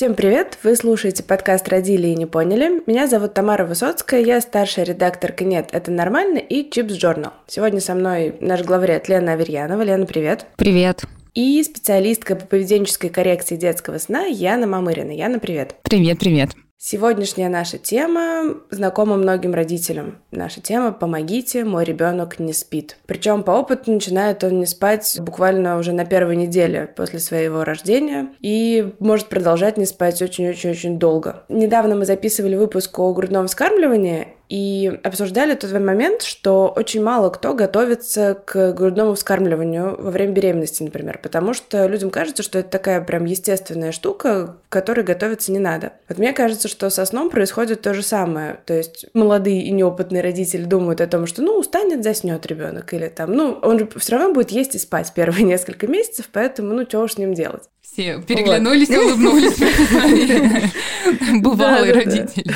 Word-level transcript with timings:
Всем 0.00 0.14
привет! 0.14 0.56
Вы 0.62 0.76
слушаете 0.76 1.22
подкаст 1.22 1.68
«Родили 1.68 2.06
и 2.06 2.16
не 2.16 2.24
поняли». 2.24 2.82
Меня 2.86 3.06
зовут 3.06 3.34
Тамара 3.34 3.66
Высоцкая, 3.66 4.22
я 4.22 4.40
старшая 4.40 4.86
редакторка 4.86 5.44
«Нет, 5.44 5.68
это 5.72 5.90
нормально» 5.90 6.38
и 6.38 6.70
«Чипс 6.70 6.94
Journal. 6.94 7.32
Сегодня 7.46 7.82
со 7.82 7.94
мной 7.94 8.34
наш 8.40 8.62
главред 8.62 9.10
Лена 9.10 9.32
Аверьянова. 9.32 9.82
Лена, 9.82 10.06
привет! 10.06 10.46
Привет! 10.56 11.02
И 11.34 11.62
специалистка 11.62 12.34
по 12.34 12.46
поведенческой 12.46 13.10
коррекции 13.10 13.56
детского 13.56 13.98
сна 13.98 14.24
Яна 14.24 14.66
Мамырина. 14.66 15.10
Яна, 15.10 15.38
привет! 15.38 15.74
Привет, 15.82 16.18
привет! 16.18 16.52
Сегодняшняя 16.82 17.50
наша 17.50 17.76
тема 17.76 18.54
знакома 18.70 19.16
многим 19.16 19.52
родителям. 19.52 20.16
Наша 20.30 20.62
тема 20.62 20.92
«Помогите, 20.92 21.62
мой 21.62 21.84
ребенок 21.84 22.38
не 22.38 22.54
спит». 22.54 22.96
Причем 23.06 23.42
по 23.42 23.50
опыту 23.50 23.92
начинает 23.92 24.42
он 24.44 24.60
не 24.60 24.64
спать 24.64 25.18
буквально 25.20 25.76
уже 25.76 25.92
на 25.92 26.06
первой 26.06 26.36
неделе 26.36 26.86
после 26.96 27.18
своего 27.18 27.64
рождения 27.64 28.32
и 28.40 28.94
может 28.98 29.26
продолжать 29.26 29.76
не 29.76 29.84
спать 29.84 30.22
очень-очень-очень 30.22 30.98
долго. 30.98 31.44
Недавно 31.50 31.96
мы 31.96 32.06
записывали 32.06 32.56
выпуск 32.56 32.98
о 32.98 33.12
грудном 33.12 33.46
вскармливании, 33.46 34.28
и 34.50 34.98
обсуждали 35.04 35.54
тот 35.54 35.72
момент, 35.72 36.22
что 36.22 36.74
очень 36.76 37.00
мало 37.00 37.30
кто 37.30 37.54
готовится 37.54 38.34
к 38.34 38.72
грудному 38.72 39.14
вскармливанию 39.14 39.94
во 39.96 40.10
время 40.10 40.32
беременности, 40.32 40.82
например, 40.82 41.20
потому 41.22 41.54
что 41.54 41.86
людям 41.86 42.10
кажется, 42.10 42.42
что 42.42 42.58
это 42.58 42.68
такая 42.68 43.00
прям 43.00 43.26
естественная 43.26 43.92
штука, 43.92 44.56
к 44.68 44.72
которой 44.72 45.04
готовиться 45.04 45.52
не 45.52 45.60
надо. 45.60 45.92
Вот 46.08 46.18
мне 46.18 46.32
кажется, 46.32 46.66
что 46.66 46.90
со 46.90 47.04
сном 47.04 47.30
происходит 47.30 47.82
то 47.82 47.94
же 47.94 48.02
самое. 48.02 48.58
То 48.66 48.74
есть 48.74 49.06
молодые 49.14 49.62
и 49.62 49.70
неопытные 49.70 50.20
родители 50.20 50.64
думают 50.64 51.00
о 51.00 51.06
том, 51.06 51.28
что 51.28 51.42
ну 51.42 51.56
устанет, 51.56 52.02
заснет 52.02 52.44
ребенок, 52.46 52.92
или 52.92 53.06
там, 53.06 53.32
ну, 53.32 53.52
он 53.62 53.78
же 53.78 53.88
все 53.98 54.16
равно 54.16 54.34
будет 54.34 54.50
есть 54.50 54.74
и 54.74 54.78
спать 54.78 55.12
первые 55.14 55.44
несколько 55.44 55.86
месяцев, 55.86 56.28
поэтому 56.32 56.74
ну 56.74 56.84
что 56.88 57.02
уж 57.02 57.12
с 57.12 57.18
ним 57.18 57.34
делать. 57.34 57.62
Все 57.82 58.20
переглянулись 58.20 58.90
и 58.90 58.98
улыбнулись. 58.98 59.58
Бывалый 61.40 61.92
родитель. 61.92 62.52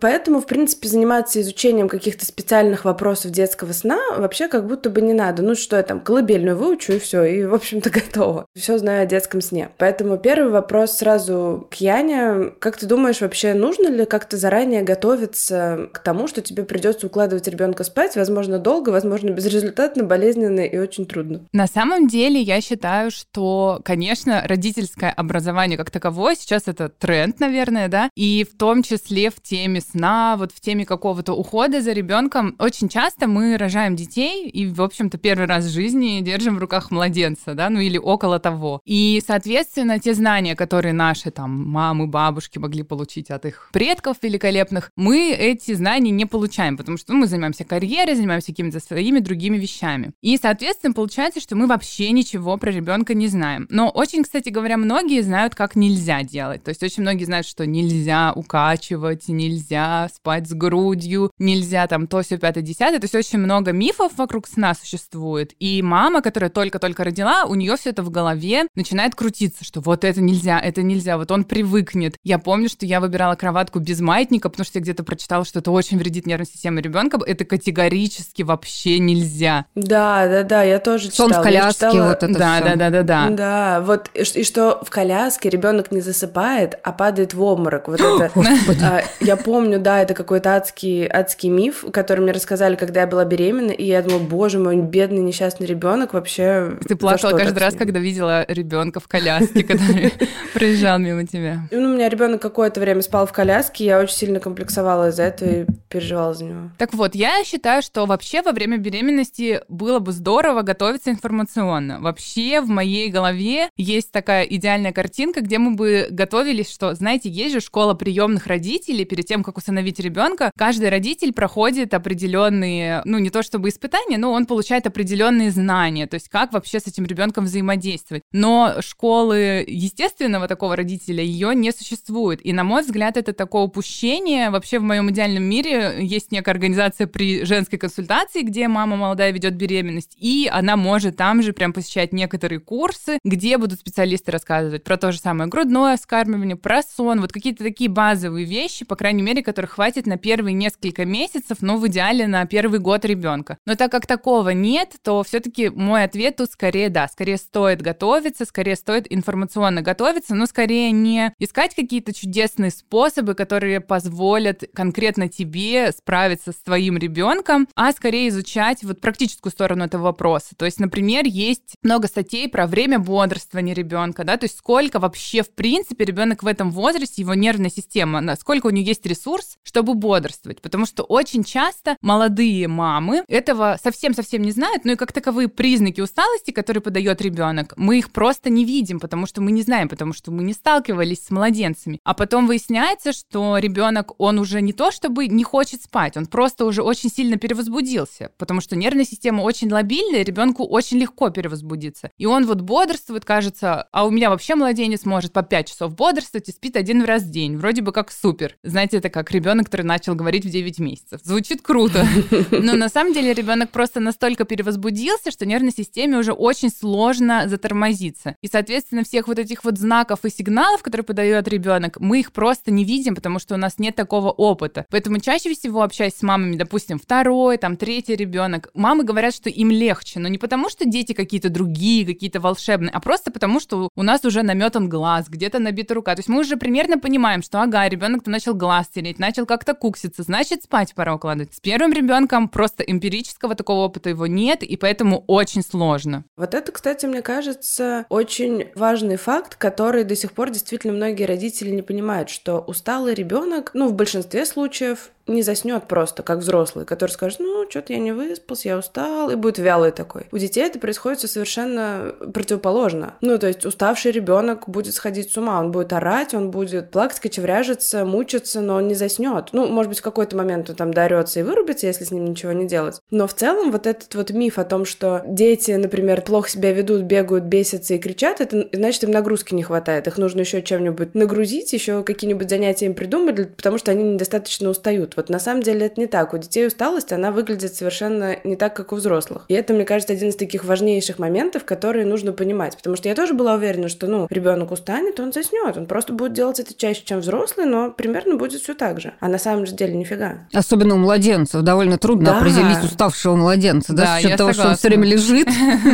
Поэтому, 0.00 0.40
в 0.40 0.46
принципе, 0.46 0.88
заниматься 0.88 1.40
изучением 1.40 1.88
каких-то 1.88 2.24
специальных 2.24 2.84
вопросов 2.84 3.30
детского 3.30 3.72
сна 3.72 3.98
вообще 4.16 4.48
как 4.48 4.66
будто 4.66 4.90
бы 4.90 5.02
не 5.02 5.12
надо. 5.12 5.42
Ну 5.42 5.54
что 5.54 5.76
я 5.76 5.82
там, 5.82 6.00
колыбельную 6.00 6.56
выучу 6.56 6.94
и 6.94 6.98
все, 6.98 7.24
и, 7.24 7.44
в 7.44 7.54
общем-то, 7.54 7.90
готово. 7.90 8.46
Все 8.56 8.78
знаю 8.78 9.02
о 9.02 9.06
детском 9.06 9.40
сне. 9.40 9.70
Поэтому 9.76 10.16
первый 10.16 10.50
вопрос 10.50 10.92
сразу 10.92 11.68
к 11.70 11.74
Яне. 11.74 12.52
Как 12.58 12.76
ты 12.78 12.86
думаешь, 12.86 13.20
вообще 13.20 13.54
нужно 13.54 13.88
ли 13.88 14.06
как-то 14.06 14.36
заранее 14.36 14.82
готовиться 14.82 15.88
к 15.92 15.98
тому, 15.98 16.26
что 16.28 16.40
тебе 16.40 16.64
придется 16.64 17.06
укладывать 17.06 17.46
ребенка 17.46 17.84
спать, 17.84 18.16
возможно, 18.16 18.58
долго, 18.58 18.90
возможно, 18.90 19.30
безрезультатно, 19.30 20.04
болезненно 20.04 20.60
и 20.60 20.78
очень 20.78 21.06
трудно? 21.06 21.42
На 21.52 21.66
самом 21.66 22.08
деле, 22.08 22.40
я 22.40 22.60
считаю, 22.60 23.10
что, 23.10 23.80
конечно, 23.84 24.42
родительское 24.46 25.10
образование 25.10 25.76
как 25.76 25.90
таковое 25.90 26.34
сейчас 26.34 26.62
это 26.66 26.88
тренд, 26.88 27.40
наверное, 27.40 27.88
да, 27.88 28.08
и 28.14 28.46
в 28.50 28.56
том 28.56 28.82
числе 28.82 29.30
в 29.30 29.40
теме 29.42 29.80
сна, 29.90 30.36
вот 30.36 30.52
в 30.52 30.60
теме 30.60 30.84
какого-то 30.84 31.32
ухода 31.32 31.80
за 31.80 31.92
ребенком. 31.92 32.54
Очень 32.58 32.88
часто 32.88 33.26
мы 33.26 33.56
рожаем 33.56 33.96
детей 33.96 34.48
и, 34.48 34.66
в 34.66 34.82
общем-то, 34.82 35.18
первый 35.18 35.46
раз 35.46 35.64
в 35.64 35.72
жизни 35.72 36.20
держим 36.20 36.56
в 36.56 36.58
руках 36.58 36.90
младенца, 36.90 37.54
да, 37.54 37.70
ну 37.70 37.80
или 37.80 37.98
около 37.98 38.38
того. 38.38 38.80
И, 38.84 39.22
соответственно, 39.26 39.98
те 39.98 40.14
знания, 40.14 40.56
которые 40.56 40.92
наши 40.92 41.30
там 41.30 41.50
мамы, 41.68 42.06
бабушки 42.06 42.58
могли 42.58 42.82
получить 42.82 43.30
от 43.30 43.44
их 43.44 43.70
предков 43.72 44.18
великолепных, 44.22 44.90
мы 44.96 45.30
эти 45.32 45.74
знания 45.74 46.10
не 46.10 46.26
получаем, 46.26 46.76
потому 46.76 46.98
что 46.98 47.12
ну, 47.12 47.20
мы 47.20 47.26
занимаемся 47.26 47.64
карьерой, 47.64 48.14
занимаемся 48.14 48.48
какими-то 48.48 48.80
своими 48.80 49.20
другими 49.20 49.56
вещами. 49.56 50.12
И, 50.20 50.36
соответственно, 50.36 50.92
получается, 50.92 51.40
что 51.40 51.56
мы 51.56 51.66
вообще 51.66 52.10
ничего 52.10 52.56
про 52.56 52.70
ребенка 52.70 53.14
не 53.14 53.28
знаем. 53.28 53.66
Но 53.70 53.88
очень, 53.88 54.22
кстати 54.22 54.48
говоря, 54.48 54.76
многие 54.76 55.22
знают, 55.22 55.54
как 55.54 55.76
нельзя 55.76 56.22
делать. 56.22 56.62
То 56.64 56.70
есть 56.70 56.82
очень 56.82 57.02
многие 57.02 57.24
знают, 57.24 57.46
что 57.46 57.66
нельзя 57.66 58.32
укачивать, 58.34 59.28
нельзя 59.28 59.79
нельзя 59.80 60.08
спать 60.14 60.48
с 60.48 60.52
грудью, 60.52 61.30
нельзя 61.38 61.86
там 61.86 62.06
то, 62.06 62.22
все, 62.22 62.38
пятое, 62.38 62.62
десятое. 62.62 62.98
То 62.98 63.04
есть 63.04 63.14
очень 63.14 63.38
много 63.38 63.72
мифов 63.72 64.12
вокруг 64.16 64.46
сна 64.46 64.74
существует. 64.74 65.52
И 65.58 65.82
мама, 65.82 66.22
которая 66.22 66.50
только-только 66.50 67.04
родила, 67.04 67.44
у 67.44 67.54
нее 67.54 67.76
все 67.76 67.90
это 67.90 68.02
в 68.02 68.10
голове 68.10 68.66
начинает 68.74 69.14
крутиться, 69.14 69.64
что 69.64 69.80
вот 69.80 70.04
это 70.04 70.20
нельзя, 70.20 70.58
это 70.58 70.82
нельзя, 70.82 71.16
вот 71.16 71.30
он 71.30 71.44
привыкнет. 71.44 72.16
Я 72.22 72.38
помню, 72.38 72.68
что 72.68 72.86
я 72.86 73.00
выбирала 73.00 73.34
кроватку 73.34 73.78
без 73.78 74.00
маятника, 74.00 74.48
потому 74.48 74.64
что 74.64 74.78
я 74.78 74.82
где-то 74.82 75.04
прочитала, 75.04 75.44
что 75.44 75.60
это 75.60 75.70
очень 75.70 75.98
вредит 75.98 76.26
нервной 76.26 76.46
системе 76.46 76.82
ребенка. 76.82 77.18
Это 77.26 77.44
категорически 77.44 78.42
вообще 78.42 78.98
нельзя. 78.98 79.66
Да, 79.74 80.26
да, 80.26 80.42
да, 80.42 80.62
я 80.62 80.78
тоже 80.78 81.10
читала. 81.10 81.28
Сон 81.28 81.40
в 81.40 81.42
коляске, 81.42 81.86
читала... 81.86 82.08
вот 82.08 82.22
это 82.22 82.38
Да, 82.38 82.56
все. 82.56 82.64
да, 82.64 82.76
да, 82.76 82.90
да, 82.90 83.02
да. 83.02 83.30
Да, 83.30 83.80
вот 83.80 84.10
и, 84.14 84.40
и 84.40 84.44
что 84.44 84.82
в 84.84 84.90
коляске 84.90 85.48
ребенок 85.50 85.90
не 85.92 86.00
засыпает, 86.00 86.78
а 86.82 86.92
падает 86.92 87.34
в 87.34 87.42
обморок. 87.42 87.88
Вот 87.88 88.00
это. 88.00 88.30
А, 88.82 89.02
я 89.20 89.36
помню 89.36 89.69
помню, 89.70 89.82
да, 89.82 90.02
это 90.02 90.14
какой-то 90.14 90.56
адский, 90.56 91.06
адский 91.06 91.48
миф, 91.48 91.84
который 91.92 92.20
мне 92.20 92.32
рассказали, 92.32 92.74
когда 92.74 93.02
я 93.02 93.06
была 93.06 93.24
беременна, 93.24 93.70
и 93.70 93.84
я 93.84 94.02
думала, 94.02 94.18
боже 94.18 94.58
мой, 94.58 94.76
бедный 94.76 95.20
несчастный 95.20 95.66
ребенок 95.66 96.12
вообще. 96.12 96.76
Ты 96.88 96.96
плакала 96.96 97.36
каждый 97.38 97.58
раз, 97.58 97.74
когда 97.74 98.00
видела 98.00 98.44
ребенка 98.48 98.98
в 98.98 99.06
коляске, 99.06 99.62
который 99.62 100.12
проезжал 100.54 100.98
мимо 100.98 101.24
тебя. 101.24 101.68
Ну, 101.70 101.90
у 101.90 101.94
меня 101.94 102.08
ребенок 102.08 102.42
какое-то 102.42 102.80
время 102.80 103.02
спал 103.02 103.26
в 103.26 103.32
коляске, 103.32 103.84
я 103.84 104.00
очень 104.00 104.16
сильно 104.16 104.40
комплексовала 104.40 105.10
из-за 105.10 105.24
этого 105.24 105.48
и 105.48 105.66
переживала 105.88 106.34
за 106.34 106.44
него. 106.44 106.70
Так 106.78 106.92
вот, 106.94 107.14
я 107.14 107.44
считаю, 107.44 107.82
что 107.82 108.06
вообще 108.06 108.42
во 108.42 108.52
время 108.52 108.78
беременности 108.78 109.60
было 109.68 110.00
бы 110.00 110.12
здорово 110.12 110.62
готовиться 110.62 111.10
информационно. 111.10 112.00
Вообще 112.00 112.60
в 112.60 112.68
моей 112.68 113.10
голове 113.10 113.68
есть 113.76 114.10
такая 114.10 114.44
идеальная 114.44 114.92
картинка, 114.92 115.42
где 115.42 115.58
мы 115.58 115.74
бы 115.76 116.08
готовились, 116.10 116.70
что, 116.70 116.94
знаете, 116.94 117.28
есть 117.28 117.54
же 117.54 117.60
школа 117.60 117.94
приемных 117.94 118.46
родителей 118.46 119.04
перед 119.04 119.26
тем, 119.26 119.44
как 119.44 119.59
усыновить 119.60 120.00
ребенка, 120.00 120.50
каждый 120.58 120.88
родитель 120.88 121.32
проходит 121.32 121.94
определенные, 121.94 123.02
ну 123.04 123.18
не 123.18 123.30
то 123.30 123.42
чтобы 123.42 123.68
испытания, 123.68 124.18
но 124.18 124.32
он 124.32 124.46
получает 124.46 124.86
определенные 124.86 125.50
знания, 125.50 126.06
то 126.06 126.14
есть 126.14 126.28
как 126.28 126.52
вообще 126.52 126.80
с 126.80 126.86
этим 126.86 127.04
ребенком 127.04 127.44
взаимодействовать. 127.44 128.22
Но 128.32 128.76
школы 128.80 129.64
естественного 129.66 130.48
такого 130.48 130.76
родителя 130.76 131.22
ее 131.22 131.54
не 131.54 131.72
существует. 131.72 132.44
И 132.44 132.52
на 132.52 132.64
мой 132.64 132.82
взгляд, 132.82 133.16
это 133.16 133.32
такое 133.32 133.62
упущение. 133.62 134.50
Вообще 134.50 134.78
в 134.78 134.82
моем 134.82 135.10
идеальном 135.10 135.44
мире 135.44 135.98
есть 136.00 136.32
некая 136.32 136.52
организация 136.52 137.06
при 137.06 137.44
женской 137.44 137.78
консультации, 137.78 138.42
где 138.42 138.68
мама 138.68 138.96
молодая 138.96 139.32
ведет 139.32 139.54
беременность, 139.54 140.16
и 140.18 140.48
она 140.50 140.76
может 140.76 141.16
там 141.16 141.42
же 141.42 141.52
прям 141.52 141.72
посещать 141.72 142.12
некоторые 142.12 142.60
курсы, 142.60 143.18
где 143.24 143.58
будут 143.58 143.80
специалисты 143.80 144.32
рассказывать 144.32 144.84
про 144.84 144.96
то 144.96 145.12
же 145.12 145.18
самое 145.18 145.48
грудное 145.48 145.96
вскармливание, 145.96 146.56
про 146.56 146.82
сон, 146.82 147.20
вот 147.20 147.32
какие-то 147.32 147.64
такие 147.64 147.90
базовые 147.90 148.46
вещи, 148.46 148.84
по 148.84 148.96
крайней 148.96 149.22
мере, 149.22 149.39
которых 149.42 149.72
хватит 149.72 150.06
на 150.06 150.16
первые 150.16 150.54
несколько 150.54 151.04
месяцев, 151.04 151.58
но 151.60 151.76
в 151.76 151.86
идеале 151.88 152.26
на 152.26 152.44
первый 152.46 152.80
год 152.80 153.04
ребенка. 153.04 153.58
Но 153.66 153.74
так 153.74 153.90
как 153.90 154.06
такого 154.06 154.50
нет, 154.50 154.96
то 155.02 155.22
все-таки 155.22 155.68
мой 155.68 156.04
ответ 156.04 156.36
тут 156.36 156.50
скорее 156.50 156.88
да, 156.88 157.08
скорее 157.08 157.36
стоит 157.36 157.82
готовиться, 157.82 158.44
скорее 158.44 158.76
стоит 158.76 159.06
информационно 159.10 159.82
готовиться, 159.82 160.34
но 160.34 160.46
скорее 160.46 160.90
не 160.90 161.32
искать 161.38 161.74
какие-то 161.74 162.12
чудесные 162.12 162.70
способы, 162.70 163.34
которые 163.34 163.80
позволят 163.80 164.64
конкретно 164.74 165.28
тебе 165.28 165.92
справиться 165.92 166.52
с 166.52 166.56
твоим 166.56 166.96
ребенком, 166.98 167.68
а 167.74 167.92
скорее 167.92 168.28
изучать 168.28 168.82
вот 168.84 169.00
практическую 169.00 169.52
сторону 169.52 169.84
этого 169.84 170.02
вопроса. 170.02 170.54
То 170.56 170.64
есть, 170.64 170.80
например, 170.80 171.24
есть 171.24 171.74
много 171.82 172.08
статей 172.08 172.48
про 172.48 172.66
время 172.66 172.98
бодрствования 172.98 173.74
ребенка, 173.74 174.24
да, 174.24 174.36
то 174.36 174.44
есть 174.44 174.58
сколько 174.58 174.98
вообще 174.98 175.42
в 175.42 175.54
принципе 175.54 176.04
ребенок 176.04 176.42
в 176.42 176.46
этом 176.46 176.70
возрасте, 176.70 177.22
его 177.22 177.34
нервная 177.34 177.70
система, 177.70 178.20
насколько 178.20 178.66
у 178.66 178.70
него 178.70 178.86
есть 178.86 179.06
ресурс 179.06 179.29
ресурс, 179.30 179.58
чтобы 179.62 179.94
бодрствовать, 179.94 180.60
потому 180.60 180.86
что 180.86 181.02
очень 181.02 181.44
часто 181.44 181.96
молодые 182.00 182.68
мамы 182.68 183.22
этого 183.28 183.78
совсем-совсем 183.82 184.42
не 184.42 184.50
знают, 184.50 184.84
ну 184.84 184.92
и 184.92 184.96
как 184.96 185.12
таковые 185.12 185.48
признаки 185.48 186.00
усталости, 186.00 186.50
которые 186.50 186.82
подает 186.82 187.20
ребенок, 187.20 187.74
мы 187.76 187.98
их 187.98 188.10
просто 188.10 188.50
не 188.50 188.64
видим, 188.64 189.00
потому 189.00 189.26
что 189.26 189.40
мы 189.40 189.52
не 189.52 189.62
знаем, 189.62 189.88
потому 189.88 190.12
что 190.12 190.30
мы 190.30 190.42
не 190.42 190.52
сталкивались 190.52 191.24
с 191.24 191.30
младенцами. 191.30 192.00
А 192.04 192.14
потом 192.14 192.46
выясняется, 192.46 193.12
что 193.12 193.58
ребенок, 193.58 194.12
он 194.18 194.38
уже 194.38 194.60
не 194.60 194.72
то 194.72 194.90
чтобы 194.90 195.28
не 195.28 195.44
хочет 195.44 195.82
спать, 195.82 196.16
он 196.16 196.26
просто 196.26 196.64
уже 196.64 196.82
очень 196.82 197.10
сильно 197.10 197.36
перевозбудился, 197.36 198.32
потому 198.38 198.60
что 198.60 198.76
нервная 198.76 199.04
система 199.04 199.42
очень 199.42 199.70
лобильная, 199.70 200.22
ребенку 200.22 200.64
очень 200.64 200.98
легко 200.98 201.30
перевозбудиться. 201.30 202.10
И 202.18 202.26
он 202.26 202.46
вот 202.46 202.60
бодрствует, 202.60 203.24
кажется, 203.24 203.88
а 203.92 204.06
у 204.06 204.10
меня 204.10 204.30
вообще 204.30 204.54
младенец 204.54 205.04
может 205.04 205.32
по 205.32 205.42
5 205.42 205.68
часов 205.68 205.94
бодрствовать 205.94 206.48
и 206.48 206.52
спит 206.52 206.76
один 206.76 207.04
раз 207.04 207.22
в 207.22 207.30
день. 207.30 207.56
Вроде 207.56 207.82
бы 207.82 207.92
как 207.92 208.10
супер. 208.10 208.56
Знаете, 208.62 208.96
это 208.96 209.10
как 209.10 209.19
как 209.22 209.32
ребенок, 209.32 209.66
который 209.66 209.82
начал 209.82 210.14
говорить 210.14 210.44
в 210.44 210.50
9 210.50 210.78
месяцев. 210.78 211.20
Звучит 211.22 211.60
круто. 211.62 212.06
Но 212.50 212.74
на 212.74 212.88
самом 212.88 213.12
деле 213.12 213.34
ребенок 213.34 213.70
просто 213.70 214.00
настолько 214.00 214.44
перевозбудился, 214.44 215.30
что 215.30 215.44
нервной 215.44 215.72
системе 215.72 216.16
уже 216.16 216.32
очень 216.32 216.70
сложно 216.70 217.48
затормозиться. 217.48 218.36
И, 218.40 218.48
соответственно, 218.48 219.04
всех 219.04 219.28
вот 219.28 219.38
этих 219.38 219.64
вот 219.64 219.78
знаков 219.78 220.20
и 220.24 220.30
сигналов, 220.30 220.82
которые 220.82 221.04
подает 221.04 221.48
ребенок, 221.48 222.00
мы 222.00 222.20
их 222.20 222.32
просто 222.32 222.70
не 222.70 222.84
видим, 222.84 223.14
потому 223.14 223.38
что 223.38 223.54
у 223.54 223.58
нас 223.58 223.78
нет 223.78 223.94
такого 223.94 224.30
опыта. 224.30 224.86
Поэтому 224.90 225.20
чаще 225.20 225.54
всего, 225.54 225.82
общаясь 225.82 226.16
с 226.16 226.22
мамами, 226.22 226.56
допустим, 226.56 226.98
второй, 226.98 227.58
там, 227.58 227.76
третий 227.76 228.16
ребенок, 228.16 228.70
мамы 228.74 229.04
говорят, 229.04 229.34
что 229.34 229.50
им 229.50 229.70
легче, 229.70 230.18
но 230.18 230.28
не 230.28 230.38
потому, 230.38 230.70
что 230.70 230.86
дети 230.86 231.12
какие-то 231.12 231.50
другие, 231.50 232.06
какие-то 232.06 232.40
волшебные, 232.40 232.90
а 232.90 233.00
просто 233.00 233.30
потому, 233.30 233.60
что 233.60 233.90
у 233.94 234.02
нас 234.02 234.24
уже 234.24 234.42
наметан 234.42 234.88
глаз, 234.88 235.28
где-то 235.28 235.58
набита 235.58 235.94
рука. 235.94 236.14
То 236.14 236.20
есть 236.20 236.28
мы 236.28 236.40
уже 236.40 236.56
примерно 236.56 236.98
понимаем, 236.98 237.42
что, 237.42 237.60
ага, 237.60 237.88
ребенок-то 237.88 238.30
начал 238.30 238.54
глаз 238.54 238.88
тереть, 238.88 239.09
начал 239.18 239.46
как-то 239.46 239.74
кукситься, 239.74 240.22
значит, 240.22 240.62
спать 240.62 240.94
пора 240.94 241.14
укладывать. 241.14 241.54
С 241.54 241.60
первым 241.60 241.92
ребенком 241.92 242.48
просто 242.48 242.82
эмпирического 242.82 243.54
такого 243.54 243.84
опыта 243.84 244.10
его 244.10 244.26
нет, 244.26 244.62
и 244.62 244.76
поэтому 244.76 245.24
очень 245.26 245.62
сложно. 245.62 246.24
Вот 246.36 246.54
это, 246.54 246.72
кстати, 246.72 247.06
мне 247.06 247.22
кажется, 247.22 248.06
очень 248.08 248.68
важный 248.74 249.16
факт, 249.16 249.56
который 249.56 250.04
до 250.04 250.16
сих 250.16 250.32
пор 250.32 250.50
действительно 250.50 250.92
многие 250.92 251.24
родители 251.24 251.70
не 251.70 251.82
понимают, 251.82 252.30
что 252.30 252.60
усталый 252.60 253.14
ребенок, 253.14 253.70
ну, 253.74 253.88
в 253.88 253.94
большинстве 253.94 254.46
случаев, 254.46 255.10
не 255.30 255.42
заснет 255.42 255.84
просто, 255.84 256.22
как 256.22 256.38
взрослый, 256.38 256.84
который 256.84 257.10
скажет, 257.10 257.40
ну, 257.40 257.66
что-то 257.68 257.92
я 257.92 257.98
не 257.98 258.12
выспался, 258.12 258.68
я 258.68 258.78
устал, 258.78 259.30
и 259.30 259.34
будет 259.34 259.58
вялый 259.58 259.92
такой. 259.92 260.26
У 260.32 260.38
детей 260.38 260.64
это 260.64 260.78
происходит 260.78 261.20
совершенно 261.20 262.14
противоположно. 262.32 263.14
Ну, 263.20 263.38
то 263.38 263.46
есть 263.46 263.64
уставший 263.64 264.12
ребенок 264.12 264.68
будет 264.68 264.94
сходить 264.94 265.32
с 265.32 265.36
ума, 265.36 265.60
он 265.60 265.72
будет 265.72 265.92
орать, 265.92 266.34
он 266.34 266.50
будет 266.50 266.90
плакать, 266.90 267.20
кочевряжиться, 267.20 268.04
мучиться, 268.04 268.60
но 268.60 268.76
он 268.76 268.88
не 268.88 268.94
заснет. 268.94 269.50
Ну, 269.52 269.66
может 269.66 269.90
быть, 269.90 269.98
в 270.00 270.02
какой-то 270.02 270.36
момент 270.36 270.70
он 270.70 270.76
там 270.76 270.92
дорется 270.92 271.40
и 271.40 271.42
вырубится, 271.42 271.86
если 271.86 272.04
с 272.04 272.10
ним 272.10 272.24
ничего 272.24 272.52
не 272.52 272.66
делать. 272.66 273.00
Но 273.10 273.26
в 273.26 273.34
целом 273.34 273.70
вот 273.70 273.86
этот 273.86 274.14
вот 274.14 274.30
миф 274.30 274.58
о 274.58 274.64
том, 274.64 274.84
что 274.84 275.22
дети, 275.26 275.72
например, 275.72 276.22
плохо 276.22 276.48
себя 276.48 276.72
ведут, 276.72 277.02
бегают, 277.02 277.44
бесятся 277.44 277.94
и 277.94 277.98
кричат, 277.98 278.40
это 278.40 278.68
значит, 278.72 279.04
им 279.04 279.10
нагрузки 279.10 279.54
не 279.54 279.62
хватает. 279.62 280.06
Их 280.06 280.18
нужно 280.18 280.40
еще 280.40 280.62
чем-нибудь 280.62 281.14
нагрузить, 281.14 281.72
еще 281.72 282.02
какие-нибудь 282.02 282.48
занятия 282.48 282.86
им 282.86 282.94
придумать, 282.94 283.56
потому 283.56 283.78
что 283.78 283.90
они 283.90 284.02
недостаточно 284.02 284.68
устают. 284.68 285.16
Вот 285.20 285.28
на 285.28 285.38
самом 285.38 285.62
деле 285.62 285.84
это 285.84 286.00
не 286.00 286.06
так. 286.06 286.32
У 286.32 286.38
детей 286.38 286.66
усталость, 286.66 287.12
она 287.12 287.30
выглядит 287.30 287.74
совершенно 287.74 288.38
не 288.42 288.56
так, 288.56 288.74
как 288.74 288.90
у 288.94 288.96
взрослых. 288.96 289.44
И 289.48 289.54
это, 289.54 289.74
мне 289.74 289.84
кажется, 289.84 290.14
один 290.14 290.30
из 290.30 290.36
таких 290.36 290.64
важнейших 290.64 291.18
моментов, 291.18 291.66
которые 291.66 292.06
нужно 292.06 292.32
понимать. 292.32 292.74
Потому 292.74 292.96
что 292.96 293.10
я 293.10 293.14
тоже 293.14 293.34
была 293.34 293.52
уверена, 293.52 293.90
что, 293.90 294.06
ну, 294.06 294.26
ребенок 294.30 294.70
устанет, 294.70 295.20
он 295.20 295.30
заснет. 295.30 295.76
Он 295.76 295.84
просто 295.84 296.14
будет 296.14 296.32
делать 296.32 296.58
это 296.58 296.72
чаще, 296.72 297.02
чем 297.04 297.20
взрослый, 297.20 297.66
но 297.66 297.90
примерно 297.90 298.36
будет 298.36 298.62
все 298.62 298.72
так 298.72 298.98
же. 298.98 299.12
А 299.20 299.28
на 299.28 299.36
самом 299.36 299.66
же 299.66 299.74
деле 299.74 299.94
нифига. 299.94 300.48
Особенно 300.54 300.94
у 300.94 300.96
младенцев. 300.96 301.60
Довольно 301.60 301.98
трудно 301.98 302.30
да. 302.30 302.38
определить 302.38 302.82
уставшего 302.82 303.36
младенца, 303.36 303.92
да, 303.92 304.04
да 304.04 304.16
с 304.16 304.18
учетом 304.20 304.38
того, 304.38 304.52
что 304.54 304.68
он 304.68 304.76
все 304.76 304.88
время 304.88 305.06
лежит. 305.06 305.48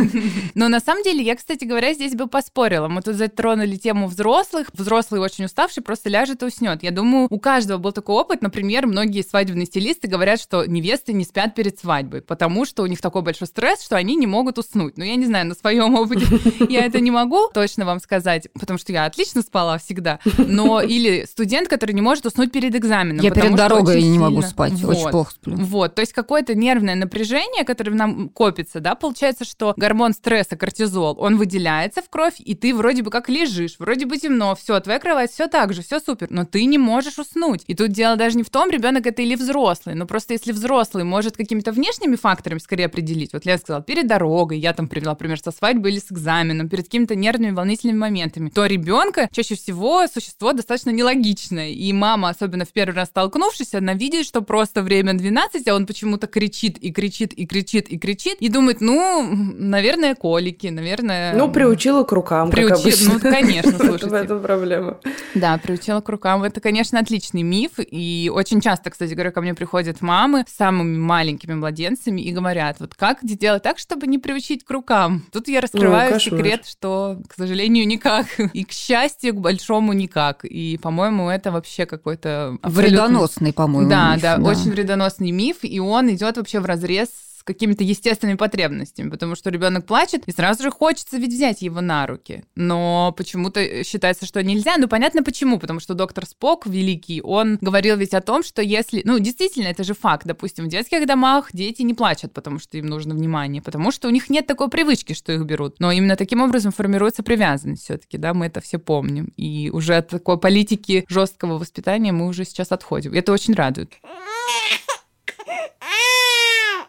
Но 0.55 0.69
на 0.69 0.79
самом 0.79 1.03
деле, 1.03 1.21
я, 1.21 1.35
кстати 1.35 1.65
говоря, 1.65 1.93
здесь 1.93 2.15
бы 2.15 2.27
поспорила. 2.27 2.87
Мы 2.87 3.01
тут 3.01 3.15
затронули 3.15 3.75
тему 3.75 4.07
взрослых. 4.07 4.67
Взрослый 4.71 5.19
очень 5.19 5.43
уставший 5.43 5.83
просто 5.83 6.07
ляжет 6.07 6.43
и 6.43 6.45
уснет. 6.45 6.81
Я 6.81 6.91
думаю, 6.91 7.27
у 7.29 7.39
каждого 7.39 7.77
был 7.77 7.91
такой 7.91 8.15
опыт. 8.15 8.41
Например, 8.41 8.87
многие 8.87 9.06
многие 9.07 9.21
свадебные 9.21 9.65
стилисты 9.65 10.09
говорят, 10.09 10.37
что 10.41 10.65
невесты 10.65 11.13
не 11.13 11.23
спят 11.23 11.55
перед 11.55 11.79
свадьбой, 11.79 12.21
потому 12.21 12.65
что 12.65 12.83
у 12.83 12.87
них 12.87 12.99
такой 12.99 13.21
большой 13.21 13.47
стресс, 13.47 13.81
что 13.81 13.95
они 13.95 14.15
не 14.15 14.27
могут 14.27 14.57
уснуть. 14.57 14.97
Но 14.97 15.05
я 15.05 15.15
не 15.15 15.25
знаю, 15.25 15.47
на 15.47 15.55
своем 15.55 15.95
опыте 15.95 16.25
я 16.69 16.85
это 16.85 16.99
не 16.99 17.09
могу 17.09 17.47
точно 17.53 17.85
вам 17.85 18.01
сказать, 18.01 18.49
потому 18.53 18.77
что 18.77 18.91
я 18.91 19.05
отлично 19.05 19.41
спала 19.41 19.77
всегда. 19.77 20.19
Но 20.37 20.81
или 20.81 21.25
студент, 21.25 21.69
который 21.69 21.93
не 21.93 22.01
может 22.01 22.25
уснуть 22.25 22.51
перед 22.51 22.75
экзаменом. 22.75 23.23
Я 23.23 23.31
перед 23.31 23.55
дорогой 23.55 24.03
не 24.03 24.19
могу 24.19 24.41
спать, 24.41 24.83
очень 24.83 25.09
плохо 25.09 25.31
сплю. 25.31 25.55
Вот, 25.55 25.95
то 25.95 26.01
есть 26.01 26.11
какое-то 26.11 26.53
нервное 26.53 26.95
напряжение, 26.95 27.63
которое 27.63 27.91
нам 27.91 28.27
копится, 28.27 28.81
да, 28.81 28.95
получается, 28.95 29.45
что 29.45 29.73
гормон 29.77 30.11
стресса, 30.13 30.57
кортизол, 30.57 31.15
он 31.17 31.37
выделяется 31.37 32.01
в 32.01 32.09
кровь, 32.09 32.35
и 32.39 32.55
ты 32.55 32.75
вроде 32.75 33.03
бы 33.03 33.09
как 33.09 33.29
лежишь, 33.29 33.75
вроде 33.79 34.05
бы 34.05 34.17
темно, 34.17 34.53
все, 34.55 34.77
твоя 34.81 34.99
кровать, 34.99 35.31
все 35.31 35.47
так 35.47 35.73
же, 35.73 35.81
все 35.81 36.01
супер, 36.01 36.27
но 36.29 36.43
ты 36.43 36.65
не 36.65 36.77
можешь 36.77 37.19
уснуть. 37.19 37.63
И 37.67 37.73
тут 37.73 37.91
дело 37.91 38.17
даже 38.17 38.35
не 38.35 38.43
в 38.43 38.49
том, 38.49 38.69
ребенок 38.69 38.96
это 39.05 39.21
или 39.21 39.35
взрослый. 39.35 39.95
Но 39.95 40.05
просто 40.05 40.33
если 40.33 40.51
взрослый 40.51 41.03
может 41.03 41.37
какими-то 41.37 41.71
внешними 41.71 42.15
факторами 42.15 42.59
скорее 42.59 42.85
определить, 42.85 43.33
вот 43.33 43.45
я 43.45 43.57
сказала, 43.57 43.83
перед 43.83 44.07
дорогой, 44.07 44.59
я 44.59 44.73
там 44.73 44.87
привела 44.87 45.15
пример 45.15 45.39
со 45.39 45.51
свадьбой 45.51 45.91
или 45.91 45.99
с 45.99 46.11
экзаменом, 46.11 46.69
перед 46.69 46.85
какими-то 46.85 47.15
нервными, 47.15 47.51
волнительными 47.51 47.97
моментами, 47.97 48.49
то 48.49 48.65
ребенка 48.65 49.29
чаще 49.31 49.55
всего 49.55 50.07
существо 50.07 50.53
достаточно 50.53 50.89
нелогичное. 50.89 51.69
И 51.69 51.93
мама, 51.93 52.29
особенно 52.29 52.65
в 52.65 52.69
первый 52.69 52.95
раз 52.95 53.09
столкнувшись, 53.09 53.73
она 53.73 53.93
видит, 53.93 54.25
что 54.25 54.41
просто 54.41 54.81
время 54.81 55.13
12, 55.13 55.67
а 55.67 55.75
он 55.75 55.85
почему-то 55.85 56.27
кричит 56.27 56.77
и 56.77 56.91
кричит 56.91 57.33
и 57.33 57.45
кричит 57.45 57.89
и 57.89 57.97
кричит, 57.97 58.37
и 58.39 58.49
думает, 58.49 58.81
ну, 58.81 59.27
наверное, 59.57 60.15
колики, 60.15 60.67
наверное... 60.67 61.35
Ну, 61.35 61.51
приучила 61.51 62.03
к 62.03 62.11
рукам, 62.11 62.49
приучила, 62.49 63.13
Ну, 63.13 63.19
конечно, 63.19 63.71
слушайте. 63.77 64.07
В 64.07 64.13
этом 64.13 64.41
проблема. 64.41 64.97
Да, 65.35 65.57
приучила 65.57 66.01
к 66.01 66.09
рукам. 66.09 66.43
Это, 66.43 66.61
конечно, 66.61 66.99
отличный 66.99 67.43
миф, 67.43 67.71
и 67.77 68.31
очень 68.33 68.61
часто, 68.61 68.86
кстати 68.89 69.13
говоря, 69.13 69.31
ко 69.31 69.41
мне 69.41 69.53
приходят 69.53 70.01
мамы 70.01 70.45
с 70.47 70.55
самыми 70.55 70.97
маленькими 70.97 71.53
младенцами 71.53 72.21
и 72.21 72.31
говорят, 72.31 72.77
вот 72.79 72.95
как 72.95 73.19
сделать 73.21 73.63
так, 73.63 73.79
чтобы 73.79 74.07
не 74.07 74.17
приучить 74.17 74.63
к 74.63 74.71
рукам? 74.71 75.25
Тут 75.31 75.47
я 75.47 75.61
раскрываю 75.61 76.13
Ой, 76.13 76.19
секрет, 76.19 76.65
что, 76.65 77.19
к 77.27 77.35
сожалению, 77.35 77.87
никак. 77.87 78.27
И, 78.53 78.63
к 78.63 78.71
счастью, 78.71 79.33
к 79.33 79.39
большому 79.39 79.93
никак. 79.93 80.45
И, 80.45 80.77
по-моему, 80.77 81.29
это 81.29 81.51
вообще 81.51 81.85
какой-то... 81.85 82.57
Абсолютно... 82.61 82.81
Вредоносный, 82.81 83.53
по-моему, 83.53 83.89
да, 83.89 84.13
миф. 84.13 84.21
Да, 84.21 84.37
да, 84.37 84.43
очень 84.43 84.71
вредоносный 84.71 85.31
миф, 85.31 85.57
и 85.63 85.79
он 85.79 86.09
идет 86.11 86.37
вообще 86.37 86.59
в 86.59 86.65
разрез 86.65 87.09
какими-то 87.47 87.83
естественными 87.83 88.37
потребностями, 88.37 89.09
потому 89.09 89.35
что 89.35 89.49
ребенок 89.49 89.85
плачет, 89.85 90.23
и 90.27 90.31
сразу 90.31 90.63
же 90.63 90.69
хочется 90.69 91.17
ведь 91.17 91.33
взять 91.33 91.61
его 91.61 91.81
на 91.81 92.05
руки. 92.05 92.43
Но 92.55 93.13
почему-то 93.17 93.83
считается, 93.83 94.25
что 94.25 94.43
нельзя. 94.43 94.77
Ну, 94.77 94.87
понятно 94.87 95.23
почему, 95.23 95.57
потому 95.57 95.79
что 95.79 95.93
доктор 95.93 96.25
Спок, 96.25 96.67
великий, 96.67 97.21
он 97.21 97.57
говорил 97.61 97.97
ведь 97.97 98.13
о 98.13 98.21
том, 98.21 98.43
что 98.43 98.61
если... 98.61 99.01
Ну, 99.05 99.17
действительно, 99.19 99.67
это 99.67 99.83
же 99.83 99.93
факт. 99.93 100.27
Допустим, 100.27 100.65
в 100.65 100.67
детских 100.67 101.07
домах 101.07 101.49
дети 101.53 101.81
не 101.83 101.93
плачут, 101.93 102.33
потому 102.33 102.59
что 102.59 102.77
им 102.77 102.87
нужно 102.87 103.15
внимание, 103.15 103.61
потому 103.61 103.91
что 103.91 104.09
у 104.09 104.11
них 104.11 104.29
нет 104.29 104.45
такой 104.45 104.69
привычки, 104.69 105.13
что 105.13 105.31
их 105.31 105.45
берут. 105.45 105.79
Но 105.79 105.91
именно 105.91 106.15
таким 106.17 106.41
образом 106.41 106.71
формируется 106.71 107.23
привязанность 107.23 107.83
все-таки, 107.83 108.17
да, 108.17 108.33
мы 108.33 108.47
это 108.47 108.59
все 108.59 108.77
помним. 108.77 109.33
И 109.37 109.69
уже 109.71 109.95
от 109.95 110.09
такой 110.09 110.37
политики 110.37 111.05
жесткого 111.07 111.57
воспитания 111.57 112.11
мы 112.11 112.27
уже 112.27 112.43
сейчас 112.43 112.71
отходим. 112.71 113.13
Это 113.13 113.31
очень 113.31 113.53
радует. 113.53 113.93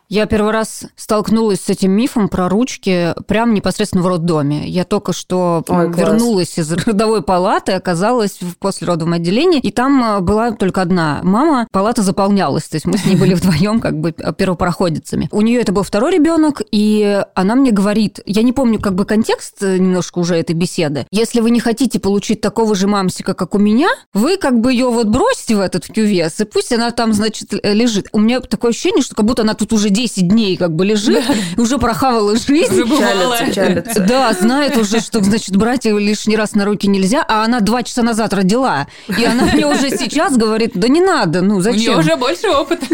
Я 0.09 0.25
первый 0.25 0.53
раз 0.53 0.87
столкнулась 0.97 1.61
с 1.61 1.69
этим 1.69 1.91
мифом 1.91 2.31
про 2.31 2.49
ручки 2.49 3.15
прямо 3.27 3.53
непосредственно 3.53 4.03
в 4.03 4.07
роддоме. 4.07 4.67
Я 4.67 4.85
только 4.85 5.13
что 5.13 5.63
Ой, 5.69 5.93
вернулась 5.93 6.55
класс. 6.55 6.67
из 6.67 6.73
родовой 6.73 7.23
палаты, 7.23 7.73
оказалась 7.73 8.39
в 8.41 8.57
послеродовом 8.57 9.13
отделении, 9.13 9.61
и 9.61 9.71
там 9.71 10.03
а, 10.03 10.21
была 10.21 10.53
только 10.53 10.81
одна 10.81 11.21
мама. 11.23 11.69
Палата 11.73 12.03
заполнялась, 12.03 12.65
то 12.65 12.77
есть 12.77 12.87
мы 12.87 12.97
с 12.97 13.05
ней 13.05 13.17
были 13.17 13.35
вдвоем 13.39 13.81
как 13.81 14.01
бы 14.01 14.13
первопроходицами. 14.13 15.29
У 15.31 15.43
нее 15.43 15.61
это 15.61 15.73
был 15.73 15.83
второй 15.83 16.15
ребенок, 16.15 16.63
и 16.71 17.23
она 17.35 17.55
мне 17.55 17.71
говорит, 17.71 18.21
я 18.25 18.43
не 18.43 18.55
помню 18.55 18.81
как 18.81 18.95
бы 18.95 19.05
контекст 19.05 19.63
э, 19.63 19.77
немножко 19.77 20.21
уже 20.21 20.37
этой 20.37 20.55
беседы, 20.55 21.07
если 21.11 21.41
вы 21.41 21.51
не 21.51 21.61
хотите 21.61 22.01
получить 22.01 22.41
такого 22.41 22.75
же 22.75 22.87
мамсика, 22.87 23.35
как 23.35 23.55
у 23.55 23.59
меня, 23.59 23.89
вы 24.15 24.39
как 24.39 24.59
бы 24.61 24.73
ее 24.73 24.89
вот 24.89 25.09
бросьте 25.09 25.55
в 25.55 25.61
этот 25.61 25.87
кювес, 25.87 26.41
и 26.41 26.47
пусть 26.47 26.73
она 26.73 26.93
там, 26.93 27.13
значит, 27.13 27.53
лежит. 27.63 28.07
У 28.13 28.21
меня 28.21 28.41
такое 28.41 28.71
ощущение, 28.71 29.03
что 29.03 29.15
как 29.15 29.27
будто 29.27 29.43
она 29.43 29.53
тут 29.53 29.75
уже 29.75 29.91
10 29.99 30.29
дней 30.29 30.57
как 30.57 30.77
бы 30.77 30.85
лежит, 30.87 31.25
да. 31.27 31.61
уже 31.63 31.79
прохавала 31.79 32.37
жизнь. 32.37 32.85
Чалится, 32.99 33.53
чалится. 33.53 34.01
Да, 34.01 34.33
знает 34.33 34.77
уже, 34.77 35.01
что, 35.01 35.23
значит, 35.25 35.57
брать 35.57 35.87
ее 35.87 35.99
лишний 35.99 36.37
раз 36.37 36.55
на 36.55 36.65
руки 36.65 36.87
нельзя, 36.87 37.25
а 37.27 37.45
она 37.45 37.59
два 37.59 37.83
часа 37.83 38.05
назад 38.05 38.33
родила. 38.33 38.87
И 39.09 39.25
она 39.25 39.47
мне 39.47 39.67
уже 39.67 39.91
сейчас 39.91 40.37
говорит, 40.37 40.71
да 40.75 40.87
не 40.87 41.01
надо, 41.01 41.43
ну 41.43 41.61
зачем? 41.61 41.81
У 41.81 41.81
нее 41.81 41.97
уже 41.99 42.17
больше 42.17 42.49
опыта. 42.49 42.87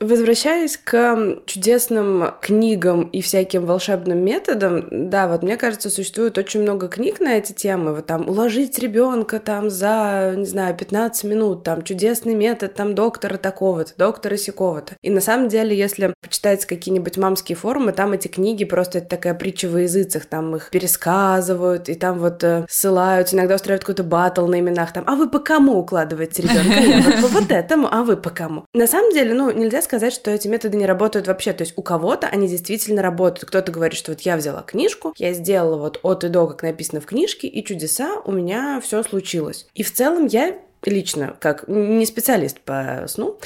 Возвращаясь 0.00 0.76
к 0.76 1.40
чудесным 1.46 2.32
книгам 2.40 3.02
и 3.02 3.20
всяким 3.20 3.66
волшебным 3.66 4.18
методам, 4.18 4.86
да, 4.90 5.26
вот 5.26 5.42
мне 5.42 5.56
кажется, 5.56 5.90
существует 5.90 6.38
очень 6.38 6.62
много 6.62 6.86
книг 6.86 7.18
на 7.18 7.36
эти 7.36 7.52
темы. 7.52 7.94
Вот 7.94 8.06
там 8.06 8.28
уложить 8.28 8.78
ребенка 8.78 9.40
там 9.40 9.70
за, 9.70 10.34
не 10.36 10.46
знаю, 10.46 10.76
15 10.76 11.24
минут, 11.24 11.64
там 11.64 11.82
чудесный 11.82 12.34
метод 12.34 12.74
там 12.74 12.94
доктора 12.94 13.38
такого-то, 13.38 13.92
доктора 13.96 14.36
сякого-то. 14.36 14.94
И 15.02 15.10
на 15.10 15.20
самом 15.20 15.48
деле, 15.48 15.76
если 15.76 16.14
почитать 16.22 16.64
какие-нибудь 16.64 17.16
мамские 17.16 17.56
форумы, 17.56 17.90
там 17.90 18.12
эти 18.12 18.28
книги 18.28 18.64
просто 18.64 18.98
это 18.98 19.08
такая 19.08 19.34
притча 19.34 19.68
во 19.68 19.80
языцах, 19.80 20.26
там 20.26 20.54
их 20.54 20.70
пересказывают, 20.70 21.88
и 21.88 21.94
там 21.94 22.20
вот 22.20 22.44
э, 22.44 22.66
ссылают, 22.68 23.34
иногда 23.34 23.56
устраивают 23.56 23.82
какой-то 23.82 24.04
батл 24.04 24.46
на 24.46 24.60
именах, 24.60 24.92
там, 24.92 25.02
а 25.08 25.16
вы 25.16 25.28
по 25.28 25.40
кому 25.40 25.78
укладываете 25.78 26.42
ребенка? 26.42 27.18
Вот, 27.28 27.50
этому, 27.50 27.88
а 27.90 28.04
вы 28.04 28.16
по 28.16 28.30
кому? 28.30 28.64
На 28.74 28.86
самом 28.86 29.12
деле, 29.12 29.34
ну, 29.34 29.50
нельзя 29.50 29.82
сказать, 29.88 30.12
что 30.12 30.30
эти 30.30 30.46
методы 30.46 30.76
не 30.76 30.86
работают 30.86 31.26
вообще. 31.26 31.52
То 31.52 31.62
есть 31.62 31.72
у 31.76 31.82
кого-то 31.82 32.26
они 32.26 32.46
действительно 32.46 33.02
работают. 33.02 33.48
Кто-то 33.48 33.72
говорит, 33.72 33.98
что 33.98 34.12
вот 34.12 34.20
я 34.20 34.36
взяла 34.36 34.62
книжку, 34.62 35.14
я 35.16 35.32
сделала 35.32 35.78
вот 35.78 35.98
от 36.02 36.24
и 36.24 36.28
до, 36.28 36.46
как 36.46 36.62
написано 36.62 37.00
в 37.00 37.06
книжке, 37.06 37.48
и 37.48 37.64
чудеса, 37.64 38.20
у 38.24 38.32
меня 38.32 38.80
все 38.82 39.02
случилось. 39.02 39.66
И 39.74 39.82
в 39.82 39.92
целом 39.92 40.26
я 40.26 40.58
лично, 40.84 41.36
как 41.40 41.66
не 41.68 42.06
специалист 42.06 42.60
по 42.60 43.04
сну, 43.08 43.38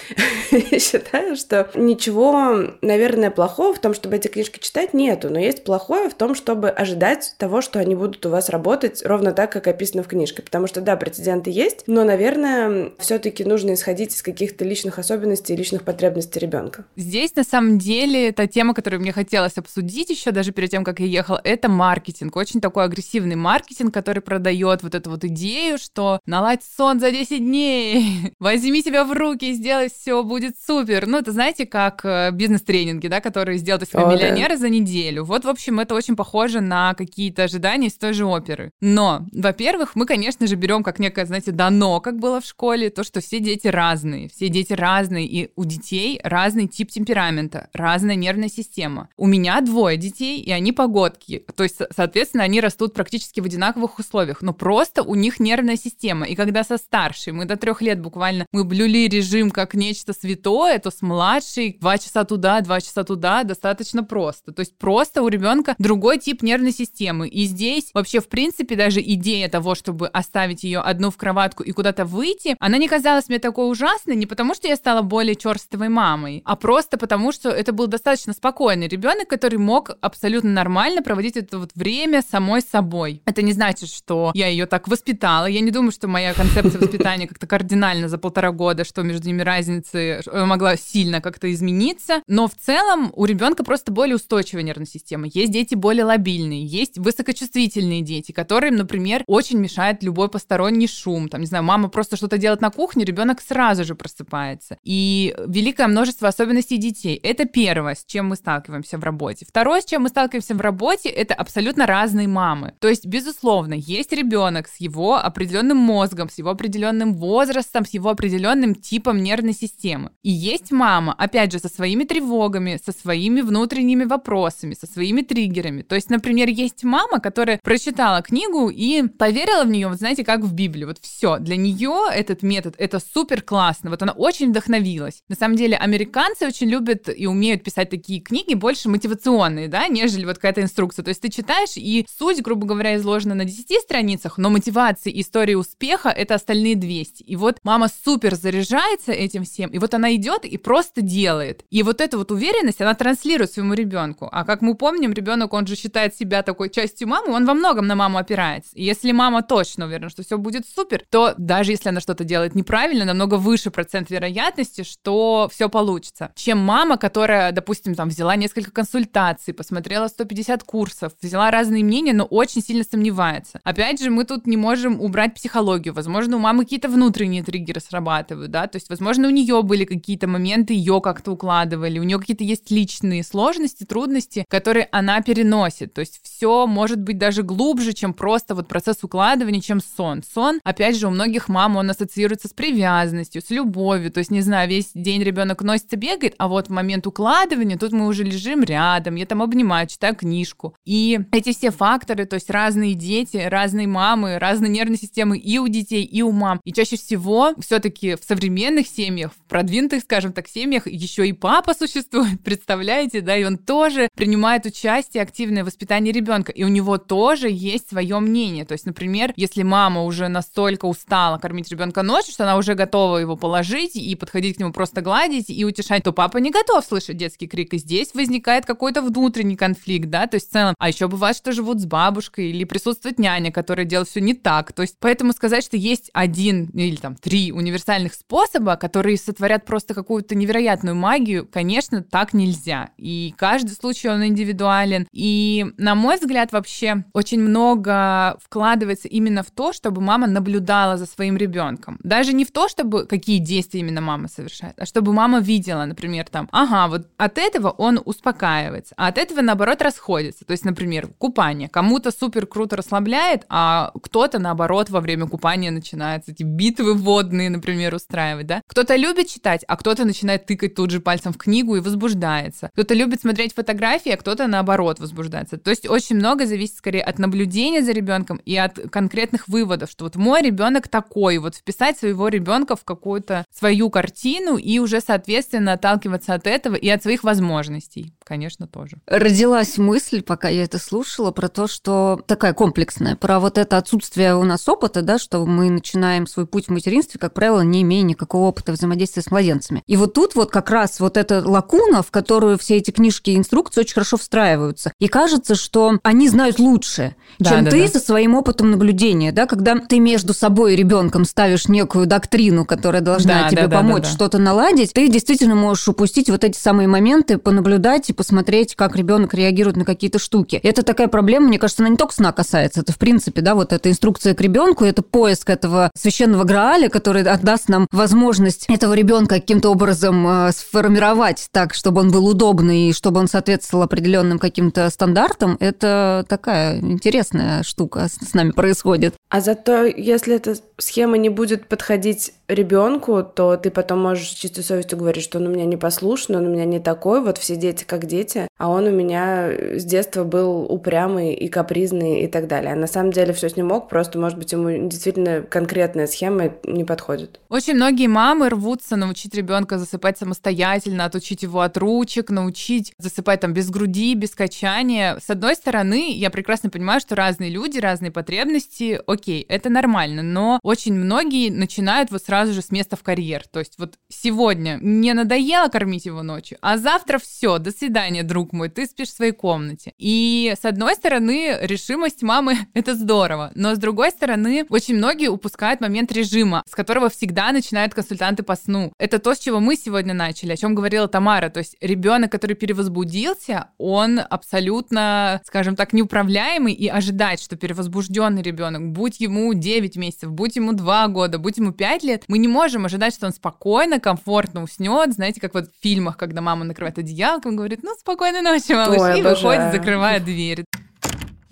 считаю, 0.79 1.37
что 1.37 1.71
ничего, 1.75 2.73
наверное, 2.83 3.31
плохого 3.31 3.75
в 3.75 3.81
том, 3.81 3.95
чтобы 3.95 4.17
эти 4.17 4.29
книжки 4.29 4.59
читать, 4.59 4.95
нету. 4.95 5.31
Но 5.31 5.39
есть 5.39 5.65
плохое 5.65 6.09
в 6.09 6.15
том, 6.15 6.35
чтобы 6.35 6.69
ожидать 6.69 7.35
того, 7.39 7.61
что 7.61 7.79
они 7.79 7.95
будут 7.95 8.25
у 8.27 8.31
вас 8.31 8.49
работать 8.49 9.03
ровно 9.05 9.33
так, 9.33 9.53
как 9.53 9.67
описано 9.67 10.03
в 10.03 10.09
книжке. 10.09 10.43
Потому 10.43 10.67
что, 10.67 10.81
да, 10.81 10.97
прецеденты 10.97 11.51
есть, 11.51 11.85
но, 11.87 12.05
наверное, 12.05 12.93
все-таки 12.99 13.45
нужно 13.45 13.75
исходить 13.75 14.15
из 14.15 14.23
каких-то 14.23 14.65
личных 14.65 14.99
особенностей, 14.99 15.57
личных 15.57 15.85
потребностей 15.85 16.39
ребенка. 16.39 16.85
Здесь, 16.97 17.35
на 17.35 17.45
самом 17.45 17.79
деле, 17.79 18.33
та 18.33 18.47
тема, 18.47 18.75
которую 18.75 19.01
мне 19.01 19.13
хотелось 19.13 19.57
обсудить 19.57 20.11
еще 20.11 20.31
даже 20.31 20.53
перед 20.53 20.71
тем, 20.71 20.85
как 20.85 21.01
я 21.01 21.07
ехала, 21.07 21.41
это 21.43 21.69
маркетинг. 21.69 22.37
Очень 22.37 22.61
такой 22.61 22.85
агрессивный 22.85 23.37
маркетинг, 23.37 23.93
который 23.95 24.23
продает 24.23 24.83
вот 24.83 24.95
эту 24.95 25.11
вот 25.11 25.25
идею, 25.25 25.79
что 25.79 26.21
наладь 26.27 26.63
сон 26.77 27.01
за 27.01 27.11
10 27.11 27.32
10 27.33 27.45
дней, 27.45 28.33
возьми 28.39 28.83
себя 28.83 29.05
в 29.05 29.13
руки, 29.13 29.53
сделай 29.55 29.89
все, 29.89 30.23
будет 30.23 30.55
супер. 30.67 31.07
Ну, 31.07 31.19
это 31.19 31.33
знаете, 31.33 31.67
как 31.67 32.05
э, 32.05 32.31
бизнес-тренинги, 32.33 33.09
да, 33.09 33.21
которые 33.21 33.59
сделают 33.59 33.89
себя 33.89 34.05
миллионера 34.05 34.51
да. 34.51 34.57
за 34.57 34.69
неделю. 34.69 35.25
Вот, 35.25 35.45
в 35.45 35.49
общем, 35.49 35.81
это 35.81 35.95
очень 35.95 36.17
похоже 36.17 36.61
на 36.61 36.95
какие-то 36.95 37.45
ожидания 37.45 37.89
из 37.89 37.95
той 37.95 38.13
же 38.13 38.27
оперы. 38.27 38.73
Но, 38.81 39.27
во-первых, 39.33 39.95
мы, 39.95 40.07
конечно 40.07 40.47
же, 40.47 40.57
берем 40.57 40.83
как 40.83 40.99
некое, 40.99 41.25
знаете, 41.25 41.53
дано, 41.53 42.01
как 42.01 42.19
было 42.19 42.41
в 42.41 42.45
школе, 42.45 42.91
то, 42.91 43.03
что 43.05 43.21
все 43.21 43.41
дети 43.41 43.69
разные, 43.69 44.29
все 44.29 44.49
дети 44.49 44.75
разные, 44.75 45.27
и 45.27 45.51
у 45.57 45.65
детей 45.65 46.21
разный 46.23 46.67
тип 46.67 46.91
темперамента, 46.91 47.69
разная 47.73 48.17
нервная 48.17 48.49
система. 48.49 49.09
У 49.17 49.27
меня 49.27 49.61
двое 49.61 49.97
детей, 49.97 50.41
и 50.41 50.51
они 50.51 50.73
погодки, 50.73 51.45
то 51.57 51.63
есть, 51.63 51.79
соответственно, 51.95 52.45
они 52.45 52.61
растут 52.61 52.93
практически 52.93 53.41
в 53.41 53.45
одинаковых 53.45 53.99
условиях, 53.99 54.43
но 54.43 54.53
просто 54.53 55.03
у 55.03 55.15
них 55.15 55.41
нервная 55.41 55.77
система, 55.77 56.27
и 56.27 56.35
когда 56.35 56.65
со 56.65 56.77
стар 56.77 57.12
старшей. 57.13 57.33
Мы 57.33 57.45
до 57.45 57.57
трех 57.57 57.83
лет 57.83 58.01
буквально 58.01 58.47
мы 58.53 58.65
блюли 58.65 59.09
режим 59.09 59.51
как 59.51 59.75
нечто 59.75 60.13
святое, 60.13 60.79
то 60.79 60.91
с 60.91 61.03
младшей 61.03 61.77
два 61.81 61.99
часа 61.99 62.25
туда, 62.25 62.61
два 62.61 62.81
часа 62.81 63.05
туда, 63.05 63.45
достаточно 63.45 64.03
просто. 64.05 64.53
То 64.53 64.61
есть 64.61 64.79
просто 64.79 65.23
у 65.23 65.29
ребенка 65.29 65.75
другой 65.79 66.19
тип 66.19 66.43
нервной 66.43 66.73
системы. 66.73 67.29
И 67.29 67.45
здесь 67.45 67.91
вообще, 67.95 68.21
в 68.21 68.29
принципе, 68.29 68.77
даже 68.77 69.01
идея 69.01 69.49
того, 69.49 69.75
чтобы 69.75 70.09
оставить 70.09 70.65
ее 70.65 70.81
одну 70.81 71.11
в 71.11 71.17
кроватку 71.17 71.63
и 71.63 71.73
куда-то 71.73 72.05
выйти, 72.05 72.57
она 72.59 72.79
не 72.79 72.89
казалась 72.89 73.29
мне 73.29 73.39
такой 73.39 73.71
ужасной 73.71 74.17
не 74.17 74.27
потому, 74.27 74.55
что 74.55 74.69
я 74.69 74.77
стала 74.77 75.03
более 75.03 75.37
черствой 75.37 75.89
мамой, 75.89 76.43
а 76.45 76.57
просто 76.57 76.97
потому, 76.97 77.33
что 77.33 77.51
это 77.51 77.73
был 77.73 77.87
достаточно 77.87 78.33
спокойный 78.33 78.89
ребенок, 78.89 79.29
который 79.29 79.59
мог 79.59 79.91
абсолютно 80.01 80.51
нормально 80.51 81.03
проводить 81.03 81.37
это 81.37 81.59
вот 81.59 81.71
время 81.75 82.23
самой 82.23 82.63
собой. 82.63 83.23
Это 83.27 83.43
не 83.43 83.53
значит, 83.53 83.91
что 83.91 84.31
я 84.35 84.47
ее 84.49 84.67
так 84.67 84.89
воспитала. 84.89 85.47
Я 85.47 85.61
не 85.61 85.71
думаю, 85.71 85.93
что 85.93 86.09
моя 86.09 86.33
концепция 86.35 86.81
воспитания 86.81 87.02
воспитания 87.03 87.27
как-то 87.27 87.47
кардинально 87.47 88.09
за 88.09 88.19
полтора 88.19 88.53
года, 88.53 88.85
что 88.85 89.03
между 89.03 89.27
ними 89.27 89.43
разницы 89.43 90.23
э, 90.25 90.45
могла 90.45 90.77
сильно 90.77 91.21
как-то 91.21 91.53
измениться. 91.53 92.23
Но 92.27 92.49
в 92.49 92.55
целом 92.55 93.13
у 93.15 93.25
ребенка 93.25 93.65
просто 93.65 93.93
более 93.93 94.17
устойчивая 94.17 94.63
нервная 94.63 94.87
система. 94.87 95.27
Есть 95.27 95.53
дети 95.53 95.75
более 95.75 96.05
лобильные, 96.05 96.65
есть 96.65 96.99
высокочувствительные 96.99 98.03
дети, 98.03 98.33
которым, 98.33 98.77
например, 98.77 99.25
очень 99.27 99.59
мешает 99.59 100.03
любой 100.03 100.29
посторонний 100.29 100.89
шум. 100.89 101.29
Там, 101.29 101.41
не 101.41 101.47
знаю, 101.47 101.65
мама 101.65 101.89
просто 101.89 102.17
что-то 102.17 102.39
делает 102.39 102.61
на 102.61 102.71
кухне, 102.71 103.05
ребенок 103.05 103.41
сразу 103.41 103.85
же 103.85 103.95
просыпается. 103.95 104.79
И 104.83 105.35
великое 105.47 105.89
множество 105.89 106.29
особенностей 106.29 106.77
детей. 106.77 107.17
Это 107.17 107.45
первое, 107.45 107.95
с 107.95 108.05
чем 108.05 108.29
мы 108.29 108.37
сталкиваемся 108.37 108.99
в 108.99 109.05
работе. 109.05 109.45
Второе, 109.49 109.81
с 109.81 109.85
чем 109.85 110.03
мы 110.03 110.09
сталкиваемся 110.09 110.55
в 110.55 110.61
работе, 110.61 111.09
это 111.09 111.35
абсолютно 111.35 111.87
разные 111.87 112.29
мамы. 112.29 112.75
То 112.79 112.89
есть, 112.89 113.07
безусловно, 113.07 113.75
есть 113.75 114.13
ребенок 114.13 114.69
с 114.69 114.77
его 114.77 115.17
определенным 115.17 115.77
мозгом, 115.77 116.29
с 116.29 116.39
его 116.39 116.51
определенным 116.51 116.92
определенным 116.93 117.15
возрастом, 117.15 117.85
с 117.85 117.95
его 117.95 118.11
определенным 118.11 118.75
типом 118.75 119.23
нервной 119.23 119.55
системы. 119.55 120.11
И 120.23 120.31
есть 120.31 120.71
мама, 120.73 121.15
опять 121.19 121.53
же, 121.53 121.59
со 121.59 121.69
своими 121.69 122.05
тревогами, 122.05 122.79
со 122.85 122.93
своими 122.93 123.41
внутренними 123.41 124.05
вопросами, 124.05 124.75
со 124.75 124.87
своими 124.87 125.23
триггерами. 125.23 125.83
То 125.83 125.95
есть, 125.95 126.11
например, 126.11 126.49
есть 126.49 126.85
мама, 126.85 127.21
которая 127.21 127.59
прочитала 127.63 128.23
книгу 128.23 128.69
и 128.69 129.03
поверила 129.09 129.65
в 129.65 129.69
нее, 129.69 129.89
вот 129.89 129.99
знаете, 129.99 130.25
как 130.25 130.41
в 130.41 130.55
Библию. 130.55 130.89
Вот 130.89 130.99
все. 131.01 131.39
Для 131.39 131.57
нее 131.57 132.09
этот 132.13 132.43
метод, 132.43 132.75
это 132.79 133.01
супер 133.01 133.43
классно. 133.43 133.91
Вот 133.91 134.03
она 134.03 134.13
очень 134.13 134.51
вдохновилась. 134.51 135.23
На 135.29 135.37
самом 135.37 135.57
деле, 135.57 135.77
американцы 135.77 136.47
очень 136.47 136.69
любят 136.69 137.09
и 137.15 137.27
умеют 137.27 137.63
писать 137.65 137.91
такие 137.91 138.21
книги 138.21 138.55
больше 138.55 138.89
мотивационные, 138.89 139.69
да, 139.69 139.89
нежели 139.89 140.25
вот 140.25 140.37
какая-то 140.37 140.61
инструкция. 140.63 141.03
То 141.03 141.09
есть 141.09 141.21
ты 141.21 141.31
читаешь, 141.31 141.77
и 141.77 142.07
суть, 142.19 142.43
грубо 142.43 142.67
говоря, 142.67 142.97
изложена 142.97 143.35
на 143.35 143.45
10 143.45 143.81
страницах, 143.81 144.39
но 144.39 144.51
мотивация, 144.51 145.13
история 145.13 145.57
успеха— 145.57 146.09
это 146.17 146.35
остальные 146.35 146.77
200. 146.83 147.23
И 147.23 147.37
вот 147.37 147.59
мама 147.63 147.89
супер 148.05 148.35
заряжается 148.35 149.13
этим 149.13 149.45
всем, 149.45 149.71
и 149.71 149.79
вот 149.79 149.95
она 149.95 150.15
идет 150.15 150.45
и 150.45 150.59
просто 150.59 151.01
делает. 151.01 151.65
И 151.71 151.83
вот 151.83 152.01
эта 152.01 152.19
вот 152.19 152.31
уверенность, 152.31 152.81
она 152.81 152.95
транслирует 152.95 153.53
своему 153.53 153.75
ребенку. 153.75 154.29
А 154.31 154.45
как 154.45 154.63
мы 154.63 154.75
помним, 154.75 155.13
ребенок, 155.13 155.55
он 155.55 155.67
же 155.67 155.77
считает 155.77 156.15
себя 156.15 156.43
такой 156.43 156.71
частью 156.71 157.09
мамы, 157.09 157.33
он 157.33 157.47
во 157.47 157.55
многом 157.55 157.87
на 157.87 157.95
маму 157.95 158.19
опирается. 158.19 158.71
И 158.75 158.85
если 158.85 159.13
мама 159.13 159.43
точно 159.43 159.87
уверена, 159.87 160.11
что 160.11 160.23
все 160.23 160.37
будет 160.39 160.67
супер, 160.67 161.05
то 161.09 161.35
даже 161.39 161.73
если 161.73 161.89
она 161.89 162.01
что-то 162.01 162.25
делает 162.25 162.55
неправильно, 162.55 163.05
намного 163.05 163.37
выше 163.37 163.71
процент 163.71 164.11
вероятности, 164.11 164.83
что 164.83 165.49
все 165.53 165.69
получится, 165.69 166.33
чем 166.35 166.59
мама, 166.59 166.97
которая, 166.97 167.53
допустим, 167.53 167.95
там 167.95 168.09
взяла 168.09 168.37
несколько 168.37 168.71
консультаций, 168.73 169.55
посмотрела 169.55 170.09
150 170.09 170.65
курсов, 170.65 171.13
взяла 171.23 171.51
разные 171.51 171.85
мнения, 171.85 172.13
но 172.13 172.25
очень 172.25 172.63
сильно 172.63 172.85
сомневается. 172.85 173.61
Опять 173.63 174.01
же, 174.03 174.11
мы 174.11 174.25
тут 174.25 174.47
не 174.47 174.57
можем 174.57 175.01
убрать 175.01 175.35
психологию. 175.35 175.95
Возможно, 175.95 176.37
у 176.37 176.41
мамы 176.41 176.65
какие-то 176.73 176.89
внутренние 176.89 177.43
триггеры 177.43 177.83
срабатывают, 177.83 178.51
да, 178.51 178.67
то 178.67 178.77
есть, 178.77 178.89
возможно, 178.89 179.29
у 179.29 179.31
нее 179.31 179.63
были 179.63 179.85
какие-то 179.85 180.27
моменты, 180.27 180.73
ее 180.73 181.03
как-то 181.03 181.33
укладывали, 181.33 181.99
у 181.99 182.03
нее 182.03 182.19
какие-то 182.19 182.45
есть 182.45 182.71
личные 182.71 183.23
сложности, 183.25 183.85
трудности, 183.85 184.47
которые 184.49 184.89
она 184.91 185.21
переносит, 185.21 185.93
то 185.93 186.01
есть 186.01 186.21
все 186.23 186.67
может 186.67 186.99
быть 186.99 187.19
даже 187.19 187.43
глубже, 187.43 187.93
чем 187.93 188.15
просто 188.15 188.55
вот 188.55 188.69
процесс 188.69 189.05
укладывания, 189.05 189.61
чем 189.61 189.81
сон. 189.81 190.23
Сон, 190.23 190.61
опять 190.65 190.97
же, 190.97 191.09
у 191.09 191.11
многих 191.11 191.51
мам 191.51 191.77
он 191.77 191.91
ассоциируется 191.91 192.49
с 192.49 192.55
привязанностью, 192.55 193.43
с 193.43 193.51
любовью, 193.51 194.11
то 194.11 194.21
есть, 194.21 194.31
не 194.31 194.41
знаю, 194.41 194.67
весь 194.71 194.93
день 194.95 195.23
ребенок 195.23 195.61
носится, 195.61 195.99
бегает, 195.99 196.35
а 196.39 196.49
вот 196.49 196.69
в 196.69 196.71
момент 196.71 197.07
укладывания 197.07 197.77
тут 197.77 197.93
мы 197.93 198.07
уже 198.07 198.25
лежим 198.25 198.63
рядом, 198.63 199.17
я 199.17 199.27
там 199.27 199.43
обнимаю, 199.43 199.89
читаю 199.89 200.17
книжку. 200.17 200.75
И 200.87 201.21
эти 201.33 201.53
все 201.53 201.71
факторы, 201.71 202.25
то 202.25 202.37
есть 202.37 202.49
разные 202.49 202.95
дети, 202.95 203.37
разные 203.37 203.87
мамы, 203.87 204.39
разные 204.39 204.71
нервные 204.71 204.97
системы 204.97 205.37
и 205.37 205.59
у 205.59 205.69
детей, 205.69 206.03
и 206.03 206.23
у 206.23 206.33
мам, 206.33 206.62
и 206.65 206.73
чаще 206.73 206.97
всего 206.97 207.55
все-таки 207.61 208.15
в 208.15 208.25
современных 208.25 208.87
семьях, 208.87 209.33
в 209.33 209.49
продвинутых, 209.49 210.03
скажем 210.03 210.33
так, 210.33 210.49
семьях 210.49 210.87
еще 210.87 211.27
и 211.27 211.33
папа 211.33 211.75
существует, 211.75 212.41
представляете, 212.45 213.21
да, 213.21 213.37
и 213.37 213.45
он 213.45 213.59
тоже 213.59 214.09
принимает 214.15 214.67
участие 214.67 215.23
активное 215.23 215.65
в 215.65 215.67
воспитании 215.67 216.13
ребенка, 216.13 216.53
и 216.53 216.65
у 216.65 216.69
него 216.69 216.99
тоже 216.99 217.49
есть 217.51 217.89
свое 217.89 218.19
мнение. 218.21 218.65
То 218.65 218.73
есть, 218.73 218.87
например, 218.87 219.33
если 219.37 219.63
мама 219.63 220.03
уже 220.03 220.29
настолько 220.29 220.87
устала 220.87 221.39
кормить 221.39 221.71
ребенка 221.71 222.03
ночью, 222.03 222.33
что 222.33 222.45
она 222.45 222.57
уже 222.57 222.75
готова 222.75 223.19
его 223.19 223.37
положить 223.37 223.97
и 223.97 224.15
подходить 224.15 224.57
к 224.57 224.61
нему 224.61 224.73
просто 224.73 225.01
гладить 225.01 225.51
и 225.51 225.65
утешать, 225.65 226.05
то 226.05 226.13
папа 226.13 226.39
не 226.39 226.51
готов 226.51 226.85
слышать 226.85 227.17
детский 227.17 227.47
крик, 227.47 227.75
и 227.75 227.79
здесь 227.79 228.15
возникает 228.15 228.67
какой-то 228.67 229.03
внутренний 229.03 229.57
конфликт, 229.57 230.09
да, 230.09 230.27
то 230.27 230.37
есть 230.37 230.49
в 230.49 230.53
целом, 230.53 230.75
а 230.79 230.89
еще 230.89 231.09
бывает, 231.09 231.37
что 231.37 231.53
живут 231.53 231.81
с 231.81 231.87
бабушкой 231.87 232.51
или 232.51 232.65
присутствует 232.65 233.19
няня, 233.19 233.51
которая 233.51 233.85
делает 233.85 234.09
все 234.09 234.21
не 234.21 234.35
так, 234.35 234.73
то 234.73 234.83
есть 234.83 234.97
поэтому 235.01 235.33
сказать, 235.33 235.65
что 235.65 235.77
есть 235.77 236.11
один 236.13 236.52
один 236.53 236.71
или 236.75 236.97
там 236.97 237.17
три 237.17 237.53
универсальных 237.53 238.15
способа, 238.15 238.77
которые 238.77 239.17
сотворят 239.17 239.65
просто 239.65 239.95
какую-то 239.95 240.35
невероятную 240.35 240.95
магию, 240.95 241.49
конечно, 241.51 242.03
так 242.03 242.35
нельзя. 242.35 242.91
И 242.97 243.35
каждый 243.37 243.73
случай, 243.73 244.09
он 244.09 244.25
индивидуален. 244.25 245.07
И, 245.13 245.67
на 245.77 245.95
мой 245.95 246.19
взгляд, 246.19 246.53
вообще 246.53 247.05
очень 247.13 247.41
много 247.41 248.37
вкладывается 248.43 249.09
именно 249.09 249.43
в 249.43 249.51
то, 249.51 249.73
чтобы 249.73 250.01
мама 250.01 250.27
наблюдала 250.27 250.97
за 250.97 251.07
своим 251.07 251.37
ребенком. 251.37 251.99
Даже 252.03 252.33
не 252.33 252.45
в 252.45 252.53
то, 252.53 252.69
чтобы 252.69 253.07
какие 253.07 253.39
действия 253.39 253.81
именно 253.81 254.01
мама 254.01 254.29
совершает, 254.29 254.75
а 254.79 254.87
чтобы 254.87 255.13
мама 255.13 255.41
видела, 255.41 255.85
например, 255.85 256.27
там, 256.31 256.49
ага, 256.53 256.89
вот 256.89 257.09
от 257.17 257.39
этого 257.39 257.71
он 257.71 258.01
успокаивается, 258.05 258.95
а 258.97 259.09
от 259.09 259.19
этого, 259.19 259.41
наоборот, 259.41 259.83
расходится. 259.83 260.45
То 260.45 260.53
есть, 260.53 260.65
например, 260.65 261.09
купание. 261.19 261.69
Кому-то 261.69 262.11
супер 262.11 262.47
круто 262.47 262.77
расслабляет, 262.77 263.45
а 263.49 263.93
кто-то, 264.03 264.39
наоборот, 264.39 264.91
во 264.91 265.01
время 265.01 265.27
купания 265.27 265.71
начинается 265.71 266.33
эти 266.43 266.47
битвы 266.47 266.95
водные, 266.95 267.51
например, 267.51 267.95
устраивать, 267.95 268.47
да. 268.47 268.63
Кто-то 268.67 268.97
любит 268.97 269.29
читать, 269.29 269.65
а 269.69 269.77
кто-то 269.77 270.05
начинает 270.05 270.47
тыкать 270.47 270.75
тут 270.75 270.91
же 270.91 271.01
пальцем 271.01 271.33
в 271.33 271.39
книгу 271.39 271.77
и 271.77 271.81
возбуждается. 271.81 272.71
Кто-то 272.73 272.95
любит 272.95 273.21
смотреть 273.21 273.55
фотографии, 273.55 274.13
а 274.13 274.17
кто-то 274.17 274.47
наоборот 274.47 274.99
возбуждается. 274.99 275.59
То 275.59 275.71
есть 275.71 275.89
очень 275.89 276.17
много 276.17 276.47
зависит 276.47 276.77
скорее 276.77 277.03
от 277.03 277.19
наблюдения 277.19 277.83
за 277.83 277.93
ребенком 277.93 278.41
и 278.45 278.57
от 278.57 278.79
конкретных 278.91 279.49
выводов, 279.49 279.91
что 279.91 280.05
вот 280.05 280.17
мой 280.17 280.43
ребенок 280.43 280.89
такой, 280.89 281.39
вот 281.39 281.57
вписать 281.57 281.99
своего 281.99 282.29
ребенка 282.29 282.77
в 282.77 282.85
какую-то 282.85 283.45
свою 283.55 283.91
картину 283.91 284.57
и 284.57 284.79
уже, 284.79 285.01
соответственно, 285.01 285.75
отталкиваться 285.75 286.35
от 286.35 286.47
этого 286.47 286.75
и 286.75 286.89
от 286.89 287.03
своих 287.03 287.25
возможностей, 287.25 288.13
конечно, 288.33 288.67
тоже. 288.67 288.97
Родилась 289.07 289.77
мысль, 289.77 290.23
пока 290.23 290.49
я 290.49 290.65
это 290.65 290.79
слушала, 290.79 291.33
про 291.33 291.51
то, 291.51 291.67
что 291.67 292.19
такая 292.27 292.55
комплексная, 292.55 293.15
про 293.15 293.39
вот 293.41 293.59
это 293.59 293.77
отсутствие 293.77 294.35
у 294.37 294.45
нас 294.45 294.67
опыта, 294.71 295.03
да, 295.03 295.19
что 295.19 295.45
мы 295.45 295.69
начинаем 295.69 296.27
свой 296.27 296.47
путь 296.47 296.69
в 296.69 296.71
материнстве, 296.71 297.21
как 297.21 297.35
правило, 297.35 297.61
не 297.61 297.83
имея 297.83 298.01
никакого 298.01 298.45
опыта 298.47 298.73
взаимодействия 298.73 299.21
с 299.21 299.31
младенцами. 299.31 299.83
И 299.87 299.99
вот 299.99 300.15
тут 300.15 300.35
вот 300.35 300.51
как 300.51 300.71
раз 300.71 300.99
вот 300.99 301.19
эта 301.19 301.47
лакуна, 301.47 302.01
в 302.01 302.11
которую 302.11 302.57
все 302.57 302.79
эти 302.79 302.91
книжки 302.91 303.29
и 303.29 303.37
инструкции 303.37 303.83
очень 303.83 303.93
хорошо 303.93 304.17
встраиваются. 304.17 304.95
И 304.99 305.09
кажется, 305.09 305.55
что 305.55 305.99
они 306.03 306.31
знают 306.31 306.59
лучше, 306.59 307.15
да, 307.39 307.51
чем 307.51 307.65
да, 307.65 307.71
ты 307.71 307.83
да. 307.83 307.89
со 307.89 307.99
своим 307.99 308.35
опытом 308.35 308.71
наблюдения, 308.71 309.33
да, 309.33 309.45
когда 309.45 309.79
ты 309.79 309.99
между 309.99 310.33
собой 310.33 310.73
и 310.73 310.77
ребенком 310.77 311.27
ставишь 311.27 311.69
некую 311.69 312.07
доктрину, 312.07 312.65
которая 312.65 313.03
должна 313.03 313.43
да, 313.43 313.51
тебе 313.51 313.67
да, 313.67 313.77
помочь 313.77 314.05
да, 314.05 314.09
да, 314.09 314.09
да. 314.09 314.15
что-то 314.15 314.39
наладить, 314.39 314.95
ты 314.95 315.11
действительно 315.11 315.55
можешь 315.55 315.87
упустить 315.87 316.31
вот 316.31 316.45
эти 316.45 316.57
самые 316.57 316.89
моменты, 316.89 317.37
понаблюдать 317.37 318.09
и 318.09 318.15
посмотреть, 318.23 318.77
как 318.77 318.95
ребенок 318.95 319.35
реагирует 319.35 319.77
на 319.77 319.85
какие-то 319.85 320.21
штуки. 320.21 320.61
Это 320.63 320.85
такая 320.85 321.09
проблема, 321.09 321.49
мне 321.49 321.59
кажется, 321.59 321.83
она 321.83 321.91
не 321.91 321.97
только 321.97 322.15
сна 322.15 322.31
касается, 322.31 322.83
это 322.83 322.93
в 322.93 322.97
принципе, 322.97 323.41
да, 323.41 323.57
вот 323.57 323.73
эта 323.73 323.91
инструкция 323.91 324.33
к 324.37 324.41
ребенку, 324.41 324.85
это 324.85 325.03
поиск 325.03 325.51
этого 325.51 325.91
священного 325.97 326.45
грааля, 326.45 326.89
который 326.89 327.25
отдаст 327.25 327.69
нам 327.69 327.89
возможность 327.91 328.67
этого 328.69 328.95
ребенка 328.95 329.41
каким-то 329.41 329.71
образом 329.71 330.25
э, 330.29 330.53
сформировать 330.53 331.49
так, 331.51 331.75
чтобы 331.75 332.03
он 332.03 332.13
был 332.13 332.25
удобный 332.29 332.91
и 332.91 332.93
чтобы 332.93 333.19
он 333.19 333.27
соответствовал 333.27 333.83
определенным 333.83 334.39
каким-то 334.39 334.89
стандартам. 334.89 335.57
Это 335.59 336.25
такая 336.29 336.79
интересная 336.79 337.65
штука 337.65 338.07
с 338.09 338.35
нами 338.35 338.53
происходит. 338.53 339.15
А 339.31 339.41
зато, 339.41 339.85
если 339.85 340.37
эта 340.37 340.55
схема 340.79 341.19
не 341.19 341.29
будет 341.29 341.67
подходить 341.67 342.35
ребенку, 342.47 343.25
то 343.25 343.57
ты 343.57 343.71
потом 343.71 344.01
можешь 344.01 344.29
с 344.29 344.35
чистой 344.35 344.63
совестью 344.63 344.99
говорить, 344.99 345.25
что 345.25 345.39
он 345.39 345.49
у 345.49 345.51
меня 345.51 345.65
не 345.65 345.77
послушный, 345.77 346.37
он 346.37 346.47
у 346.47 346.51
меня 346.51 346.67
не 346.67 346.79
такой, 346.79 347.21
вот 347.21 347.39
все 347.39 347.57
дети 347.57 347.85
как 347.85 348.07
дети, 348.13 348.47
а 348.59 348.69
он 348.69 348.85
у 348.85 348.91
меня 348.91 349.49
с 349.79 349.85
детства 349.85 350.25
был 350.25 350.67
упрямый 350.69 351.35
и 351.35 351.49
капризный 351.49 352.21
и 352.21 352.27
так 352.27 352.47
далее. 352.47 352.73
А 352.73 352.77
на 352.77 352.87
самом 352.87 353.11
деле 353.11 353.33
все 353.33 353.49
с 353.49 353.57
ним 353.57 353.69
мог, 353.69 353.89
просто, 353.89 354.19
может 354.19 354.39
быть, 354.39 354.53
ему 354.53 354.89
действительно 354.89 355.43
конкретная 355.43 356.07
схема 356.07 356.53
не 356.65 356.85
подходит. 356.85 357.41
Очень 357.49 357.75
многие 357.75 358.07
мамы 358.07 358.51
рвутся 358.51 358.97
научить 358.97 359.35
ребенка 359.35 359.79
засыпать 359.79 360.19
самостоятельно, 360.19 361.05
отучить 361.05 361.43
его 361.43 361.61
от 361.61 361.77
ручек, 361.77 362.31
научить 362.31 362.93
засыпать 362.99 363.41
там 363.41 363.55
без 363.55 363.71
груди, 363.71 364.15
без 364.15 364.35
качания. 364.35 365.19
С 365.25 365.31
одной 365.31 365.55
стороны, 365.57 366.13
я 366.13 366.31
прекрасно 366.31 366.71
понимаю, 366.71 367.01
что 367.01 367.15
разные 367.15 367.51
люди, 367.51 367.79
разные 367.79 368.13
потребности, 368.13 369.01
окей, 369.07 369.45
это 369.49 369.71
нормально, 369.71 370.23
но 370.23 370.61
очень 370.63 370.95
многие 370.95 371.51
начинают 371.51 372.11
вот 372.11 372.23
сразу 372.23 372.53
же 372.53 372.63
с 372.63 372.71
места 372.71 372.97
в 372.97 373.03
карьер. 373.03 373.45
То 373.51 373.61
есть 373.61 373.79
вот 373.79 373.95
сегодня 374.09 374.79
мне 374.81 375.15
надоело 375.15 375.69
кормить 375.69 376.07
его 376.07 376.23
ночью, 376.23 376.59
а 376.61 376.77
завтра 376.77 377.19
все, 377.19 377.59
до 377.59 377.71
свидания, 377.71 377.92
друг 378.23 378.53
мой, 378.53 378.69
ты 378.69 378.87
спишь 378.87 379.09
в 379.09 379.17
своей 379.17 379.33
комнате. 379.33 379.93
И 379.99 380.55
с 380.59 380.65
одной 380.65 380.95
стороны, 380.95 381.59
решимость 381.61 382.23
мамы— 382.23 382.57
это 382.75 382.95
здорово, 382.95 383.53
но 383.55 383.75
с 383.75 383.79
другой 383.79 384.11
стороны, 384.11 384.65
очень 384.69 384.97
многие 384.97 385.29
упускают 385.29 385.81
момент 385.81 386.13
режима, 386.13 386.63
с 386.67 386.75
которого 386.75 387.09
всегда 387.09 387.53
начинают 387.53 387.95
консультанты 387.95 388.43
по 388.43 388.57
сну. 388.57 388.93
Это 388.99 389.19
то, 389.19 389.35
с 389.35 389.39
чего 389.39 389.61
мы 389.61 389.77
сегодня 389.77 390.15
начали, 390.15 390.53
о 390.53 390.57
чем 390.57 390.75
говорила 390.75 391.09
Тамара. 391.09 391.51
То 391.51 391.59
есть 391.59 391.77
ребенок, 391.81 392.33
который 392.33 392.57
перевозбудился, 392.57 393.69
он 393.79 394.19
абсолютно, 394.19 395.41
скажем 395.45 395.77
так, 395.77 395.93
неуправляемый 395.93 396.73
и 396.73 396.89
ожидать, 396.89 397.43
что 397.43 397.57
перевозбужденный 397.57 398.43
ребенок, 398.43 398.93
будь 398.93 399.21
ему 399.21 399.53
9 399.53 399.97
месяцев, 399.97 400.31
будь 400.33 400.57
ему 400.57 400.73
2 400.73 401.09
года, 401.09 401.39
будь 401.39 401.59
ему 401.59 401.73
5 401.73 402.03
лет, 402.05 402.25
мы 402.29 402.39
не 402.39 402.49
можем 402.49 402.87
ожидать, 402.87 403.15
что 403.15 403.27
он 403.27 403.33
спокойно, 403.33 404.01
комфортно 404.01 404.63
уснет. 404.63 405.13
Знаете, 405.13 405.41
как 405.41 405.55
вот 405.55 405.67
в 405.67 405.83
фильмах, 405.83 406.17
когда 406.17 406.41
мама 406.41 406.65
накрывает 406.65 406.99
одеялком, 406.99 407.57
говорит, 407.57 407.82
ну, 407.83 407.95
спокойной 407.99 408.41
ночи, 408.41 408.73
малыш, 408.73 409.01
Ой, 409.01 409.19
и 409.19 409.23
выходит, 409.23 409.73
закрывает 409.73 410.25
дверь 410.25 410.65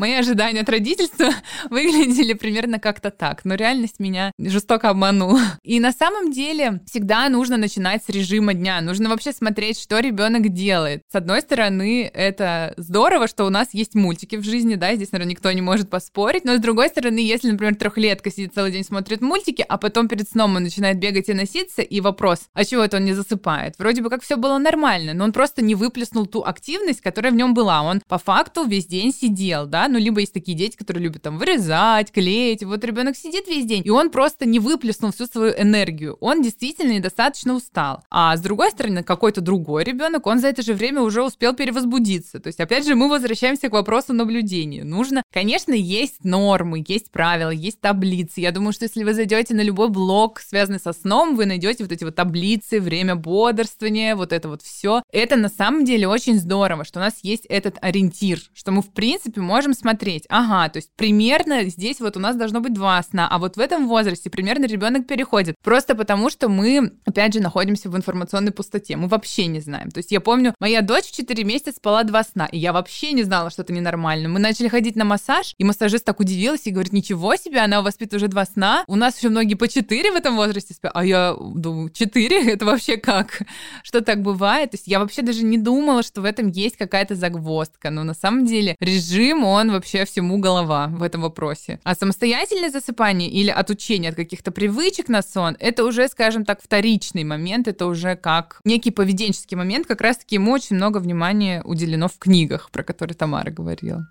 мои 0.01 0.15
ожидания 0.15 0.63
от 0.63 0.69
родительства 0.69 1.29
выглядели 1.71 2.33
примерно 2.33 2.79
как-то 2.79 3.11
так, 3.11 3.45
но 3.45 3.55
реальность 3.55 4.01
меня 4.01 4.33
жестоко 4.39 4.89
обманула. 4.89 5.43
И 5.63 5.79
на 5.79 5.93
самом 5.93 6.33
деле 6.33 6.81
всегда 6.87 7.29
нужно 7.29 7.59
начинать 7.59 8.03
с 8.03 8.09
режима 8.09 8.55
дня, 8.55 8.81
нужно 8.81 9.11
вообще 9.11 9.33
смотреть, 9.33 9.79
что 9.79 10.01
ребенок 10.01 10.49
делает. 10.49 11.03
С 11.13 11.15
одной 11.15 11.43
стороны, 11.43 12.11
это 12.13 12.73
здорово, 12.79 13.29
что 13.29 13.45
у 13.45 13.51
нас 13.51 13.69
есть 13.73 13.95
мультики 13.95 14.37
в 14.37 14.43
жизни, 14.43 14.75
да, 14.75 14.95
здесь, 14.95 15.13
наверное, 15.13 15.33
никто 15.33 15.53
не 15.53 15.61
может 15.61 15.91
поспорить, 15.91 16.45
но 16.45 16.57
с 16.57 16.61
другой 16.61 16.89
стороны, 16.89 17.19
если, 17.19 17.51
например, 17.51 17.75
трехлетка 17.75 18.31
сидит 18.31 18.55
целый 18.55 18.73
день, 18.73 18.85
смотрит 18.85 19.21
мультики, 19.21 19.65
а 19.69 19.77
потом 19.77 20.09
перед 20.09 20.29
сном 20.29 20.57
он 20.57 20.63
начинает 20.63 20.99
бегать 20.99 21.29
и 21.29 21.35
носиться, 21.35 21.83
и 21.83 22.01
вопрос, 22.01 22.49
а 22.55 22.65
чего 22.65 22.83
это 22.83 22.97
он 22.97 23.05
не 23.05 23.13
засыпает? 23.13 23.75
Вроде 23.79 24.01
бы 24.01 24.09
как 24.09 24.23
все 24.23 24.37
было 24.37 24.57
нормально, 24.57 25.13
но 25.13 25.25
он 25.25 25.33
просто 25.33 25.63
не 25.63 25.75
выплеснул 25.75 26.25
ту 26.25 26.43
активность, 26.43 27.03
которая 27.03 27.33
в 27.33 27.37
нем 27.37 27.53
была. 27.53 27.83
Он 27.83 28.01
по 28.09 28.17
факту 28.17 28.65
весь 28.65 28.87
день 28.87 29.13
сидел, 29.13 29.67
да, 29.67 29.90
ну, 29.91 29.99
либо 29.99 30.21
есть 30.21 30.33
такие 30.33 30.57
дети, 30.57 30.77
которые 30.77 31.05
любят 31.05 31.23
там 31.23 31.39
вырезать, 31.39 32.13
клеить. 32.13 32.63
Вот 32.65 32.85
ребенок 32.85 33.17
сидит 33.17 33.49
весь 33.49 33.67
день, 33.67 33.83
и 33.85 33.91
он 33.91 34.11
просто 34.11 34.47
не 34.47 34.59
выплеснул 34.59 35.13
всю 35.13 35.27
свою 35.27 35.53
энергию. 35.53 36.17
Он 36.21 36.43
действительно 36.43 36.93
недостаточно 36.93 37.55
устал. 37.55 38.03
А 38.11 38.37
с 38.37 38.41
другой 38.41 38.71
стороны, 38.71 39.03
какой-то 39.03 39.41
другой 39.41 39.85
ребенок, 39.85 40.27
он 40.27 40.39
за 40.39 40.49
это 40.49 40.63
же 40.63 40.75
время 40.75 41.03
уже 41.03 41.23
успел 41.23 41.55
перевозбудиться. 41.55 42.41
То 42.41 42.47
есть, 42.49 42.61
опять 42.61 42.87
же, 42.87 42.95
мы 42.95 43.09
возвращаемся 43.09 43.69
к 43.69 43.73
вопросу 43.73 44.13
наблюдения. 44.13 44.85
Нужно, 44.85 45.23
конечно, 45.33 45.73
есть 45.73 46.25
нормы, 46.25 46.85
есть 46.87 47.11
правила, 47.11 47.51
есть 47.51 47.81
таблицы. 47.81 48.41
Я 48.41 48.53
думаю, 48.53 48.73
что 48.73 48.85
если 48.85 49.05
вы 49.05 49.15
зайдете 49.15 49.55
на 49.55 49.63
любой 49.63 49.89
блог, 49.89 50.41
связанный 50.41 50.81
со 50.81 50.93
сном, 50.93 51.37
вы 51.37 51.47
найдете 51.47 51.85
вот 51.85 51.93
эти 51.93 52.05
вот 52.05 52.15
таблицы, 52.15 52.81
время 52.81 53.17
бодрствования, 53.17 54.17
вот 54.17 54.33
это 54.33 54.49
вот 54.49 54.63
все. 54.63 55.03
Это 55.13 55.37
на 55.37 55.49
самом 55.49 55.85
деле 55.85 56.09
очень 56.09 56.39
здорово, 56.39 56.85
что 56.85 57.01
у 57.01 57.03
нас 57.03 57.15
есть 57.23 57.47
этот 57.47 57.77
ориентир, 57.81 58.41
что 58.53 58.73
мы, 58.73 58.83
в 58.83 58.93
принципе, 58.93 59.41
можем 59.41 59.75
смотреть, 59.81 60.25
ага, 60.29 60.69
то 60.69 60.79
есть 60.79 60.91
примерно 60.97 61.65
здесь 61.65 62.01
вот 62.01 62.17
у 62.17 62.21
нас 62.21 62.37
должно 62.37 62.61
быть 62.61 62.73
два 62.73 63.03
сна, 63.03 63.29
а 63.29 63.39
вот 63.39 63.57
в 63.57 63.61
этом 63.61 63.89
возрасте 63.89 64.31
примерно 64.31 64.67
ребенок 64.67 65.07
переходит. 65.07 65.57
Просто 65.63 65.95
потому, 65.95 66.31
что 66.31 66.49
мы, 66.49 66.93
опять 67.05 67.35
же, 67.35 67.41
находимся 67.41 67.91
в 67.91 67.97
информационной 67.97 68.53
пустоте. 68.53 68.97
Мы 68.97 69.09
вообще 69.09 69.47
не 69.47 69.61
знаем. 69.61 69.91
То 69.91 69.99
есть 69.99 70.13
я 70.13 70.21
помню, 70.21 70.55
моя 70.61 70.83
дочь 70.83 71.07
в 71.07 71.17
4 71.17 71.45
месяца 71.45 71.73
спала 71.73 72.05
два 72.05 72.23
сна, 72.23 72.47
и 72.47 72.59
я 72.59 72.73
вообще 72.73 73.13
не 73.13 73.23
знала, 73.23 73.51
что 73.51 73.63
это 73.63 73.73
ненормально. 73.73 74.29
Мы 74.29 74.39
начали 74.39 74.69
ходить 74.69 74.97
на 74.97 75.05
массаж, 75.05 75.55
и 75.59 75.65
массажист 75.65 76.05
так 76.05 76.21
удивилась 76.21 76.67
и 76.67 76.71
говорит, 76.71 76.93
ничего 76.93 77.37
себе, 77.37 77.61
она 77.61 77.83
спит 77.91 78.15
уже 78.15 78.29
два 78.29 78.45
сна. 78.45 78.85
У 78.87 78.97
нас 78.97 79.19
еще 79.19 79.29
многие 79.29 79.55
по 79.55 79.69
4 79.69 80.13
в 80.13 80.15
этом 80.15 80.37
возрасте 80.37 80.75
спят. 80.75 80.93
А 80.95 81.05
я 81.05 81.35
думаю, 81.39 81.91
4? 81.91 82.53
Это 82.53 82.65
вообще 82.65 82.97
как? 82.97 83.43
Что 83.83 84.01
так 84.01 84.23
бывает? 84.23 84.73
То 84.73 84.77
есть 84.77 84.87
я 84.87 85.01
вообще 85.01 85.23
даже 85.23 85.45
не 85.45 85.59
думала, 85.59 86.03
что 86.03 86.21
в 86.21 86.25
этом 86.25 86.49
есть 86.49 86.77
какая-то 86.77 87.15
загвоздка. 87.15 87.91
Но 87.91 88.05
на 88.05 88.15
самом 88.15 88.47
деле 88.47 88.77
режим, 88.81 89.45
он 89.45 89.70
вообще 89.73 90.05
всему 90.05 90.39
голова 90.39 90.89
в 90.89 91.03
этом 91.03 91.23
вопросе. 91.23 91.81
А 91.83 91.95
самостоятельное 91.95 92.71
засыпание 92.71 93.29
или 93.29 93.51
отучение 93.51 94.11
от 94.11 94.17
каких-то 94.17 94.51
привычек 94.51 95.09
на 95.09 95.23
сон, 95.23 95.57
это 95.59 95.85
уже, 95.85 96.09
скажем 96.09 96.45
так, 96.45 96.61
вторичный 96.63 97.25
момент, 97.25 97.69
это 97.69 97.87
уже 97.87 98.17
как 98.17 98.61
некий 98.65 98.91
поведенческий 98.91 99.57
момент, 99.57 99.87
как 99.87 100.01
раз-таки 100.01 100.37
ему 100.37 100.53
очень 100.53 100.77
много 100.77 100.99
внимания 100.99 101.63
уделено 101.65 102.09
в 102.09 102.19
книгах, 102.19 102.71
про 102.71 102.83
которые 102.83 103.17
Тамара 103.17 103.51
говорила. 103.51 104.07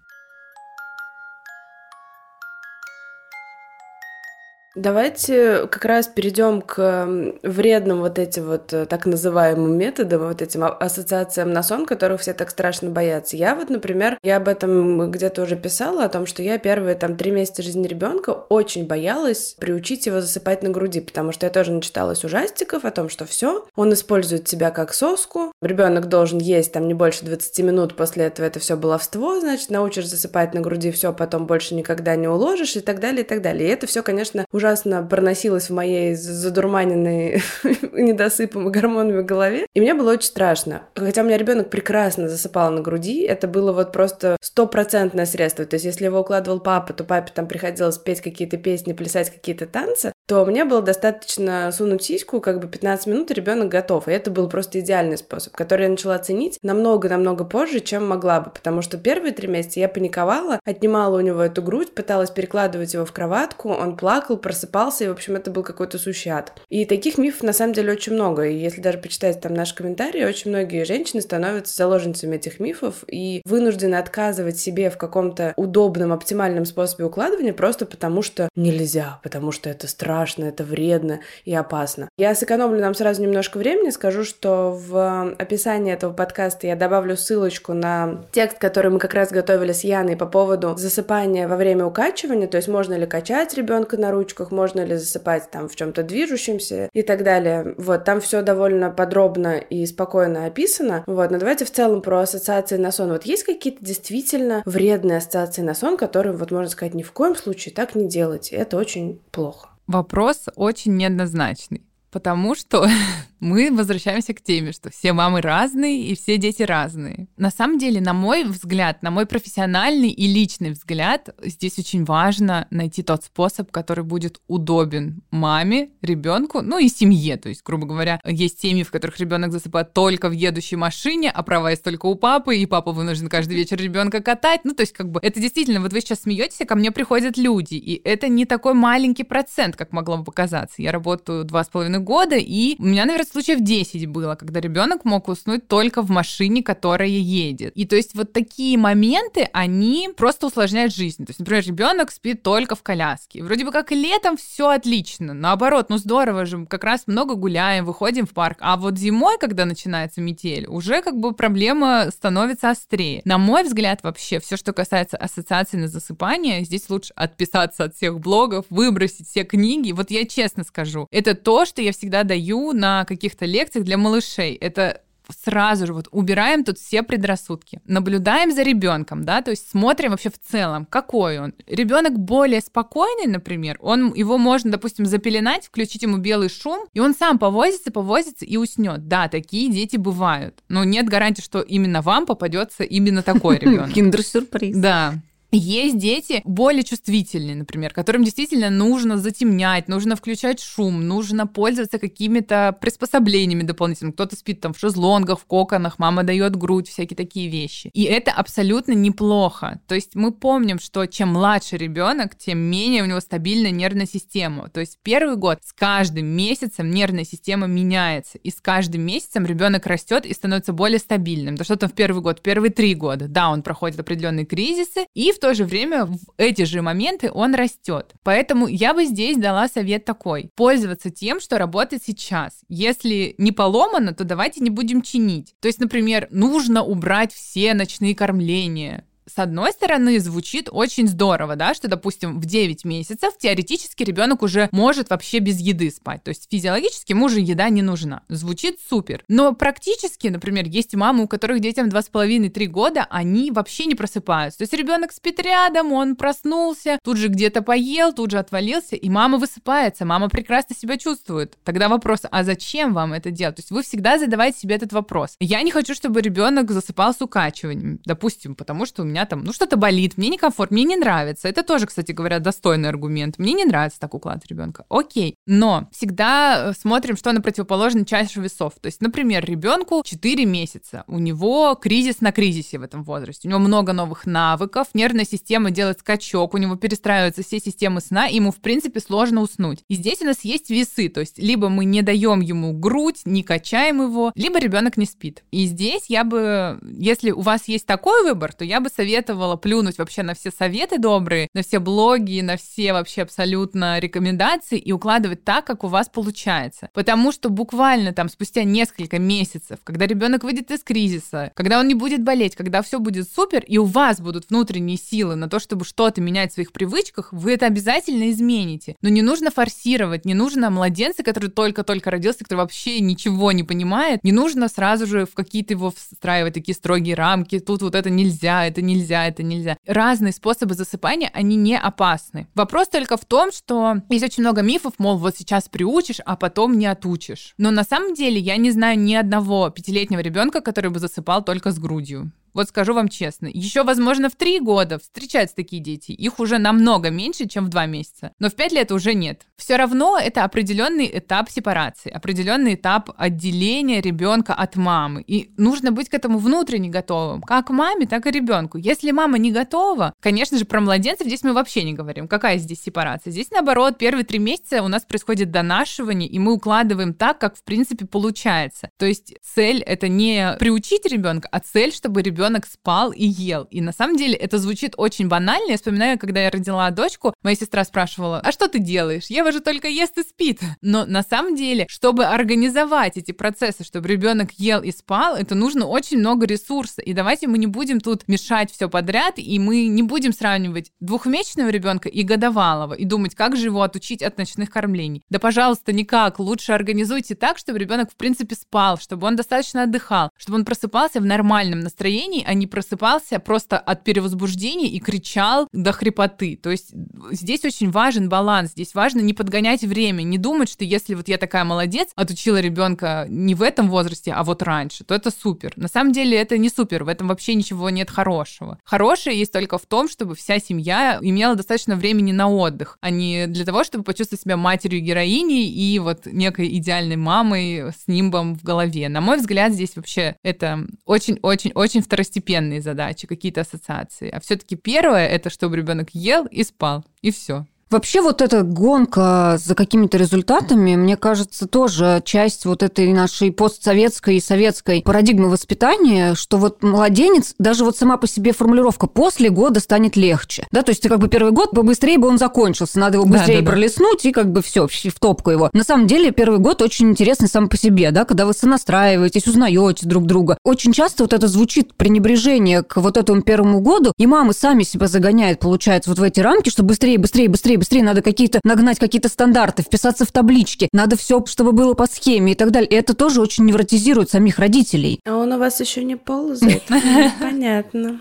Давайте 4.79 5.67
как 5.67 5.83
раз 5.83 6.07
перейдем 6.07 6.61
к 6.61 7.05
вредным 7.43 7.99
вот 7.99 8.17
этим 8.17 8.45
вот 8.45 8.71
э, 8.71 8.85
так 8.85 9.05
называемым 9.05 9.77
методам, 9.77 10.25
вот 10.25 10.41
этим 10.41 10.63
ассоциациям 10.63 11.51
на 11.51 11.63
сон, 11.63 11.85
которых 11.85 12.21
все 12.21 12.31
так 12.33 12.49
страшно 12.49 12.89
боятся. 12.89 13.35
Я 13.35 13.55
вот, 13.55 13.69
например, 13.69 14.17
я 14.23 14.37
об 14.37 14.47
этом 14.47 15.11
где-то 15.11 15.41
уже 15.41 15.57
писала, 15.57 16.05
о 16.05 16.09
том, 16.09 16.25
что 16.25 16.41
я 16.43 16.57
первые 16.57 16.95
там 16.95 17.17
три 17.17 17.31
месяца 17.31 17.61
жизни 17.61 17.87
ребенка 17.87 18.29
очень 18.29 18.87
боялась 18.87 19.57
приучить 19.59 20.05
его 20.05 20.21
засыпать 20.21 20.63
на 20.63 20.69
груди, 20.69 21.01
потому 21.01 21.33
что 21.33 21.45
я 21.45 21.49
тоже 21.49 21.73
начиталась 21.73 22.23
ужастиков 22.23 22.85
о 22.85 22.91
том, 22.91 23.09
что 23.09 23.25
все, 23.25 23.67
он 23.75 23.91
использует 23.91 24.45
тебя 24.45 24.71
как 24.71 24.93
соску, 24.93 25.51
ребенок 25.61 26.07
должен 26.07 26.39
есть 26.39 26.71
там 26.71 26.87
не 26.87 26.93
больше 26.93 27.25
20 27.25 27.59
минут, 27.65 27.97
после 27.97 28.27
этого 28.27 28.45
это 28.45 28.59
все 28.61 28.77
баловство, 28.77 29.41
значит, 29.41 29.71
научишь 29.71 30.07
засыпать 30.07 30.53
на 30.53 30.61
груди, 30.61 30.91
все, 30.91 31.11
потом 31.11 31.47
больше 31.47 31.75
никогда 31.75 32.15
не 32.15 32.29
уложишь 32.29 32.77
и 32.77 32.79
так 32.79 33.01
далее, 33.01 33.23
и 33.23 33.27
так 33.27 33.41
далее. 33.41 33.67
И 33.67 33.73
это 33.73 33.85
все, 33.85 34.01
конечно, 34.03 34.45
ужасно 34.53 34.68
ужасно 34.69 35.03
проносилось 35.03 35.69
в 35.69 35.73
моей 35.73 36.13
задурманенной 36.13 37.41
недосыпом 37.93 38.69
и 38.69 38.71
гормонами 38.71 39.21
голове. 39.21 39.65
И 39.73 39.81
мне 39.81 39.93
было 39.93 40.11
очень 40.11 40.27
страшно. 40.27 40.83
Хотя 40.95 41.21
у 41.21 41.25
меня 41.25 41.37
ребенок 41.37 41.69
прекрасно 41.69 42.29
засыпал 42.29 42.71
на 42.71 42.81
груди, 42.81 43.23
это 43.23 43.47
было 43.47 43.71
вот 43.71 43.91
просто 43.91 44.37
стопроцентное 44.41 45.25
средство. 45.25 45.65
То 45.65 45.75
есть 45.75 45.85
если 45.85 46.05
его 46.05 46.19
укладывал 46.19 46.59
папа, 46.59 46.93
то 46.93 47.03
папе 47.03 47.31
там 47.33 47.47
приходилось 47.47 47.97
петь 47.97 48.21
какие-то 48.21 48.57
песни, 48.57 48.93
плясать 48.93 49.31
какие-то 49.31 49.65
танцы, 49.65 50.11
то 50.27 50.45
мне 50.45 50.65
было 50.65 50.83
достаточно 50.83 51.71
сунуть 51.71 52.03
сиську, 52.03 52.39
как 52.39 52.59
бы 52.59 52.67
15 52.67 53.07
минут, 53.07 53.31
и 53.31 53.33
ребенок 53.33 53.69
готов. 53.69 54.07
И 54.07 54.11
это 54.11 54.29
был 54.29 54.47
просто 54.47 54.79
идеальный 54.79 55.17
способ, 55.17 55.53
который 55.53 55.83
я 55.83 55.89
начала 55.89 56.19
ценить 56.19 56.59
намного-намного 56.61 57.45
позже, 57.45 57.79
чем 57.79 58.07
могла 58.07 58.41
бы, 58.41 58.51
потому 58.51 58.83
что 58.83 58.99
первые 58.99 59.33
три 59.33 59.47
месяца 59.47 59.79
я 59.79 59.89
паниковала, 59.89 60.59
отнимала 60.65 61.17
у 61.17 61.21
него 61.21 61.41
эту 61.41 61.63
грудь, 61.63 61.95
пыталась 61.95 62.29
перекладывать 62.29 62.93
его 62.93 63.05
в 63.05 63.11
кроватку, 63.11 63.69
он 63.69 63.97
плакал, 63.97 64.37
просыпался, 64.49 65.03
и, 65.03 65.07
в 65.07 65.11
общем, 65.11 65.35
это 65.35 65.51
был 65.51 65.61
какой-то 65.61 65.99
сущий 65.99 66.31
ад. 66.31 66.53
И 66.69 66.85
таких 66.85 67.19
мифов, 67.19 67.43
на 67.43 67.53
самом 67.53 67.73
деле, 67.73 67.93
очень 67.93 68.13
много. 68.13 68.47
И 68.47 68.57
если 68.57 68.81
даже 68.81 68.97
почитать 68.97 69.39
там 69.39 69.53
наши 69.53 69.75
комментарии, 69.75 70.25
очень 70.25 70.49
многие 70.49 70.85
женщины 70.85 71.21
становятся 71.21 71.75
заложницами 71.75 72.35
этих 72.35 72.59
мифов 72.59 73.03
и 73.07 73.43
вынуждены 73.45 73.93
отказывать 73.93 74.57
себе 74.57 74.89
в 74.89 74.97
каком-то 74.97 75.53
удобном, 75.55 76.11
оптимальном 76.11 76.65
способе 76.65 77.05
укладывания 77.05 77.53
просто 77.53 77.85
потому, 77.85 78.23
что 78.23 78.49
нельзя, 78.55 79.19
потому 79.21 79.51
что 79.51 79.69
это 79.69 79.87
страшно, 79.87 80.45
это 80.45 80.63
вредно 80.63 81.19
и 81.45 81.53
опасно. 81.53 82.09
Я 82.17 82.33
сэкономлю 82.33 82.81
нам 82.81 82.95
сразу 82.95 83.21
немножко 83.21 83.59
времени, 83.59 83.91
скажу, 83.91 84.23
что 84.23 84.71
в 84.71 85.35
описании 85.37 85.93
этого 85.93 86.11
подкаста 86.11 86.65
я 86.65 86.75
добавлю 86.75 87.15
ссылочку 87.15 87.73
на 87.73 88.23
текст, 88.31 88.57
который 88.57 88.89
мы 88.89 88.97
как 88.97 89.13
раз 89.13 89.29
готовили 89.29 89.73
с 89.73 89.83
Яной 89.83 90.17
по 90.17 90.25
поводу 90.25 90.75
засыпания 90.75 91.47
во 91.47 91.55
время 91.55 91.85
укачивания, 91.85 92.47
то 92.47 92.57
есть 92.57 92.67
можно 92.67 92.95
ли 92.95 93.05
качать 93.05 93.53
ребенка 93.53 93.95
на 93.95 94.09
ручках, 94.39 94.51
можно 94.51 94.83
ли 94.83 94.95
засыпать 94.95 95.51
там 95.51 95.67
в 95.67 95.75
чем-то 95.75 96.03
движущемся 96.03 96.89
и 96.93 97.01
так 97.01 97.23
далее. 97.23 97.75
Вот, 97.77 98.05
там 98.05 98.21
все 98.21 98.41
довольно 98.41 98.89
подробно 98.89 99.57
и 99.57 99.85
спокойно 99.85 100.45
описано. 100.45 101.03
Вот, 101.07 101.31
но 101.31 101.37
давайте 101.37 101.65
в 101.65 101.71
целом 101.71 102.01
про 102.01 102.19
ассоциации 102.19 102.77
на 102.77 102.91
сон. 102.91 103.09
Вот 103.09 103.25
есть 103.25 103.43
какие-то 103.43 103.83
действительно 103.83 104.63
вредные 104.65 105.17
ассоциации 105.17 105.61
на 105.61 105.73
сон, 105.73 105.97
которые, 105.97 106.35
вот 106.35 106.51
можно 106.51 106.69
сказать, 106.69 106.93
ни 106.93 107.03
в 107.03 107.11
коем 107.11 107.35
случае 107.35 107.73
так 107.73 107.95
не 107.95 108.07
делайте. 108.07 108.55
Это 108.55 108.77
очень 108.77 109.21
плохо. 109.31 109.69
Вопрос 109.87 110.45
очень 110.55 110.95
неоднозначный. 110.95 111.83
Потому 112.11 112.55
что 112.55 112.87
мы 113.39 113.71
возвращаемся 113.71 114.33
к 114.33 114.41
теме, 114.41 114.71
что 114.71 114.89
все 114.89 115.13
мамы 115.13 115.41
разные 115.41 116.07
и 116.07 116.15
все 116.15 116.37
дети 116.37 116.63
разные. 116.63 117.27
На 117.37 117.51
самом 117.51 117.77
деле, 117.77 118.01
на 118.01 118.13
мой 118.13 118.43
взгляд, 118.43 119.01
на 119.01 119.11
мой 119.11 119.25
профессиональный 119.25 120.09
и 120.09 120.27
личный 120.27 120.71
взгляд, 120.71 121.29
здесь 121.43 121.79
очень 121.79 122.03
важно 122.03 122.67
найти 122.69 123.03
тот 123.03 123.23
способ, 123.23 123.71
который 123.71 124.03
будет 124.03 124.41
удобен 124.47 125.21
маме, 125.31 125.89
ребенку, 126.01 126.61
ну 126.61 126.79
и 126.79 126.89
семье. 126.89 127.37
То 127.37 127.49
есть, 127.49 127.63
грубо 127.63 127.85
говоря, 127.85 128.19
есть 128.25 128.59
семьи, 128.59 128.83
в 128.83 128.91
которых 128.91 129.19
ребенок 129.19 129.51
засыпает 129.51 129.93
только 129.93 130.29
в 130.29 130.33
едущей 130.33 130.77
машине, 130.77 131.31
а 131.31 131.43
права 131.43 131.71
есть 131.71 131.83
только 131.83 132.05
у 132.07 132.15
папы, 132.15 132.57
и 132.57 132.65
папа 132.65 132.91
вынужден 132.91 133.29
каждый 133.29 133.55
вечер 133.55 133.77
ребенка 133.77 134.21
катать. 134.21 134.61
Ну, 134.63 134.73
то 134.73 134.81
есть, 134.81 134.93
как 134.93 135.09
бы, 135.11 135.19
это 135.21 135.39
действительно, 135.39 135.81
вот 135.81 135.93
вы 135.93 136.01
сейчас 136.01 136.21
смеетесь, 136.21 136.61
а 136.61 136.65
ко 136.65 136.75
мне 136.75 136.91
приходят 136.91 137.37
люди, 137.37 137.75
и 137.75 138.01
это 138.03 138.27
не 138.27 138.45
такой 138.45 138.73
маленький 138.73 139.23
процент, 139.23 139.75
как 139.75 139.91
могло 139.91 140.17
бы 140.17 140.23
показаться. 140.23 140.81
Я 140.81 140.91
работаю 140.91 141.43
два 141.43 141.63
с 141.63 141.69
половиной 141.69 141.99
года, 141.99 142.35
и 142.35 142.75
у 142.79 142.85
меня, 142.85 143.05
наверное, 143.05 143.28
случаев 143.29 143.61
10 143.61 144.07
было, 144.07 144.35
когда 144.35 144.59
ребенок 144.59 145.05
мог 145.05 145.27
уснуть 145.27 145.67
только 145.67 146.01
в 146.01 146.09
машине, 146.09 146.63
которая 146.63 147.07
едет. 147.07 147.71
И 147.75 147.85
то 147.85 147.95
есть 147.95 148.15
вот 148.15 148.33
такие 148.33 148.77
моменты, 148.77 149.49
они 149.53 150.09
просто 150.15 150.47
усложняют 150.47 150.93
жизнь. 150.93 151.25
То 151.25 151.31
есть, 151.31 151.39
например, 151.39 151.63
ребенок 151.65 152.11
спит 152.11 152.43
только 152.43 152.75
в 152.75 152.83
коляске. 152.83 153.43
Вроде 153.43 153.65
бы 153.65 153.71
как 153.71 153.91
летом 153.91 154.37
все 154.37 154.69
отлично. 154.69 155.33
Наоборот, 155.33 155.89
ну 155.89 155.97
здорово 155.97 156.45
же, 156.45 156.65
как 156.65 156.83
раз 156.83 157.03
много 157.07 157.35
гуляем, 157.35 157.85
выходим 157.85 158.25
в 158.25 158.31
парк. 158.31 158.57
А 158.61 158.77
вот 158.77 158.97
зимой, 158.97 159.37
когда 159.39 159.65
начинается 159.65 160.21
метель, 160.21 160.67
уже 160.67 161.01
как 161.01 161.17
бы 161.17 161.33
проблема 161.33 162.07
становится 162.11 162.69
острее. 162.69 163.21
На 163.25 163.37
мой 163.37 163.63
взгляд, 163.63 163.99
вообще, 164.03 164.39
все, 164.39 164.57
что 164.57 164.73
касается 164.73 165.17
ассоциации 165.17 165.77
на 165.77 165.87
засыпание, 165.87 166.63
здесь 166.63 166.89
лучше 166.89 167.13
отписаться 167.15 167.85
от 167.85 167.95
всех 167.95 168.19
блогов, 168.19 168.65
выбросить 168.69 169.27
все 169.27 169.43
книги. 169.43 169.91
Вот 169.91 170.11
я 170.11 170.25
честно 170.25 170.63
скажу, 170.63 171.07
это 171.11 171.35
то, 171.35 171.65
что 171.65 171.81
я 171.81 171.91
всегда 171.91 172.23
даю 172.23 172.73
на 172.73 173.05
каких-то 173.19 173.45
лекциях 173.45 173.85
для 173.85 173.97
малышей. 173.97 174.55
Это 174.55 175.01
сразу 175.43 175.87
же 175.87 175.93
вот 175.93 176.07
убираем 176.11 176.63
тут 176.63 176.79
все 176.79 177.03
предрассудки, 177.03 177.81
наблюдаем 177.85 178.51
за 178.51 178.63
ребенком, 178.63 179.23
да, 179.23 179.41
то 179.41 179.51
есть 179.51 179.69
смотрим 179.69 180.11
вообще 180.11 180.29
в 180.29 180.39
целом, 180.39 180.87
какой 180.89 181.39
он. 181.39 181.53
Ребенок 181.67 182.17
более 182.17 182.61
спокойный, 182.61 183.27
например, 183.27 183.77
он 183.81 184.13
его 184.13 184.37
можно, 184.37 184.71
допустим, 184.71 185.05
запеленать, 185.05 185.67
включить 185.67 186.01
ему 186.01 186.17
белый 186.17 186.49
шум, 186.49 186.85
и 186.93 186.99
он 186.99 187.13
сам 187.13 187.37
повозится, 187.37 187.91
повозится 187.91 188.45
и 188.45 188.57
уснет. 188.57 189.07
Да, 189.07 189.27
такие 189.27 189.71
дети 189.71 189.97
бывают, 189.97 190.63
но 190.67 190.83
нет 190.83 191.07
гарантии, 191.07 191.41
что 191.41 191.61
именно 191.61 192.01
вам 192.01 192.25
попадется 192.25 192.83
именно 192.83 193.21
такой 193.21 193.57
ребенок. 193.59 193.93
Киндер-сюрприз. 193.93 194.77
Да. 194.77 195.13
Есть 195.51 195.97
дети 195.97 196.41
более 196.45 196.83
чувствительные, 196.83 197.55
например, 197.55 197.91
которым 197.91 198.23
действительно 198.23 198.69
нужно 198.69 199.17
затемнять, 199.17 199.87
нужно 199.87 200.15
включать 200.15 200.61
шум, 200.61 201.07
нужно 201.07 201.47
пользоваться 201.47 201.97
какими-то 201.97 202.77
приспособлениями 202.79 203.63
дополнительными. 203.63 204.13
Кто-то 204.13 204.35
спит 204.35 204.61
там 204.61 204.73
в 204.73 204.79
шезлонгах, 204.79 205.39
в 205.39 205.45
коконах, 205.45 205.97
мама 205.97 206.23
дает 206.23 206.55
грудь, 206.55 206.87
всякие 206.87 207.17
такие 207.17 207.49
вещи. 207.49 207.89
И 207.93 208.03
это 208.03 208.31
абсолютно 208.31 208.91
неплохо. 208.91 209.81
То 209.87 209.95
есть 209.95 210.13
мы 210.13 210.31
помним, 210.31 210.79
что 210.79 211.05
чем 211.07 211.29
младше 211.29 211.77
ребенок, 211.77 212.37
тем 212.37 212.59
менее 212.59 213.01
у 213.01 213.07
него 213.07 213.19
стабильная 213.19 213.71
нервная 213.71 214.05
система. 214.05 214.69
То 214.69 214.79
есть 214.79 214.99
первый 215.01 215.35
год 215.35 215.59
с 215.65 215.73
каждым 215.73 216.27
месяцем 216.27 216.91
нервная 216.91 217.23
система 217.23 217.65
меняется, 217.65 218.37
и 218.37 218.51
с 218.51 218.61
каждым 218.61 219.01
месяцем 219.01 219.45
ребенок 219.45 219.87
растет 219.87 220.25
и 220.25 220.33
становится 220.33 220.73
более 220.73 220.99
стабильным. 220.99 221.55
Да 221.55 221.63
что 221.63 221.75
там 221.75 221.89
в 221.89 221.93
первый 221.93 222.21
год, 222.21 222.41
первые 222.41 222.71
три 222.71 222.93
года, 222.93 223.27
да, 223.27 223.49
он 223.49 223.63
проходит 223.63 223.99
определенные 223.99 224.45
кризисы, 224.45 225.07
и 225.15 225.31
в 225.31 225.38
в 225.39 225.41
то 225.41 225.53
же 225.53 225.63
время 225.63 226.05
в 226.05 226.17
эти 226.35 226.63
же 226.63 226.81
моменты 226.81 227.31
он 227.31 227.55
растет. 227.55 228.13
Поэтому 228.23 228.67
я 228.67 228.93
бы 228.93 229.05
здесь 229.05 229.37
дала 229.37 229.69
совет 229.69 230.03
такой. 230.03 230.51
Пользоваться 230.55 231.09
тем, 231.09 231.39
что 231.39 231.57
работает 231.57 232.03
сейчас. 232.05 232.59
Если 232.67 233.35
не 233.37 233.53
поломано, 233.53 234.13
то 234.13 234.25
давайте 234.25 234.59
не 234.59 234.69
будем 234.69 235.01
чинить. 235.01 235.55
То 235.61 235.69
есть, 235.69 235.79
например, 235.79 236.27
нужно 236.29 236.83
убрать 236.83 237.33
все 237.33 237.73
ночные 237.73 238.15
кормления 238.15 239.05
с 239.33 239.37
одной 239.37 239.71
стороны, 239.71 240.19
звучит 240.19 240.69
очень 240.71 241.07
здорово, 241.07 241.55
да, 241.55 241.73
что, 241.73 241.87
допустим, 241.87 242.39
в 242.39 242.45
9 242.45 242.85
месяцев 242.85 243.37
теоретически 243.37 244.03
ребенок 244.03 244.41
уже 244.41 244.69
может 244.71 245.09
вообще 245.09 245.39
без 245.39 245.59
еды 245.59 245.91
спать. 245.91 246.23
То 246.23 246.29
есть 246.29 246.47
физиологически 246.49 247.11
ему 247.11 247.25
уже 247.25 247.39
еда 247.39 247.69
не 247.69 247.81
нужна. 247.81 248.23
Звучит 248.29 248.79
супер. 248.89 249.23
Но 249.27 249.53
практически, 249.53 250.27
например, 250.27 250.65
есть 250.65 250.95
мамы, 250.95 251.23
у 251.23 251.27
которых 251.27 251.59
детям 251.59 251.89
2,5-3 251.89 252.65
года, 252.67 253.07
они 253.09 253.51
вообще 253.51 253.85
не 253.85 253.95
просыпаются. 253.95 254.59
То 254.59 254.63
есть 254.63 254.73
ребенок 254.73 255.11
спит 255.11 255.39
рядом, 255.39 255.93
он 255.93 256.15
проснулся, 256.15 256.99
тут 257.03 257.17
же 257.17 257.27
где-то 257.27 257.61
поел, 257.61 258.13
тут 258.13 258.31
же 258.31 258.39
отвалился, 258.39 258.95
и 258.95 259.09
мама 259.09 259.37
высыпается, 259.37 260.05
мама 260.05 260.29
прекрасно 260.29 260.75
себя 260.75 260.97
чувствует. 260.97 261.57
Тогда 261.63 261.89
вопрос, 261.89 262.21
а 262.29 262.43
зачем 262.43 262.93
вам 262.93 263.13
это 263.13 263.31
делать? 263.31 263.57
То 263.57 263.61
есть 263.61 263.71
вы 263.71 263.83
всегда 263.83 264.17
задавайте 264.17 264.59
себе 264.59 264.75
этот 264.75 264.93
вопрос. 264.93 265.35
Я 265.39 265.61
не 265.61 265.71
хочу, 265.71 265.93
чтобы 265.93 266.21
ребенок 266.21 266.71
засыпал 266.71 267.13
с 267.13 267.21
укачиванием, 267.21 267.99
допустим, 268.05 268.55
потому 268.55 268.85
что 268.85 269.03
у 269.03 269.05
меня 269.05 269.18
меня 269.19 269.25
там, 269.25 269.43
ну, 269.43 269.53
что-то 269.53 269.75
болит, 269.75 270.17
мне 270.17 270.29
некомфортно, 270.29 270.75
мне 270.75 270.83
не 270.83 270.95
нравится. 270.95 271.47
Это 271.47 271.63
тоже, 271.63 271.87
кстати 271.87 272.11
говоря, 272.11 272.39
достойный 272.39 272.89
аргумент. 272.89 273.37
Мне 273.37 273.53
не 273.53 273.65
нравится 273.65 273.99
так 273.99 274.13
уклад 274.13 274.45
ребенка. 274.47 274.85
Окей. 274.89 275.35
Но 275.45 275.89
всегда 275.91 276.69
э, 276.69 276.73
смотрим, 276.73 277.17
что 277.17 277.31
на 277.33 277.41
противоположной 277.41 278.05
чаше 278.05 278.39
весов. 278.39 278.73
То 278.81 278.87
есть, 278.87 279.01
например, 279.01 279.43
ребенку 279.45 280.01
4 280.05 280.45
месяца, 280.45 281.03
у 281.07 281.19
него 281.19 281.75
кризис 281.75 282.21
на 282.21 282.31
кризисе 282.31 282.79
в 282.79 282.83
этом 282.83 283.03
возрасте, 283.03 283.47
у 283.47 283.51
него 283.51 283.59
много 283.59 283.93
новых 283.93 284.25
навыков, 284.25 284.87
нервная 284.93 285.25
система 285.25 285.71
делает 285.71 285.99
скачок, 285.99 286.53
у 286.53 286.57
него 286.57 286.75
перестраиваются 286.75 287.43
все 287.43 287.59
системы 287.59 287.99
сна, 287.99 288.27
и 288.27 288.35
ему, 288.35 288.51
в 288.51 288.57
принципе, 288.57 288.99
сложно 288.99 289.41
уснуть. 289.41 289.79
И 289.89 289.95
здесь 289.95 290.21
у 290.21 290.25
нас 290.25 290.41
есть 290.43 290.69
весы, 290.69 291.09
то 291.09 291.19
есть 291.19 291.39
либо 291.39 291.69
мы 291.69 291.85
не 291.85 292.01
даем 292.01 292.39
ему 292.39 292.73
грудь, 292.73 293.21
не 293.25 293.43
качаем 293.43 294.01
его, 294.01 294.31
либо 294.35 294.59
ребенок 294.59 294.95
не 294.97 295.05
спит. 295.05 295.43
И 295.51 295.65
здесь 295.65 296.05
я 296.07 296.23
бы, 296.23 296.79
если 296.97 297.31
у 297.31 297.41
вас 297.41 297.67
есть 297.67 297.85
такой 297.85 298.23
выбор, 298.23 298.53
то 298.53 298.63
я 298.63 298.79
бы 298.79 298.89
советовала 298.89 299.08
советовала 299.09 299.55
плюнуть 299.55 299.97
вообще 299.97 300.21
на 300.21 300.35
все 300.35 300.51
советы 300.51 300.99
добрые, 300.99 301.47
на 301.55 301.63
все 301.63 301.79
блоги, 301.79 302.41
на 302.41 302.57
все 302.57 302.93
вообще 302.93 303.23
абсолютно 303.23 303.99
рекомендации 303.99 304.77
и 304.77 304.91
укладывать 304.91 305.43
так, 305.43 305.65
как 305.65 305.83
у 305.83 305.87
вас 305.87 306.09
получается. 306.09 306.89
Потому 306.93 307.31
что 307.31 307.49
буквально 307.49 308.13
там 308.13 308.29
спустя 308.29 308.63
несколько 308.63 309.17
месяцев, 309.17 309.79
когда 309.83 310.05
ребенок 310.05 310.43
выйдет 310.43 310.69
из 310.69 310.83
кризиса, 310.83 311.51
когда 311.55 311.79
он 311.79 311.87
не 311.87 311.95
будет 311.95 312.23
болеть, 312.23 312.55
когда 312.55 312.83
все 312.83 312.99
будет 312.99 313.27
супер, 313.27 313.63
и 313.67 313.79
у 313.79 313.85
вас 313.85 314.21
будут 314.21 314.49
внутренние 314.49 314.97
силы 314.97 315.35
на 315.35 315.49
то, 315.49 315.57
чтобы 315.57 315.85
что-то 315.85 316.21
менять 316.21 316.51
в 316.51 316.53
своих 316.53 316.71
привычках, 316.71 317.33
вы 317.33 317.53
это 317.53 317.65
обязательно 317.65 318.29
измените. 318.29 318.95
Но 319.01 319.09
не 319.09 319.23
нужно 319.23 319.49
форсировать, 319.49 320.25
не 320.25 320.35
нужно 320.35 320.69
младенца, 320.69 321.23
который 321.23 321.49
только-только 321.49 322.11
родился, 322.11 322.43
который 322.43 322.59
вообще 322.59 322.99
ничего 322.99 323.51
не 323.53 323.63
понимает, 323.63 324.23
не 324.23 324.31
нужно 324.31 324.67
сразу 324.67 325.07
же 325.07 325.25
в 325.25 325.33
какие-то 325.33 325.73
его 325.73 325.91
встраивать 325.91 326.53
такие 326.53 326.75
строгие 326.75 327.15
рамки, 327.15 327.57
тут 327.59 327.81
вот 327.81 327.95
это 327.95 328.11
нельзя, 328.11 328.67
это 328.67 328.83
не 328.83 328.98
нельзя, 328.99 329.27
это 329.27 329.43
нельзя. 329.43 329.77
Разные 329.87 330.33
способы 330.33 330.75
засыпания, 330.75 331.29
они 331.33 331.55
не 331.55 331.77
опасны. 331.77 332.47
Вопрос 332.55 332.89
только 332.89 333.17
в 333.17 333.25
том, 333.25 333.51
что 333.51 333.97
есть 334.09 334.23
очень 334.23 334.43
много 334.43 334.61
мифов, 334.61 334.93
мол, 334.97 335.17
вот 335.17 335.35
сейчас 335.37 335.69
приучишь, 335.69 336.19
а 336.25 336.35
потом 336.35 336.77
не 336.77 336.85
отучишь. 336.85 337.53
Но 337.57 337.71
на 337.71 337.83
самом 337.83 338.13
деле 338.13 338.39
я 338.39 338.57
не 338.57 338.71
знаю 338.71 338.99
ни 338.99 339.15
одного 339.15 339.69
пятилетнего 339.69 340.19
ребенка, 340.19 340.61
который 340.61 340.91
бы 340.91 340.99
засыпал 340.99 341.43
только 341.43 341.71
с 341.71 341.79
грудью. 341.79 342.31
Вот 342.53 342.69
скажу 342.69 342.93
вам 342.93 343.09
честно, 343.09 343.47
еще, 343.47 343.83
возможно, 343.83 344.29
в 344.29 344.35
три 344.35 344.59
года 344.59 344.99
встречаются 344.99 345.55
такие 345.55 345.81
дети. 345.81 346.11
Их 346.11 346.39
уже 346.39 346.57
намного 346.57 347.09
меньше, 347.09 347.47
чем 347.47 347.65
в 347.65 347.69
два 347.69 347.85
месяца. 347.85 348.33
Но 348.39 348.49
в 348.49 348.55
пять 348.55 348.71
лет 348.71 348.91
уже 348.91 349.13
нет. 349.13 349.47
Все 349.57 349.75
равно 349.75 350.17
это 350.17 350.43
определенный 350.43 351.09
этап 351.11 351.49
сепарации, 351.49 352.09
определенный 352.09 352.75
этап 352.75 353.11
отделения 353.17 354.01
ребенка 354.01 354.53
от 354.53 354.75
мамы. 354.75 355.23
И 355.27 355.51
нужно 355.57 355.91
быть 355.91 356.09
к 356.09 356.13
этому 356.13 356.39
внутренне 356.39 356.89
готовым. 356.89 357.41
Как 357.41 357.69
маме, 357.69 358.07
так 358.07 358.25
и 358.27 358.31
ребенку. 358.31 358.77
Если 358.77 359.11
мама 359.11 359.37
не 359.37 359.51
готова, 359.51 360.13
конечно 360.19 360.57
же, 360.57 360.65
про 360.65 360.81
младенцев 360.81 361.27
здесь 361.27 361.43
мы 361.43 361.53
вообще 361.53 361.83
не 361.83 361.93
говорим. 361.93 362.27
Какая 362.27 362.57
здесь 362.57 362.81
сепарация? 362.81 363.31
Здесь, 363.31 363.51
наоборот, 363.51 363.97
первые 363.97 364.25
три 364.25 364.39
месяца 364.39 364.83
у 364.83 364.87
нас 364.87 365.03
происходит 365.03 365.51
донашивание, 365.51 366.27
и 366.27 366.39
мы 366.39 366.53
укладываем 366.53 367.13
так, 367.13 367.39
как, 367.39 367.55
в 367.55 367.63
принципе, 367.63 368.05
получается. 368.05 368.89
То 368.97 369.05
есть 369.05 369.35
цель— 369.43 369.81
это 369.85 370.07
не 370.07 370.55
приучить 370.59 371.05
ребенка, 371.05 371.47
а 371.51 371.59
цель, 371.59 371.93
чтобы 371.93 372.21
ребенок 372.21 372.39
ребенок 372.49 372.65
спал 372.65 373.11
и 373.11 373.25
ел. 373.25 373.67
И 373.69 373.79
на 373.79 373.91
самом 373.91 374.15
деле 374.15 374.33
это 374.33 374.57
звучит 374.57 374.93
очень 374.97 375.27
банально. 375.27 375.71
Я 375.71 375.77
вспоминаю, 375.77 376.17
когда 376.17 376.41
я 376.41 376.49
родила 376.49 376.89
дочку, 376.89 377.33
моя 377.43 377.55
сестра 377.55 377.83
спрашивала, 377.83 378.39
а 378.43 378.51
что 378.51 378.67
ты 378.67 378.79
делаешь? 378.79 379.27
Ева 379.27 379.51
же 379.51 379.59
только 379.59 379.87
ест 379.87 380.17
и 380.17 380.23
спит. 380.23 380.59
Но 380.81 381.05
на 381.05 381.21
самом 381.21 381.55
деле, 381.55 381.85
чтобы 381.89 382.25
организовать 382.25 383.17
эти 383.17 383.31
процессы, 383.31 383.83
чтобы 383.83 384.07
ребенок 384.07 384.51
ел 384.53 384.81
и 384.81 384.91
спал, 384.91 385.35
это 385.35 385.53
нужно 385.53 385.85
очень 385.85 386.17
много 386.17 386.47
ресурса. 386.47 387.01
И 387.01 387.13
давайте 387.13 387.47
мы 387.47 387.59
не 387.59 387.67
будем 387.67 387.99
тут 387.99 388.27
мешать 388.27 388.71
все 388.71 388.89
подряд, 388.89 389.35
и 389.37 389.59
мы 389.59 389.85
не 389.87 390.01
будем 390.01 390.33
сравнивать 390.33 390.91
двухмесячного 390.99 391.69
ребенка 391.69 392.09
и 392.09 392.23
годовалого, 392.23 392.95
и 392.95 393.05
думать, 393.05 393.35
как 393.35 393.55
же 393.55 393.65
его 393.65 393.83
отучить 393.83 394.23
от 394.23 394.37
ночных 394.37 394.71
кормлений. 394.71 395.21
Да, 395.29 395.37
пожалуйста, 395.37 395.93
никак. 395.93 396.39
Лучше 396.39 396.71
организуйте 396.71 397.35
так, 397.35 397.59
чтобы 397.59 397.77
ребенок, 397.77 398.11
в 398.11 398.15
принципе, 398.15 398.55
спал, 398.55 398.97
чтобы 398.97 399.27
он 399.27 399.35
достаточно 399.35 399.83
отдыхал, 399.83 400.31
чтобы 400.37 400.57
он 400.57 400.65
просыпался 400.65 401.19
в 401.19 401.25
нормальном 401.25 401.81
настроении, 401.81 402.28
состоянии, 402.29 402.43
а 402.45 402.53
не 402.53 402.67
просыпался 402.67 403.39
просто 403.39 403.77
от 403.77 404.03
перевозбуждения 404.03 404.87
и 404.87 404.99
кричал 404.99 405.67
до 405.71 405.91
хрипоты. 405.91 406.57
То 406.61 406.69
есть 406.69 406.93
здесь 407.31 407.65
очень 407.65 407.91
важен 407.91 408.29
баланс, 408.29 408.71
здесь 408.71 408.93
важно 408.93 409.21
не 409.21 409.33
подгонять 409.33 409.81
время, 409.81 410.23
не 410.23 410.37
думать, 410.37 410.69
что 410.69 410.83
если 410.83 411.15
вот 411.15 411.27
я 411.27 411.37
такая 411.37 411.63
молодец, 411.63 412.09
отучила 412.15 412.59
ребенка 412.59 413.25
не 413.29 413.55
в 413.55 413.61
этом 413.61 413.89
возрасте, 413.89 414.31
а 414.31 414.43
вот 414.43 414.61
раньше, 414.61 415.03
то 415.03 415.15
это 415.15 415.31
супер. 415.31 415.73
На 415.75 415.87
самом 415.87 416.11
деле 416.11 416.37
это 416.37 416.57
не 416.57 416.69
супер, 416.69 417.03
в 417.03 417.07
этом 417.07 417.27
вообще 417.27 417.55
ничего 417.55 417.89
нет 417.89 418.09
хорошего. 418.09 418.77
Хорошее 418.83 419.37
есть 419.37 419.51
только 419.51 419.77
в 419.77 419.85
том, 419.85 420.09
чтобы 420.09 420.35
вся 420.35 420.59
семья 420.59 421.19
имела 421.21 421.55
достаточно 421.55 421.95
времени 421.95 422.31
на 422.31 422.49
отдых, 422.49 422.97
а 423.01 423.09
не 423.09 423.47
для 423.47 423.65
того, 423.65 423.83
чтобы 423.83 424.03
почувствовать 424.03 424.41
себя 424.41 424.57
матерью 424.57 425.01
героиней 425.01 425.69
и 425.69 425.99
вот 425.99 426.25
некой 426.25 426.67
идеальной 426.77 427.15
мамой 427.15 427.91
с 427.91 428.07
нимбом 428.07 428.55
в 428.55 428.63
голове. 428.63 429.09
На 429.09 429.21
мой 429.21 429.37
взгляд, 429.37 429.73
здесь 429.73 429.95
вообще 429.95 430.35
это 430.43 430.85
очень-очень-очень 431.05 432.01
второстепенно 432.01 432.18
второстепенные 432.19 432.81
задачи, 432.81 433.27
какие-то 433.27 433.61
ассоциации. 433.61 434.29
А 434.29 434.39
все-таки 434.41 434.75
первое 434.75 435.27
это 435.27 435.49
чтобы 435.49 435.77
ребенок 435.77 436.09
ел 436.11 436.45
и 436.45 436.63
спал, 436.63 437.05
и 437.21 437.31
все. 437.31 437.65
Вообще 437.89 438.21
вот 438.21 438.43
эта 438.43 438.61
гонка 438.61 439.57
за 439.57 439.73
какими-то 439.73 440.17
результатами, 440.17 440.95
мне 440.95 441.17
кажется, 441.17 441.67
тоже 441.67 442.21
часть 442.23 442.65
вот 442.65 442.83
этой 442.83 443.11
нашей 443.13 443.51
постсоветской 443.51 444.37
и 444.37 444.39
советской 444.39 445.01
парадигмы 445.01 445.49
воспитания, 445.49 446.35
что 446.35 446.57
вот 446.57 446.83
младенец, 446.83 447.55
даже 447.57 447.83
вот 447.83 447.97
сама 447.97 448.17
по 448.17 448.27
себе 448.27 448.53
формулировка 448.53 449.07
«после 449.07 449.49
года 449.49 449.79
станет 449.79 450.15
легче». 450.15 450.67
Да, 450.71 450.83
то 450.83 450.91
есть 450.91 451.01
ты 451.01 451.09
как 451.09 451.17
бы 451.17 451.29
первый 451.29 451.51
год, 451.51 451.71
побыстрее 451.71 452.19
бы 452.19 452.27
он 452.27 452.37
закончился, 452.37 452.99
надо 452.99 453.17
его 453.17 453.25
быстрее 453.25 453.61
да, 453.61 453.71
да, 453.71 453.75
да. 453.75 454.29
и 454.29 454.31
как 454.31 454.51
бы 454.51 454.61
все 454.61 454.87
в 454.87 455.19
топку 455.19 455.49
его. 455.49 455.71
На 455.73 455.83
самом 455.83 456.05
деле 456.05 456.29
первый 456.29 456.59
год 456.59 456.83
очень 456.83 457.09
интересный 457.09 457.47
сам 457.47 457.69
по 457.69 457.77
себе, 457.77 458.11
да, 458.11 458.23
когда 458.23 458.45
вы 458.45 458.53
сонастраиваетесь, 458.53 459.47
узнаете 459.47 460.05
друг 460.05 460.27
друга. 460.27 460.59
Очень 460.63 460.93
часто 460.93 461.23
вот 461.23 461.33
это 461.33 461.47
звучит 461.47 461.95
пренебрежение 461.95 462.83
к 462.83 462.97
вот 462.97 463.17
этому 463.17 463.41
первому 463.41 463.79
году, 463.79 464.13
и 464.15 464.27
мамы 464.27 464.53
сами 464.53 464.83
себя 464.83 465.07
загоняют, 465.07 465.59
получается, 465.59 466.11
вот 466.11 466.19
в 466.19 466.23
эти 466.23 466.39
рамки, 466.39 466.69
что 466.69 466.83
быстрее, 466.83 467.17
быстрее, 467.17 467.47
быстрее, 467.47 467.78
быстрее 467.79 468.03
надо 468.03 468.21
какие-то 468.21 468.59
нагнать 468.63 468.99
какие-то 468.99 469.29
стандарты, 469.29 469.81
вписаться 469.83 470.25
в 470.25 470.31
таблички, 470.31 470.89
надо 470.93 471.17
все, 471.17 471.43
чтобы 471.45 471.71
было 471.71 471.93
по 471.93 472.05
схеме 472.05 472.51
и 472.51 472.55
так 472.55 472.71
далее. 472.71 472.89
И 472.89 472.95
это 472.95 473.13
тоже 473.13 473.41
очень 473.41 473.65
невротизирует 473.65 474.29
самих 474.29 474.59
родителей. 474.59 475.19
А 475.25 475.35
он 475.35 475.51
у 475.53 475.57
вас 475.57 475.79
еще 475.79 476.03
не 476.03 476.15
ползает? 476.15 476.83
Понятно. 477.39 478.19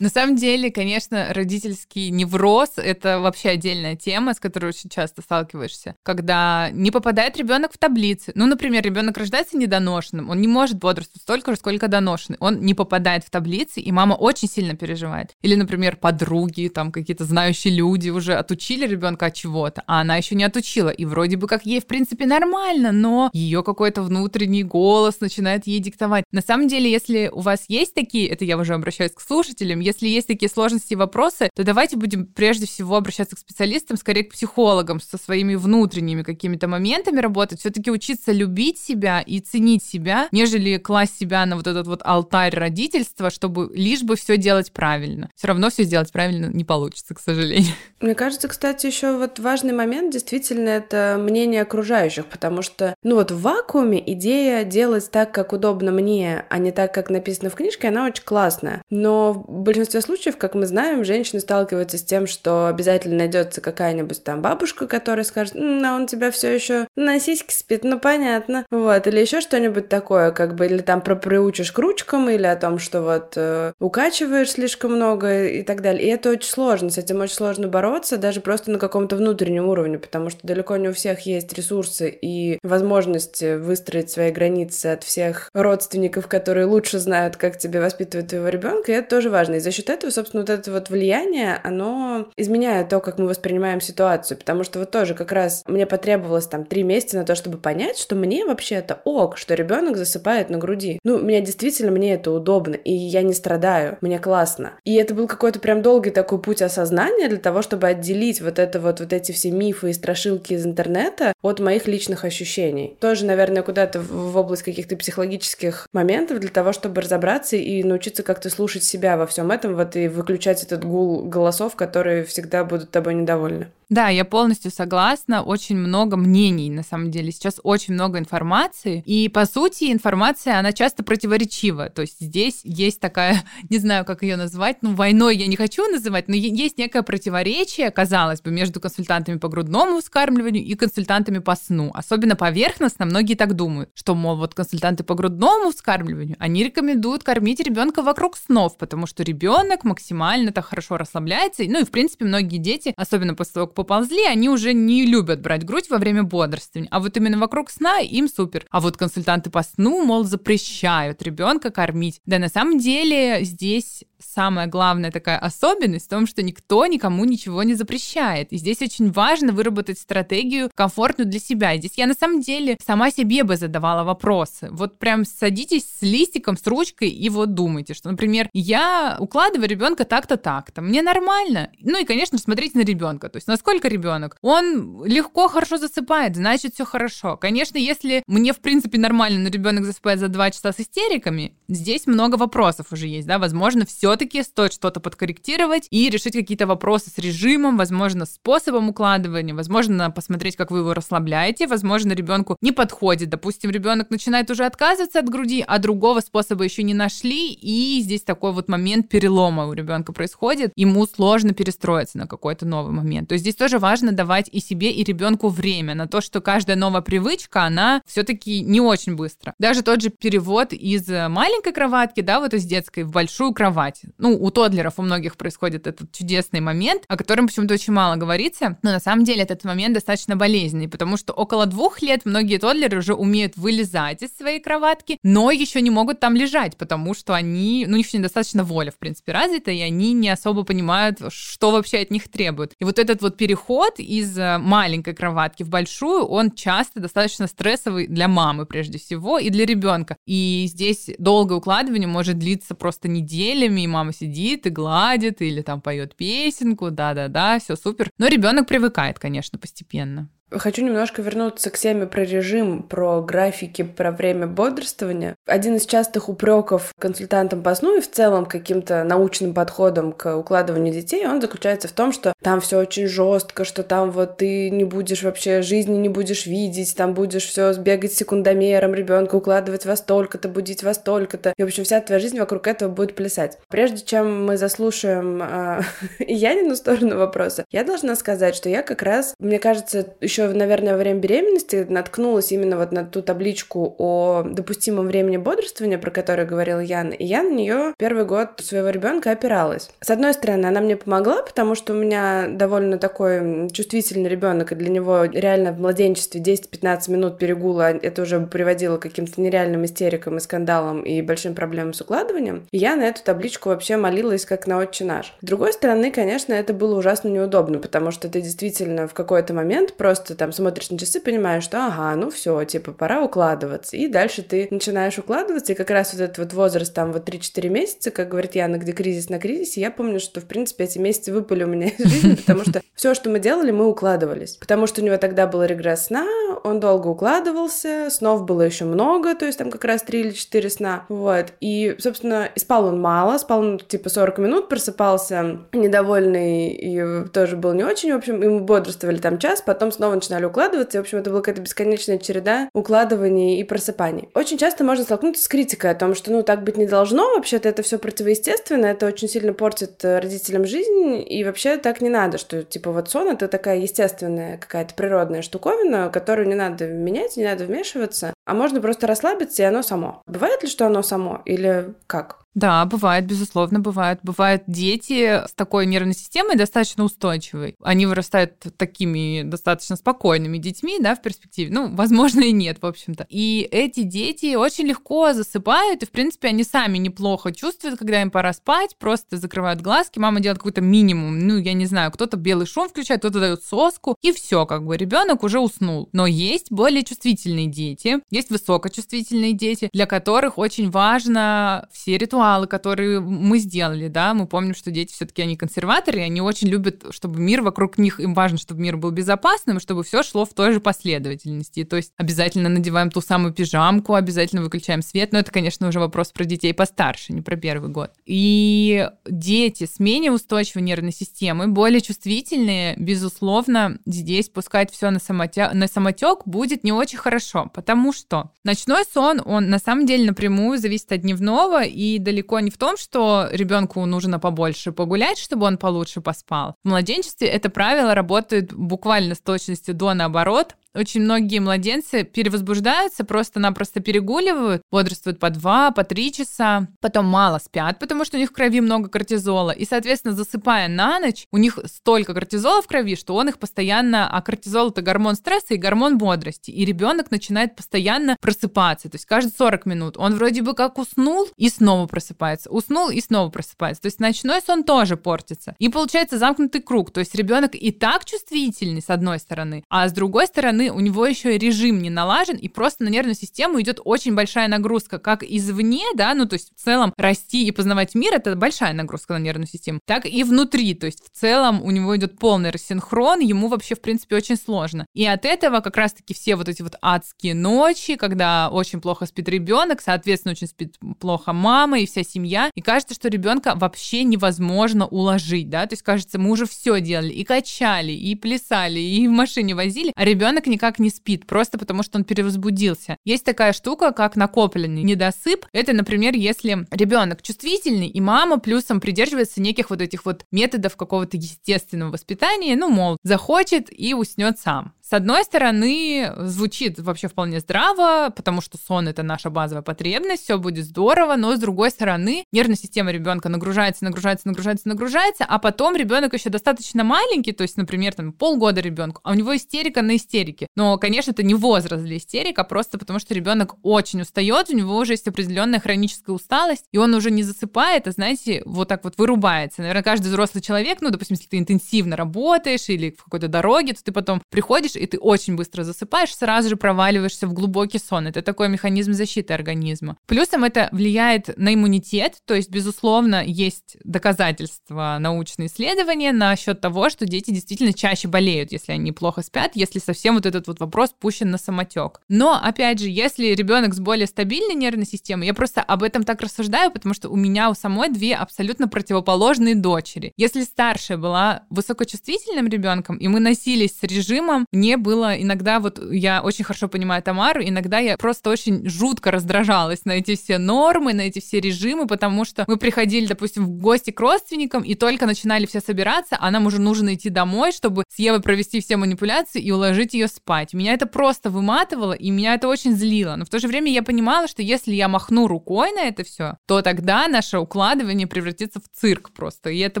На 0.00 0.08
самом 0.10 0.36
деле, 0.36 0.70
конечно, 0.70 1.32
родительский 1.32 2.10
невроз— 2.10 2.72
это 2.76 3.20
вообще 3.20 3.50
отдельная 3.50 3.96
тема, 3.96 4.34
с 4.34 4.40
которой 4.40 4.66
очень 4.66 4.90
часто 4.90 5.22
сталкиваешься. 5.22 5.96
Когда 6.02 6.70
не 6.72 6.90
попадает 6.90 7.36
ребенок 7.36 7.72
в 7.72 7.78
таблицы. 7.78 8.32
Ну, 8.34 8.46
например, 8.46 8.84
ребенок 8.84 9.16
рождается 9.16 9.56
недоношенным, 9.56 10.30
он 10.30 10.40
не 10.40 10.48
может 10.48 10.78
бодрствовать 10.78 11.22
столько 11.22 11.52
же, 11.52 11.58
сколько 11.58 11.88
доношенный. 11.88 12.38
Он 12.40 12.60
не 12.60 12.74
попадает 12.74 13.24
в 13.24 13.30
таблицы, 13.30 13.80
и 13.80 13.90
мама 13.90 14.14
очень 14.14 14.48
сильно 14.48 14.74
переживает. 14.74 15.34
Или, 15.42 15.56
например, 15.56 15.96
подруги, 15.96 16.70
там 16.72 16.92
какие-то 16.92 17.24
знающие 17.24 17.74
люди 17.74 18.10
уже 18.10 18.34
отучили 18.34 18.86
ребенка 18.86 19.26
от 19.26 19.34
чего-то, 19.34 19.82
а 19.86 20.00
она 20.00 20.16
еще 20.16 20.34
не 20.34 20.44
отучила. 20.44 20.90
И 20.90 21.04
вроде 21.04 21.36
бы 21.36 21.46
как 21.48 21.66
ей, 21.66 21.80
в 21.80 21.86
принципе, 21.86 22.26
нормально, 22.26 22.92
но 22.92 23.30
ее 23.32 23.62
какой-то 23.62 24.02
внутренний 24.02 24.62
голос 24.62 25.20
начинает 25.20 25.66
ей 25.66 25.80
диктовать. 25.80 26.24
На 26.30 26.40
самом 26.40 26.68
деле, 26.68 26.90
если 26.90 27.30
у 27.32 27.40
вас 27.40 27.64
есть 27.68 27.94
такие, 27.94 28.28
это 28.28 28.44
я 28.44 28.56
уже 28.56 28.74
обращаюсь 28.74 29.12
к 29.12 29.20
слушателям, 29.20 29.80
если 29.88 30.06
есть 30.06 30.26
такие 30.26 30.50
сложности 30.50 30.92
и 30.92 30.96
вопросы, 30.96 31.50
то 31.54 31.64
давайте 31.64 31.96
будем 31.96 32.26
прежде 32.26 32.66
всего 32.66 32.96
обращаться 32.96 33.36
к 33.36 33.38
специалистам, 33.38 33.96
скорее 33.96 34.24
к 34.24 34.32
психологам, 34.32 35.00
со 35.00 35.16
своими 35.18 35.54
внутренними 35.54 36.22
какими-то 36.22 36.68
моментами 36.68 37.20
работать, 37.20 37.60
все-таки 37.60 37.90
учиться 37.90 38.32
любить 38.32 38.78
себя 38.78 39.20
и 39.20 39.40
ценить 39.40 39.82
себя, 39.82 40.28
нежели 40.30 40.76
класть 40.76 41.18
себя 41.18 41.46
на 41.46 41.56
вот 41.56 41.66
этот 41.66 41.86
вот 41.86 42.00
алтарь 42.04 42.54
родительства, 42.54 43.30
чтобы 43.30 43.70
лишь 43.74 44.02
бы 44.02 44.16
все 44.16 44.36
делать 44.36 44.72
правильно. 44.72 45.30
Все 45.34 45.48
равно 45.48 45.70
все 45.70 45.84
сделать 45.84 46.12
правильно 46.12 46.46
не 46.46 46.64
получится, 46.64 47.14
к 47.14 47.20
сожалению. 47.20 47.72
Мне 48.00 48.14
кажется, 48.14 48.48
кстати, 48.48 48.86
еще 48.86 49.16
вот 49.16 49.38
важный 49.38 49.72
момент 49.72 50.12
действительно 50.12 50.68
это 50.68 51.16
мнение 51.18 51.62
окружающих, 51.62 52.26
потому 52.26 52.62
что, 52.62 52.94
ну 53.02 53.14
вот 53.14 53.30
в 53.30 53.40
вакууме 53.40 54.02
идея 54.12 54.64
делать 54.64 55.10
так, 55.10 55.32
как 55.32 55.52
удобно 55.52 55.90
мне, 55.90 56.44
а 56.48 56.58
не 56.58 56.72
так, 56.72 56.92
как 56.92 57.10
написано 57.10 57.50
в 57.50 57.54
книжке, 57.54 57.88
она 57.88 58.06
очень 58.06 58.24
классная. 58.24 58.82
Но 58.90 59.32
в 59.32 59.62
большинстве 59.78 60.00
случаев, 60.00 60.36
как 60.36 60.54
мы 60.54 60.66
знаем, 60.66 61.04
женщины 61.04 61.40
сталкиваются 61.40 61.98
с 61.98 62.02
тем, 62.02 62.26
что 62.26 62.66
обязательно 62.66 63.16
найдется 63.16 63.60
какая-нибудь 63.60 64.22
там 64.22 64.42
бабушка, 64.42 64.86
которая 64.86 65.24
скажет, 65.24 65.54
ну, 65.54 65.88
он 65.94 66.06
тебя 66.06 66.30
все 66.30 66.54
еще 66.54 66.86
на 66.96 67.18
сиськи 67.20 67.52
спит, 67.52 67.84
ну, 67.84 67.98
понятно. 67.98 68.66
Вот, 68.70 69.06
или 69.06 69.20
еще 69.20 69.40
что-нибудь 69.40 69.88
такое, 69.88 70.30
как 70.30 70.54
бы, 70.54 70.66
или 70.66 70.78
там 70.78 71.00
про 71.00 71.16
приучишь 71.16 71.72
к 71.72 71.78
ручкам, 71.78 72.28
или 72.28 72.46
о 72.46 72.56
том, 72.56 72.78
что 72.78 73.02
вот 73.02 73.34
э, 73.36 73.72
укачиваешь 73.80 74.52
слишком 74.52 74.92
много 74.92 75.46
и 75.46 75.62
так 75.62 75.82
далее. 75.82 76.04
И 76.04 76.10
это 76.10 76.30
очень 76.30 76.50
сложно, 76.50 76.90
с 76.90 76.98
этим 76.98 77.20
очень 77.20 77.34
сложно 77.34 77.68
бороться, 77.68 78.16
даже 78.16 78.40
просто 78.40 78.70
на 78.70 78.78
каком-то 78.78 79.16
внутреннем 79.16 79.68
уровне, 79.68 79.98
потому 79.98 80.30
что 80.30 80.46
далеко 80.46 80.76
не 80.76 80.88
у 80.88 80.92
всех 80.92 81.20
есть 81.20 81.52
ресурсы 81.52 82.08
и 82.10 82.58
возможность 82.62 83.42
выстроить 83.42 84.10
свои 84.10 84.30
границы 84.30 84.86
от 84.86 85.04
всех 85.04 85.50
родственников, 85.54 86.26
которые 86.26 86.66
лучше 86.66 86.98
знают, 86.98 87.36
как 87.36 87.58
тебе 87.58 87.80
воспитывать 87.80 88.28
твоего 88.28 88.48
ребенка, 88.48 88.92
и 88.92 88.94
это 88.94 89.08
тоже 89.08 89.30
важно. 89.30 89.54
И 89.54 89.60
за 89.68 89.72
счет 89.72 89.90
этого, 89.90 90.10
собственно, 90.10 90.42
вот 90.42 90.50
это 90.50 90.72
вот 90.72 90.88
влияние, 90.88 91.60
оно 91.62 92.28
изменяет 92.38 92.88
то, 92.88 93.00
как 93.00 93.18
мы 93.18 93.26
воспринимаем 93.28 93.82
ситуацию, 93.82 94.38
потому 94.38 94.64
что 94.64 94.78
вот 94.78 94.90
тоже 94.90 95.14
как 95.14 95.30
раз 95.30 95.62
мне 95.66 95.84
потребовалось 95.84 96.46
там 96.46 96.64
три 96.64 96.82
месяца 96.82 97.18
на 97.18 97.24
то, 97.24 97.34
чтобы 97.34 97.58
понять, 97.58 97.98
что 97.98 98.16
мне 98.16 98.46
вообще 98.46 98.76
это 98.76 99.00
ок, 99.04 99.36
что 99.36 99.54
ребенок 99.54 99.98
засыпает 99.98 100.48
на 100.48 100.56
груди. 100.56 100.98
Ну, 101.04 101.18
мне 101.18 101.42
действительно, 101.42 101.90
мне 101.90 102.14
это 102.14 102.30
удобно, 102.30 102.76
и 102.76 102.92
я 102.92 103.20
не 103.20 103.34
страдаю, 103.34 103.98
мне 104.00 104.18
классно. 104.18 104.72
И 104.84 104.94
это 104.94 105.14
был 105.14 105.26
какой-то 105.26 105.60
прям 105.60 105.82
долгий 105.82 106.10
такой 106.10 106.40
путь 106.40 106.62
осознания 106.62 107.28
для 107.28 107.38
того, 107.38 107.60
чтобы 107.60 107.88
отделить 107.88 108.40
вот 108.40 108.58
это 108.58 108.80
вот, 108.80 109.00
вот 109.00 109.12
эти 109.12 109.32
все 109.32 109.50
мифы 109.50 109.90
и 109.90 109.92
страшилки 109.92 110.54
из 110.54 110.64
интернета 110.64 111.34
от 111.42 111.60
моих 111.60 111.86
личных 111.86 112.24
ощущений. 112.24 112.96
Тоже, 113.00 113.26
наверное, 113.26 113.62
куда-то 113.62 114.00
в 114.00 114.34
область 114.34 114.62
каких-то 114.62 114.96
психологических 114.96 115.86
моментов 115.92 116.40
для 116.40 116.50
того, 116.50 116.72
чтобы 116.72 117.02
разобраться 117.02 117.56
и 117.56 117.82
научиться 117.82 118.22
как-то 118.22 118.48
слушать 118.48 118.82
себя 118.82 119.18
во 119.18 119.26
всем 119.26 119.50
этом, 119.50 119.57
вот 119.64 119.96
и 119.96 120.08
выключать 120.08 120.62
этот 120.62 120.84
гул 120.84 121.24
голосов, 121.24 121.76
которые 121.76 122.24
всегда 122.24 122.64
будут 122.64 122.90
тобой 122.90 123.14
недовольны. 123.14 123.70
Да, 123.90 124.10
я 124.10 124.26
полностью 124.26 124.70
согласна. 124.70 125.42
Очень 125.42 125.78
много 125.78 126.18
мнений, 126.18 126.68
на 126.68 126.82
самом 126.82 127.10
деле. 127.10 127.32
Сейчас 127.32 127.58
очень 127.62 127.94
много 127.94 128.18
информации. 128.18 129.02
И, 129.06 129.30
по 129.30 129.46
сути, 129.46 129.90
информация, 129.90 130.58
она 130.58 130.72
часто 130.72 131.02
противоречива. 131.02 131.88
То 131.88 132.02
есть 132.02 132.20
здесь 132.20 132.60
есть 132.64 133.00
такая, 133.00 133.44
не 133.70 133.78
знаю, 133.78 134.04
как 134.04 134.22
ее 134.22 134.36
назвать, 134.36 134.78
ну, 134.82 134.94
войной 134.94 135.36
я 135.36 135.46
не 135.46 135.56
хочу 135.56 135.86
называть, 135.86 136.28
но 136.28 136.34
есть 136.34 136.76
некое 136.76 137.02
противоречие, 137.02 137.90
казалось 137.90 138.42
бы, 138.42 138.50
между 138.50 138.78
консультантами 138.78 139.38
по 139.38 139.48
грудному 139.48 140.00
вскармливанию 140.00 140.64
и 140.64 140.74
консультантами 140.74 141.38
по 141.38 141.56
сну. 141.56 141.90
Особенно 141.94 142.36
поверхностно 142.36 143.06
многие 143.06 143.36
так 143.36 143.54
думают, 143.54 143.90
что, 143.94 144.14
мол, 144.14 144.36
вот 144.36 144.54
консультанты 144.54 145.02
по 145.02 145.14
грудному 145.14 145.70
вскармливанию, 145.70 146.36
они 146.38 146.62
рекомендуют 146.62 147.24
кормить 147.24 147.60
ребенка 147.60 148.02
вокруг 148.02 148.36
снов, 148.36 148.76
потому 148.76 149.06
что 149.06 149.22
ребенок 149.22 149.84
максимально 149.84 150.52
так 150.52 150.66
хорошо 150.66 150.98
расслабляется. 150.98 151.62
Ну 151.66 151.80
и, 151.80 151.84
в 151.84 151.90
принципе, 151.90 152.26
многие 152.26 152.58
дети, 152.58 152.92
особенно 152.94 153.34
после 153.34 153.54
того, 153.54 153.77
поползли, 153.78 154.24
они 154.24 154.48
уже 154.48 154.72
не 154.72 155.06
любят 155.06 155.40
брать 155.40 155.64
грудь 155.64 155.88
во 155.88 155.98
время 155.98 156.24
бодрствования. 156.24 156.88
А 156.90 156.98
вот 156.98 157.16
именно 157.16 157.38
вокруг 157.38 157.70
сна 157.70 158.00
им 158.00 158.28
супер. 158.28 158.66
А 158.70 158.80
вот 158.80 158.96
консультанты 158.96 159.50
по 159.50 159.62
сну, 159.62 160.04
мол, 160.04 160.24
запрещают 160.24 161.22
ребенка 161.22 161.70
кормить. 161.70 162.20
Да 162.26 162.40
на 162.40 162.48
самом 162.48 162.78
деле 162.78 163.44
здесь 163.44 164.02
самая 164.18 164.66
главная 164.66 165.12
такая 165.12 165.38
особенность 165.38 166.06
в 166.06 166.08
том, 166.08 166.26
что 166.26 166.42
никто 166.42 166.84
никому 166.86 167.24
ничего 167.24 167.62
не 167.62 167.74
запрещает. 167.74 168.52
И 168.52 168.56
здесь 168.56 168.82
очень 168.82 169.12
важно 169.12 169.52
выработать 169.52 170.00
стратегию 170.00 170.72
комфортную 170.74 171.30
для 171.30 171.38
себя. 171.38 171.74
И 171.74 171.78
здесь 171.78 171.92
я 171.94 172.08
на 172.08 172.14
самом 172.14 172.40
деле 172.40 172.76
сама 172.84 173.12
себе 173.12 173.44
бы 173.44 173.56
задавала 173.56 174.02
вопросы. 174.02 174.70
Вот 174.72 174.98
прям 174.98 175.24
садитесь 175.24 175.84
с 175.84 176.02
листиком, 176.02 176.56
с 176.56 176.66
ручкой 176.66 177.10
и 177.10 177.28
вот 177.28 177.54
думайте, 177.54 177.94
что, 177.94 178.10
например, 178.10 178.50
я 178.52 179.16
укладываю 179.20 179.68
ребенка 179.68 180.04
так-то, 180.04 180.36
так-то. 180.36 180.82
Мне 180.82 181.00
нормально. 181.00 181.70
Ну 181.80 182.00
и, 182.00 182.04
конечно, 182.04 182.38
смотрите 182.38 182.76
на 182.76 182.82
ребенка. 182.82 183.28
То 183.28 183.36
есть, 183.36 183.46
насколько 183.46 183.67
ребенок? 183.72 184.36
Он 184.42 185.04
легко, 185.04 185.48
хорошо 185.48 185.76
засыпает, 185.76 186.36
значит, 186.36 186.74
все 186.74 186.84
хорошо. 186.84 187.36
Конечно, 187.36 187.78
если 187.78 188.22
мне, 188.26 188.52
в 188.52 188.60
принципе, 188.60 188.98
нормально, 188.98 189.40
но 189.40 189.48
ребенок 189.48 189.84
засыпает 189.84 190.20
за 190.20 190.28
два 190.28 190.50
часа 190.50 190.72
с 190.72 190.80
истериками, 190.80 191.54
здесь 191.68 192.06
много 192.06 192.36
вопросов 192.36 192.86
уже 192.92 193.06
есть, 193.06 193.26
да, 193.26 193.38
возможно, 193.38 193.84
все-таки 193.86 194.42
стоит 194.42 194.72
что-то 194.72 195.00
подкорректировать 195.00 195.86
и 195.90 196.08
решить 196.10 196.32
какие-то 196.32 196.66
вопросы 196.66 197.10
с 197.10 197.18
режимом, 197.18 197.76
возможно, 197.76 198.26
способом 198.26 198.88
укладывания, 198.88 199.54
возможно, 199.54 200.10
посмотреть, 200.10 200.56
как 200.56 200.70
вы 200.70 200.78
его 200.78 200.94
расслабляете, 200.94 201.66
возможно, 201.66 202.12
ребенку 202.12 202.56
не 202.60 202.72
подходит, 202.72 203.28
допустим, 203.28 203.70
ребенок 203.70 204.10
начинает 204.10 204.50
уже 204.50 204.64
отказываться 204.64 205.18
от 205.18 205.28
груди, 205.28 205.64
а 205.66 205.78
другого 205.78 206.20
способа 206.20 206.64
еще 206.64 206.82
не 206.82 206.94
нашли, 206.94 207.52
и 207.52 208.00
здесь 208.00 208.22
такой 208.22 208.52
вот 208.52 208.68
момент 208.68 209.08
перелома 209.08 209.66
у 209.66 209.72
ребенка 209.72 210.12
происходит, 210.12 210.72
ему 210.76 211.06
сложно 211.06 211.52
перестроиться 211.52 212.18
на 212.18 212.26
какой-то 212.26 212.66
новый 212.66 212.92
момент. 212.92 213.28
То 213.28 213.34
есть 213.34 213.42
здесь 213.42 213.57
тоже 213.58 213.78
важно 213.78 214.12
давать 214.12 214.48
и 214.50 214.60
себе, 214.60 214.90
и 214.90 215.04
ребенку 215.04 215.48
время 215.48 215.94
на 215.94 216.06
то, 216.06 216.20
что 216.20 216.40
каждая 216.40 216.76
новая 216.76 217.02
привычка, 217.02 217.64
она 217.64 218.02
все-таки 218.06 218.60
не 218.60 218.80
очень 218.80 219.16
быстро. 219.16 219.54
Даже 219.58 219.82
тот 219.82 220.00
же 220.00 220.10
перевод 220.10 220.72
из 220.72 221.08
маленькой 221.08 221.72
кроватки, 221.72 222.20
да, 222.20 222.40
вот 222.40 222.54
из 222.54 222.64
детской 222.64 223.04
в 223.04 223.10
большую 223.10 223.52
кровать. 223.52 224.02
Ну, 224.18 224.36
у 224.40 224.50
тодлеров 224.50 224.94
у 224.98 225.02
многих 225.02 225.36
происходит 225.36 225.86
этот 225.86 226.12
чудесный 226.12 226.60
момент, 226.60 227.02
о 227.08 227.16
котором 227.16 227.48
почему-то 227.48 227.74
очень 227.74 227.92
мало 227.92 228.16
говорится, 228.16 228.78
но 228.82 228.92
на 228.92 229.00
самом 229.00 229.24
деле 229.24 229.42
этот 229.42 229.64
момент 229.64 229.94
достаточно 229.94 230.36
болезненный, 230.36 230.88
потому 230.88 231.16
что 231.16 231.32
около 231.32 231.66
двух 231.66 232.02
лет 232.02 232.24
многие 232.24 232.58
тодлеры 232.58 232.98
уже 232.98 233.14
умеют 233.14 233.56
вылезать 233.56 234.22
из 234.22 234.36
своей 234.36 234.60
кроватки, 234.60 235.18
но 235.22 235.50
еще 235.50 235.80
не 235.80 235.90
могут 235.90 236.20
там 236.20 236.36
лежать, 236.36 236.76
потому 236.76 237.14
что 237.14 237.34
они, 237.34 237.84
ну, 237.86 237.94
у 237.94 237.96
них 237.96 238.12
недостаточно 238.12 238.64
воля, 238.64 238.90
в 238.90 238.96
принципе, 238.98 239.32
развита, 239.32 239.70
и 239.70 239.80
они 239.80 240.12
не 240.12 240.28
особо 240.28 240.62
понимают, 240.64 241.18
что 241.28 241.70
вообще 241.70 241.98
от 241.98 242.10
них 242.10 242.30
требуют. 242.30 242.72
И 242.78 242.84
вот 242.84 242.98
этот 242.98 243.22
вот 243.22 243.36
переход 243.48 243.98
из 243.98 244.36
э, 244.38 244.58
маленькой 244.58 245.14
кроватки 245.14 245.62
в 245.62 245.70
большую, 245.70 246.26
он 246.26 246.50
часто 246.50 247.00
достаточно 247.00 247.46
стрессовый 247.46 248.06
для 248.06 248.28
мамы 248.28 248.66
прежде 248.66 248.98
всего 248.98 249.38
и 249.38 249.48
для 249.48 249.64
ребенка. 249.64 250.18
И 250.26 250.66
здесь 250.68 251.08
долгое 251.18 251.54
укладывание 251.54 252.06
может 252.06 252.38
длиться 252.38 252.74
просто 252.74 253.08
неделями, 253.08 253.80
и 253.80 253.86
мама 253.86 254.12
сидит 254.12 254.66
и 254.66 254.70
гладит, 254.70 255.40
или 255.40 255.62
там 255.62 255.80
поет 255.80 256.14
песенку, 256.14 256.90
да-да-да, 256.90 257.58
все 257.58 257.74
супер. 257.74 258.10
Но 258.18 258.26
ребенок 258.26 258.68
привыкает, 258.68 259.18
конечно, 259.18 259.58
постепенно. 259.58 260.28
Хочу 260.50 260.82
немножко 260.82 261.20
вернуться 261.20 261.68
к 261.70 261.76
теме 261.76 262.06
про 262.06 262.22
режим, 262.22 262.82
про 262.82 263.20
графики, 263.20 263.82
про 263.82 264.10
время 264.10 264.46
бодрствования. 264.46 265.36
Один 265.46 265.76
из 265.76 265.84
частых 265.84 266.30
упреков 266.30 266.94
консультантам 266.98 267.62
по 267.62 267.74
сну 267.74 267.98
и 267.98 268.00
в 268.00 268.10
целом 268.10 268.46
каким-то 268.46 269.04
научным 269.04 269.52
подходом 269.52 270.12
к 270.12 270.34
укладыванию 270.38 270.94
детей, 270.94 271.26
он 271.26 271.42
заключается 271.42 271.86
в 271.88 271.92
том, 271.92 272.12
что 272.12 272.32
там 272.42 272.62
все 272.62 272.78
очень 272.78 273.06
жестко, 273.06 273.64
что 273.64 273.82
там 273.82 274.10
вот 274.10 274.38
ты 274.38 274.70
не 274.70 274.84
будешь 274.84 275.22
вообще 275.22 275.60
жизни 275.60 275.96
не 275.96 276.08
будешь 276.08 276.46
видеть, 276.46 276.96
там 276.96 277.12
будешь 277.12 277.44
все 277.44 277.74
бегать 277.74 278.14
секундомером, 278.14 278.94
ребенка 278.94 279.34
укладывать 279.34 279.84
во 279.84 279.96
столько-то, 279.96 280.48
будить 280.48 280.82
во 280.82 280.94
столько-то. 280.94 281.52
И, 281.58 281.62
в 281.62 281.66
общем, 281.66 281.84
вся 281.84 282.00
твоя 282.00 282.20
жизнь 282.20 282.38
вокруг 282.38 282.66
этого 282.66 282.90
будет 282.90 283.14
плясать. 283.14 283.58
Прежде 283.68 284.02
чем 284.02 284.46
мы 284.46 284.56
заслушаем 284.56 285.42
э, 285.42 285.80
Янину 286.20 286.74
сторону 286.74 287.18
вопроса, 287.18 287.66
я 287.70 287.84
должна 287.84 288.16
сказать, 288.16 288.54
что 288.54 288.70
я 288.70 288.82
как 288.82 289.02
раз, 289.02 289.34
мне 289.38 289.58
кажется, 289.58 290.14
еще 290.22 290.37
еще, 290.38 290.54
наверное, 290.54 290.92
во 290.92 290.98
время 290.98 291.20
беременности 291.20 291.86
наткнулась 291.88 292.52
именно 292.52 292.76
вот 292.76 292.92
на 292.92 293.04
ту 293.04 293.22
табличку 293.22 293.94
о 293.98 294.42
допустимом 294.44 295.06
времени 295.06 295.36
бодрствования, 295.36 295.98
про 295.98 296.10
которую 296.10 296.46
говорила 296.46 296.80
Яна, 296.80 297.12
и 297.12 297.24
я 297.24 297.42
на 297.42 297.52
нее 297.52 297.94
первый 297.98 298.24
год 298.24 298.48
своего 298.58 298.90
ребенка 298.90 299.32
опиралась. 299.32 299.90
С 300.00 300.10
одной 300.10 300.34
стороны, 300.34 300.66
она 300.66 300.80
мне 300.80 300.96
помогла, 300.96 301.42
потому 301.42 301.74
что 301.74 301.92
у 301.92 301.96
меня 301.96 302.46
довольно 302.48 302.98
такой 302.98 303.68
чувствительный 303.70 304.28
ребенок, 304.28 304.72
и 304.72 304.76
для 304.76 304.90
него 304.90 305.24
реально 305.24 305.72
в 305.72 305.80
младенчестве 305.80 306.40
10-15 306.40 307.10
минут 307.10 307.38
перегула 307.38 307.90
это 307.90 308.22
уже 308.22 308.40
приводило 308.40 308.98
к 308.98 309.02
каким-то 309.02 309.40
нереальным 309.40 309.84
истерикам 309.84 310.36
и 310.36 310.40
скандалам 310.40 311.02
и 311.02 311.20
большим 311.22 311.54
проблемам 311.54 311.94
с 311.94 312.00
укладыванием. 312.00 312.66
И 312.70 312.78
я 312.78 312.96
на 312.96 313.02
эту 313.02 313.22
табличку 313.22 313.70
вообще 313.70 313.96
молилась 313.96 314.44
как 314.44 314.66
на 314.66 314.78
отче 314.78 315.04
наш. 315.04 315.34
С 315.40 315.46
другой 315.46 315.72
стороны, 315.72 316.10
конечно, 316.10 316.52
это 316.52 316.72
было 316.72 316.96
ужасно 316.98 317.28
неудобно, 317.28 317.78
потому 317.78 318.10
что 318.10 318.28
ты 318.28 318.40
действительно 318.40 319.08
в 319.08 319.14
какой-то 319.14 319.54
момент 319.54 319.94
просто 319.94 320.27
просто 320.28 320.34
там 320.34 320.52
смотришь 320.52 320.90
на 320.90 320.98
часы, 320.98 321.20
понимаешь, 321.20 321.64
что 321.64 321.86
ага, 321.86 322.14
ну 322.16 322.30
все, 322.30 322.62
типа, 322.64 322.92
пора 322.92 323.22
укладываться. 323.22 323.96
И 323.96 324.08
дальше 324.08 324.42
ты 324.42 324.68
начинаешь 324.70 325.18
укладываться, 325.18 325.72
и 325.72 325.76
как 325.76 325.90
раз 325.90 326.12
вот 326.12 326.20
этот 326.20 326.38
вот 326.38 326.52
возраст 326.52 326.92
там 326.92 327.12
вот 327.12 327.28
3-4 327.28 327.68
месяца, 327.68 328.10
как 328.10 328.28
говорит 328.28 328.54
Яна, 328.54 328.76
где 328.76 328.92
кризис 328.92 329.30
на 329.30 329.38
кризисе, 329.38 329.80
я 329.80 329.90
помню, 329.90 330.20
что, 330.20 330.40
в 330.40 330.44
принципе, 330.44 330.84
эти 330.84 330.98
месяцы 330.98 331.32
выпали 331.32 331.64
у 331.64 331.66
меня 331.66 331.88
из 331.88 332.04
жизни, 332.04 332.34
потому 332.34 332.62
что 332.64 332.82
все, 332.94 333.14
что 333.14 333.30
мы 333.30 333.38
делали, 333.38 333.70
мы 333.70 333.86
укладывались. 333.86 334.56
Потому 334.56 334.86
что 334.86 335.00
у 335.00 335.04
него 335.04 335.16
тогда 335.16 335.46
был 335.46 335.62
регресс 335.62 336.06
сна, 336.06 336.26
он 336.64 336.80
долго 336.80 337.06
укладывался, 337.06 338.08
снов 338.10 338.44
было 338.44 338.62
еще 338.62 338.84
много, 338.84 339.34
то 339.34 339.46
есть 339.46 339.58
там 339.58 339.70
как 339.70 339.84
раз 339.84 340.02
3 340.02 340.20
или 340.20 340.30
4 340.32 340.70
сна, 340.70 341.04
вот. 341.08 341.46
И, 341.60 341.96
собственно, 341.98 342.50
и 342.54 342.58
спал 342.58 342.86
он 342.86 343.00
мало, 343.00 343.38
спал 343.38 343.60
он 343.60 343.78
типа 343.78 344.08
40 344.08 344.38
минут, 344.38 344.68
просыпался 344.68 345.60
недовольный 345.72 346.68
и 346.68 347.28
тоже 347.28 347.56
был 347.56 347.72
не 347.72 347.84
очень, 347.84 348.12
в 348.12 348.16
общем, 348.16 348.40
мы 348.40 348.60
бодрствовали 348.60 349.18
там 349.18 349.38
час, 349.38 349.62
потом 349.62 349.92
снова 349.92 350.17
начинали 350.18 350.44
укладываться. 350.44 350.98
И, 350.98 351.00
в 351.00 351.04
общем, 351.04 351.18
это 351.18 351.30
была 351.30 351.40
какая-то 351.40 351.62
бесконечная 351.62 352.18
череда 352.18 352.68
укладываний 352.72 353.60
и 353.60 353.64
просыпаний. 353.64 354.28
Очень 354.34 354.58
часто 354.58 354.84
можно 354.84 355.04
столкнуться 355.04 355.42
с 355.42 355.48
критикой 355.48 355.90
о 355.90 355.94
том, 355.94 356.14
что, 356.14 356.30
ну, 356.30 356.42
так 356.42 356.62
быть 356.62 356.76
не 356.76 356.86
должно, 356.86 357.34
вообще-то 357.34 357.68
это 357.68 357.82
все 357.82 357.98
противоестественно, 357.98 358.86
это 358.86 359.06
очень 359.06 359.28
сильно 359.28 359.52
портит 359.52 360.04
э, 360.04 360.18
родителям 360.18 360.64
жизнь, 360.64 361.24
и 361.26 361.44
вообще 361.44 361.76
так 361.76 362.00
не 362.00 362.08
надо, 362.08 362.38
что, 362.38 362.62
типа, 362.62 362.92
вот 362.92 363.10
сон— 363.10 363.28
это 363.30 363.48
такая 363.48 363.78
естественная 363.78 364.58
какая-то 364.58 364.94
природная 364.94 365.42
штуковина, 365.42 366.10
которую 366.10 366.48
не 366.48 366.54
надо 366.54 366.86
менять, 366.86 367.36
не 367.36 367.44
надо 367.44 367.64
вмешиваться, 367.64 368.34
а 368.48 368.54
можно 368.54 368.80
просто 368.80 369.06
расслабиться, 369.06 369.62
и 369.62 369.66
оно 369.66 369.82
само. 369.82 370.22
Бывает 370.26 370.62
ли, 370.62 370.70
что 370.70 370.86
оно 370.86 371.02
само, 371.02 371.42
или 371.44 371.94
как? 372.06 372.38
Да, 372.58 372.84
бывает, 372.86 373.24
безусловно, 373.24 373.78
бывает. 373.78 374.18
Бывают 374.24 374.64
дети 374.66 375.46
с 375.46 375.52
такой 375.54 375.86
нервной 375.86 376.14
системой 376.14 376.56
достаточно 376.56 377.04
устойчивой. 377.04 377.76
Они 377.80 378.04
вырастают 378.04 378.54
такими 378.76 379.42
достаточно 379.44 379.94
спокойными 379.94 380.58
детьми, 380.58 380.98
да, 380.98 381.14
в 381.14 381.22
перспективе. 381.22 381.72
Ну, 381.72 381.94
возможно, 381.94 382.40
и 382.40 382.50
нет, 382.50 382.78
в 382.80 382.86
общем-то. 382.86 383.26
И 383.28 383.68
эти 383.70 384.02
дети 384.02 384.56
очень 384.56 384.86
легко 384.86 385.32
засыпают, 385.34 386.02
и, 386.02 386.06
в 386.06 386.10
принципе, 386.10 386.48
они 386.48 386.64
сами 386.64 386.98
неплохо 386.98 387.52
чувствуют, 387.52 387.96
когда 387.96 388.20
им 388.22 388.32
пора 388.32 388.52
спать, 388.52 388.96
просто 388.98 389.36
закрывают 389.36 389.80
глазки, 389.80 390.18
мама 390.18 390.40
делает 390.40 390.58
какой-то 390.58 390.80
минимум, 390.80 391.38
ну, 391.38 391.58
я 391.58 391.74
не 391.74 391.86
знаю, 391.86 392.10
кто-то 392.10 392.36
белый 392.36 392.66
шум 392.66 392.88
включает, 392.88 393.20
кто-то 393.20 393.38
дает 393.38 393.62
соску, 393.62 394.16
и 394.20 394.32
все, 394.32 394.66
как 394.66 394.84
бы 394.84 394.96
ребенок 394.96 395.44
уже 395.44 395.60
уснул. 395.60 396.08
Но 396.12 396.26
есть 396.26 396.72
более 396.72 397.04
чувствительные 397.04 397.68
дети. 397.68 398.18
Есть 398.38 398.50
высокочувствительные 398.50 399.52
дети, 399.52 399.90
для 399.92 400.06
которых 400.06 400.58
очень 400.58 400.90
важно 400.90 401.88
все 401.92 402.16
ритуалы, 402.16 402.68
которые 402.68 403.18
мы 403.18 403.58
сделали, 403.58 404.06
да, 404.06 404.32
мы 404.32 404.46
помним, 404.46 404.76
что 404.76 404.92
дети 404.92 405.12
все-таки 405.12 405.42
они 405.42 405.56
консерваторы, 405.56 406.20
и 406.20 406.22
они 406.22 406.40
очень 406.40 406.68
любят, 406.68 407.06
чтобы 407.10 407.40
мир 407.40 407.62
вокруг 407.62 407.98
них, 407.98 408.20
им 408.20 408.34
важно, 408.34 408.56
чтобы 408.56 408.80
мир 408.80 408.96
был 408.96 409.10
безопасным, 409.10 409.80
чтобы 409.80 410.04
все 410.04 410.22
шло 410.22 410.44
в 410.44 410.54
той 410.54 410.72
же 410.72 410.78
последовательности. 410.78 411.82
То 411.82 411.96
есть 411.96 412.12
обязательно 412.16 412.68
надеваем 412.68 413.10
ту 413.10 413.20
самую 413.20 413.52
пижамку, 413.52 414.14
обязательно 414.14 414.62
выключаем 414.62 415.02
свет, 415.02 415.32
но 415.32 415.40
это, 415.40 415.50
конечно, 415.50 415.88
уже 415.88 415.98
вопрос 415.98 416.30
про 416.30 416.44
детей 416.44 416.72
постарше, 416.72 417.32
не 417.32 417.42
про 417.42 417.56
первый 417.56 417.90
год. 417.90 418.12
И 418.24 419.10
дети 419.28 419.88
с 419.92 419.98
менее 419.98 420.30
устойчивой 420.30 420.82
нервной 420.82 421.12
системой, 421.12 421.66
более 421.66 422.00
чувствительные, 422.00 422.94
безусловно, 422.98 423.98
здесь 424.06 424.48
пускать 424.48 424.92
все 424.92 425.10
на, 425.10 425.18
самотя... 425.18 425.72
на 425.74 425.88
самотек 425.88 426.46
будет 426.46 426.84
не 426.84 426.92
очень 426.92 427.18
хорошо, 427.18 427.68
потому 427.74 428.12
что 428.12 428.27
ночной 428.64 429.04
сон, 429.12 429.40
он 429.44 429.70
на 429.70 429.78
самом 429.78 430.06
деле 430.06 430.26
напрямую 430.26 430.78
зависит 430.78 431.12
от 431.12 431.22
дневного, 431.22 431.84
и 431.84 432.18
далеко 432.18 432.60
не 432.60 432.70
в 432.70 432.78
том, 432.78 432.96
что 432.96 433.48
ребенку 433.50 434.04
нужно 434.04 434.38
побольше 434.38 434.92
погулять, 434.92 435.38
чтобы 435.38 435.66
он 435.66 435.78
получше 435.78 436.20
поспал. 436.20 436.74
В 436.84 436.88
младенчестве 436.88 437.48
это 437.48 437.70
правило 437.70 438.14
работает 438.14 438.72
буквально 438.72 439.34
с 439.34 439.40
точностью 439.40 439.94
до 439.94 440.14
наоборот, 440.14 440.76
очень 440.94 441.20
многие 441.22 441.58
младенцы 441.58 442.24
перевозбуждаются, 442.24 443.24
просто-напросто 443.24 444.00
перегуливают, 444.00 444.82
бодрствуют 444.90 445.38
по 445.38 445.50
2, 445.50 445.90
по 445.92 446.04
3 446.04 446.32
часа, 446.32 446.88
потом 447.00 447.26
мало 447.26 447.58
спят, 447.58 447.98
потому 447.98 448.24
что 448.24 448.36
у 448.36 448.40
них 448.40 448.50
в 448.50 448.52
крови 448.52 448.80
много 448.80 449.08
кортизола, 449.08 449.70
и, 449.70 449.84
соответственно, 449.84 450.34
засыпая 450.34 450.88
на 450.88 451.20
ночь, 451.20 451.46
у 451.52 451.58
них 451.58 451.78
столько 451.86 452.34
кортизола 452.34 452.82
в 452.82 452.86
крови, 452.86 453.16
что 453.16 453.34
он 453.34 453.48
их 453.48 453.58
постоянно, 453.58 454.28
а 454.28 454.40
кортизол 454.40 454.90
это 454.90 455.02
гормон 455.02 455.36
стресса 455.36 455.74
и 455.74 455.76
гормон 455.76 456.18
бодрости, 456.18 456.70
и 456.70 456.84
ребенок 456.84 457.30
начинает 457.30 457.76
постоянно 457.76 458.36
просыпаться, 458.40 459.08
то 459.08 459.16
есть 459.16 459.26
каждые 459.26 459.52
40 459.56 459.86
минут 459.86 460.16
он 460.16 460.34
вроде 460.34 460.62
бы 460.62 460.74
как 460.74 460.98
уснул 460.98 461.48
и 461.56 461.68
снова 461.68 462.06
просыпается, 462.06 462.70
уснул 462.70 463.10
и 463.10 463.20
снова 463.20 463.50
просыпается, 463.50 464.02
то 464.02 464.06
есть 464.06 464.20
ночной 464.20 464.60
сон 464.62 464.84
тоже 464.84 465.16
портится, 465.16 465.74
и 465.78 465.88
получается 465.88 466.38
замкнутый 466.38 466.80
круг, 466.80 467.10
то 467.10 467.20
есть 467.20 467.34
ребенок 467.34 467.74
и 467.74 467.92
так 467.92 468.24
чувствительный 468.24 469.02
с 469.02 469.10
одной 469.10 469.38
стороны, 469.38 469.84
а 469.88 470.08
с 470.08 470.12
другой 470.12 470.46
стороны 470.46 470.77
у 470.84 471.00
него 471.00 471.26
еще 471.26 471.54
и 471.54 471.58
режим 471.58 472.00
не 472.00 472.10
налажен, 472.10 472.56
и 472.56 472.68
просто 472.68 473.04
на 473.04 473.08
нервную 473.08 473.34
систему 473.34 473.80
идет 473.80 474.00
очень 474.04 474.34
большая 474.34 474.68
нагрузка, 474.68 475.18
как 475.18 475.42
извне, 475.42 476.04
да, 476.14 476.34
ну 476.34 476.46
то 476.46 476.54
есть 476.54 476.72
в 476.76 476.82
целом 476.82 477.12
расти 477.16 477.66
и 477.66 477.70
познавать 477.72 478.14
мир 478.14 478.34
это 478.34 478.54
большая 478.54 478.92
нагрузка 478.92 479.34
на 479.34 479.38
нервную 479.38 479.66
систему, 479.66 480.00
так 480.06 480.26
и 480.26 480.44
внутри, 480.44 480.94
то 480.94 481.06
есть 481.06 481.22
в 481.24 481.36
целом 481.36 481.82
у 481.82 481.90
него 481.90 482.16
идет 482.16 482.38
полный 482.38 482.70
рассинхрон, 482.70 483.40
ему 483.40 483.68
вообще 483.68 483.94
в 483.94 484.00
принципе 484.00 484.36
очень 484.36 484.56
сложно. 484.56 485.06
И 485.14 485.26
от 485.26 485.44
этого 485.44 485.80
как 485.80 485.96
раз-таки 485.96 486.34
все 486.34 486.56
вот 486.56 486.68
эти 486.68 486.82
вот 486.82 486.94
адские 487.02 487.54
ночи, 487.54 488.16
когда 488.16 488.68
очень 488.70 489.00
плохо 489.00 489.26
спит 489.26 489.48
ребенок, 489.48 490.00
соответственно, 490.00 490.52
очень 490.52 490.68
спит 490.68 490.96
плохо 491.18 491.52
мама 491.52 491.98
и 491.98 492.06
вся 492.06 492.22
семья, 492.22 492.70
и 492.74 492.80
кажется, 492.80 493.14
что 493.14 493.28
ребенка 493.28 493.74
вообще 493.74 494.24
невозможно 494.24 495.06
уложить, 495.06 495.68
да, 495.68 495.86
то 495.86 495.94
есть 495.94 496.02
кажется, 496.02 496.38
мы 496.38 496.50
уже 496.50 496.66
все 496.66 497.00
делали, 497.00 497.32
и 497.32 497.44
качали, 497.44 498.12
и 498.12 498.34
плясали, 498.34 499.00
и 499.00 499.26
в 499.26 499.30
машине 499.30 499.74
возили, 499.74 500.12
а 500.14 500.24
ребенок 500.24 500.66
никак 500.68 500.98
не 500.98 501.10
спит, 501.10 501.46
просто 501.46 501.78
потому 501.78 502.02
что 502.02 502.18
он 502.18 502.24
перевозбудился. 502.24 503.16
Есть 503.24 503.44
такая 503.44 503.72
штука, 503.72 504.12
как 504.12 504.36
накопленный 504.36 505.02
недосып. 505.02 505.66
Это, 505.72 505.92
например, 505.92 506.34
если 506.34 506.86
ребенок 506.90 507.42
чувствительный, 507.42 508.08
и 508.08 508.20
мама 508.20 508.58
плюсом 508.58 509.00
придерживается 509.00 509.60
неких 509.60 509.90
вот 509.90 510.00
этих 510.00 510.24
вот 510.24 510.44
методов 510.52 510.96
какого-то 510.96 511.36
естественного 511.36 512.12
воспитания, 512.12 512.76
ну, 512.76 512.88
мол, 512.88 513.16
захочет 513.22 513.88
и 513.90 514.14
уснет 514.14 514.58
сам. 514.58 514.92
С 515.08 515.14
одной 515.14 515.42
стороны, 515.44 516.34
звучит 516.36 516.98
вообще 516.98 517.28
вполне 517.28 517.60
здраво, 517.60 518.28
потому 518.28 518.60
что 518.60 518.76
сон 518.76 519.08
это 519.08 519.22
наша 519.22 519.48
базовая 519.48 519.80
потребность, 519.80 520.42
все 520.42 520.58
будет 520.58 520.84
здорово, 520.84 521.36
но 521.36 521.56
с 521.56 521.58
другой 521.58 521.90
стороны, 521.90 522.44
нервная 522.52 522.76
система 522.76 523.10
ребенка 523.10 523.48
нагружается, 523.48 524.04
нагружается, 524.04 524.46
нагружается, 524.46 524.86
нагружается, 524.86 525.46
а 525.48 525.58
потом 525.58 525.96
ребенок 525.96 526.34
еще 526.34 526.50
достаточно 526.50 527.04
маленький, 527.04 527.52
то 527.52 527.62
есть, 527.62 527.78
например, 527.78 528.12
там 528.12 528.34
полгода 528.34 528.82
ребенку, 528.82 529.22
а 529.24 529.30
у 529.30 529.34
него 529.34 529.56
истерика 529.56 530.02
на 530.02 530.14
истерике. 530.14 530.66
Но, 530.76 530.98
конечно, 530.98 531.30
это 531.30 531.42
не 531.42 531.54
возраст 531.54 532.04
для 532.04 532.18
истерика, 532.18 532.62
просто 532.62 532.98
потому 532.98 533.18
что 533.18 533.32
ребенок 533.32 533.76
очень 533.82 534.20
устает, 534.20 534.68
у 534.68 534.76
него 534.76 534.94
уже 534.94 535.14
есть 535.14 535.26
определенная 535.26 535.80
хроническая 535.80 536.36
усталость, 536.36 536.84
и 536.92 536.98
он 536.98 537.14
уже 537.14 537.30
не 537.30 537.44
засыпает, 537.44 538.06
а, 538.06 538.10
знаете, 538.10 538.60
вот 538.66 538.88
так 538.88 539.04
вот 539.04 539.14
вырубается. 539.16 539.80
Наверное, 539.80 540.02
каждый 540.02 540.26
взрослый 540.26 540.60
человек, 540.60 540.98
ну, 541.00 541.08
допустим, 541.08 541.36
если 541.36 541.48
ты 541.48 541.56
интенсивно 541.56 542.14
работаешь 542.14 542.90
или 542.90 543.16
в 543.18 543.24
какой-то 543.24 543.48
дороге, 543.48 543.94
то 543.94 544.04
ты 544.04 544.12
потом 544.12 544.42
приходишь 544.50 544.97
и 544.98 545.06
ты 545.06 545.18
очень 545.18 545.56
быстро 545.56 545.84
засыпаешь, 545.84 546.34
сразу 546.34 546.68
же 546.68 546.76
проваливаешься 546.76 547.46
в 547.46 547.52
глубокий 547.52 547.98
сон. 547.98 548.26
Это 548.26 548.42
такой 548.42 548.68
механизм 548.68 549.12
защиты 549.12 549.54
организма. 549.54 550.16
Плюсом 550.26 550.64
это 550.64 550.88
влияет 550.92 551.56
на 551.56 551.74
иммунитет, 551.74 552.38
то 552.44 552.54
есть, 552.54 552.70
безусловно, 552.70 553.42
есть 553.44 553.96
доказательства, 554.04 555.18
научные 555.20 555.68
исследования 555.68 556.32
насчет 556.32 556.80
того, 556.80 557.10
что 557.10 557.26
дети 557.26 557.50
действительно 557.50 557.92
чаще 557.92 558.28
болеют, 558.28 558.72
если 558.72 558.92
они 558.92 559.12
плохо 559.12 559.42
спят, 559.42 559.72
если 559.74 559.98
совсем 559.98 560.34
вот 560.34 560.46
этот 560.46 560.66
вот 560.66 560.80
вопрос 560.80 561.14
пущен 561.18 561.50
на 561.50 561.58
самотек. 561.58 562.20
Но, 562.28 562.60
опять 562.60 563.00
же, 563.00 563.08
если 563.08 563.54
ребенок 563.54 563.94
с 563.94 564.00
более 564.00 564.26
стабильной 564.26 564.74
нервной 564.74 565.06
системой, 565.06 565.46
я 565.46 565.54
просто 565.54 565.82
об 565.82 566.02
этом 566.02 566.24
так 566.24 566.40
рассуждаю, 566.40 566.90
потому 566.90 567.14
что 567.14 567.28
у 567.28 567.36
меня 567.36 567.70
у 567.70 567.74
самой 567.74 568.10
две 568.10 568.34
абсолютно 568.34 568.88
противоположные 568.88 569.74
дочери. 569.74 570.32
Если 570.36 570.62
старшая 570.62 571.18
была 571.18 571.62
высокочувствительным 571.70 572.68
ребенком, 572.68 573.16
и 573.16 573.28
мы 573.28 573.40
носились 573.40 573.98
с 573.98 574.02
режимом 574.02 574.66
не 574.72 574.87
мне 574.88 574.96
было 574.96 575.40
иногда, 575.40 575.80
вот 575.80 576.00
я 576.10 576.40
очень 576.40 576.64
хорошо 576.64 576.88
понимаю 576.88 577.22
Тамару, 577.22 577.60
иногда 577.62 577.98
я 577.98 578.16
просто 578.16 578.48
очень 578.48 578.88
жутко 578.88 579.30
раздражалась 579.30 580.06
на 580.06 580.12
эти 580.12 580.34
все 580.34 580.56
нормы, 580.56 581.12
на 581.12 581.22
эти 581.22 581.40
все 581.40 581.60
режимы, 581.60 582.06
потому 582.06 582.46
что 582.46 582.64
мы 582.66 582.78
приходили, 582.78 583.26
допустим, 583.26 583.66
в 583.66 583.70
гости 583.72 584.12
к 584.12 584.18
родственникам, 584.18 584.82
и 584.82 584.94
только 584.94 585.26
начинали 585.26 585.66
все 585.66 585.80
собираться, 585.80 586.38
а 586.40 586.50
нам 586.50 586.64
уже 586.64 586.80
нужно 586.80 587.14
идти 587.14 587.28
домой, 587.28 587.72
чтобы 587.72 588.04
с 588.08 588.18
Евой 588.18 588.40
провести 588.40 588.80
все 588.80 588.96
манипуляции 588.96 589.60
и 589.60 589.70
уложить 589.70 590.14
ее 590.14 590.26
спать. 590.26 590.72
Меня 590.72 590.94
это 590.94 591.04
просто 591.04 591.50
выматывало, 591.50 592.14
и 592.14 592.30
меня 592.30 592.54
это 592.54 592.66
очень 592.66 592.96
злило. 592.96 593.36
Но 593.36 593.44
в 593.44 593.50
то 593.50 593.58
же 593.58 593.68
время 593.68 593.92
я 593.92 594.02
понимала, 594.02 594.48
что 594.48 594.62
если 594.62 594.94
я 594.94 595.08
махну 595.08 595.48
рукой 595.48 595.92
на 595.92 596.04
это 596.04 596.24
все, 596.24 596.56
то 596.66 596.80
тогда 596.80 597.28
наше 597.28 597.58
укладывание 597.58 598.26
превратится 598.26 598.80
в 598.80 598.98
цирк 598.98 599.32
просто, 599.32 599.68
и 599.68 599.78
это 599.80 600.00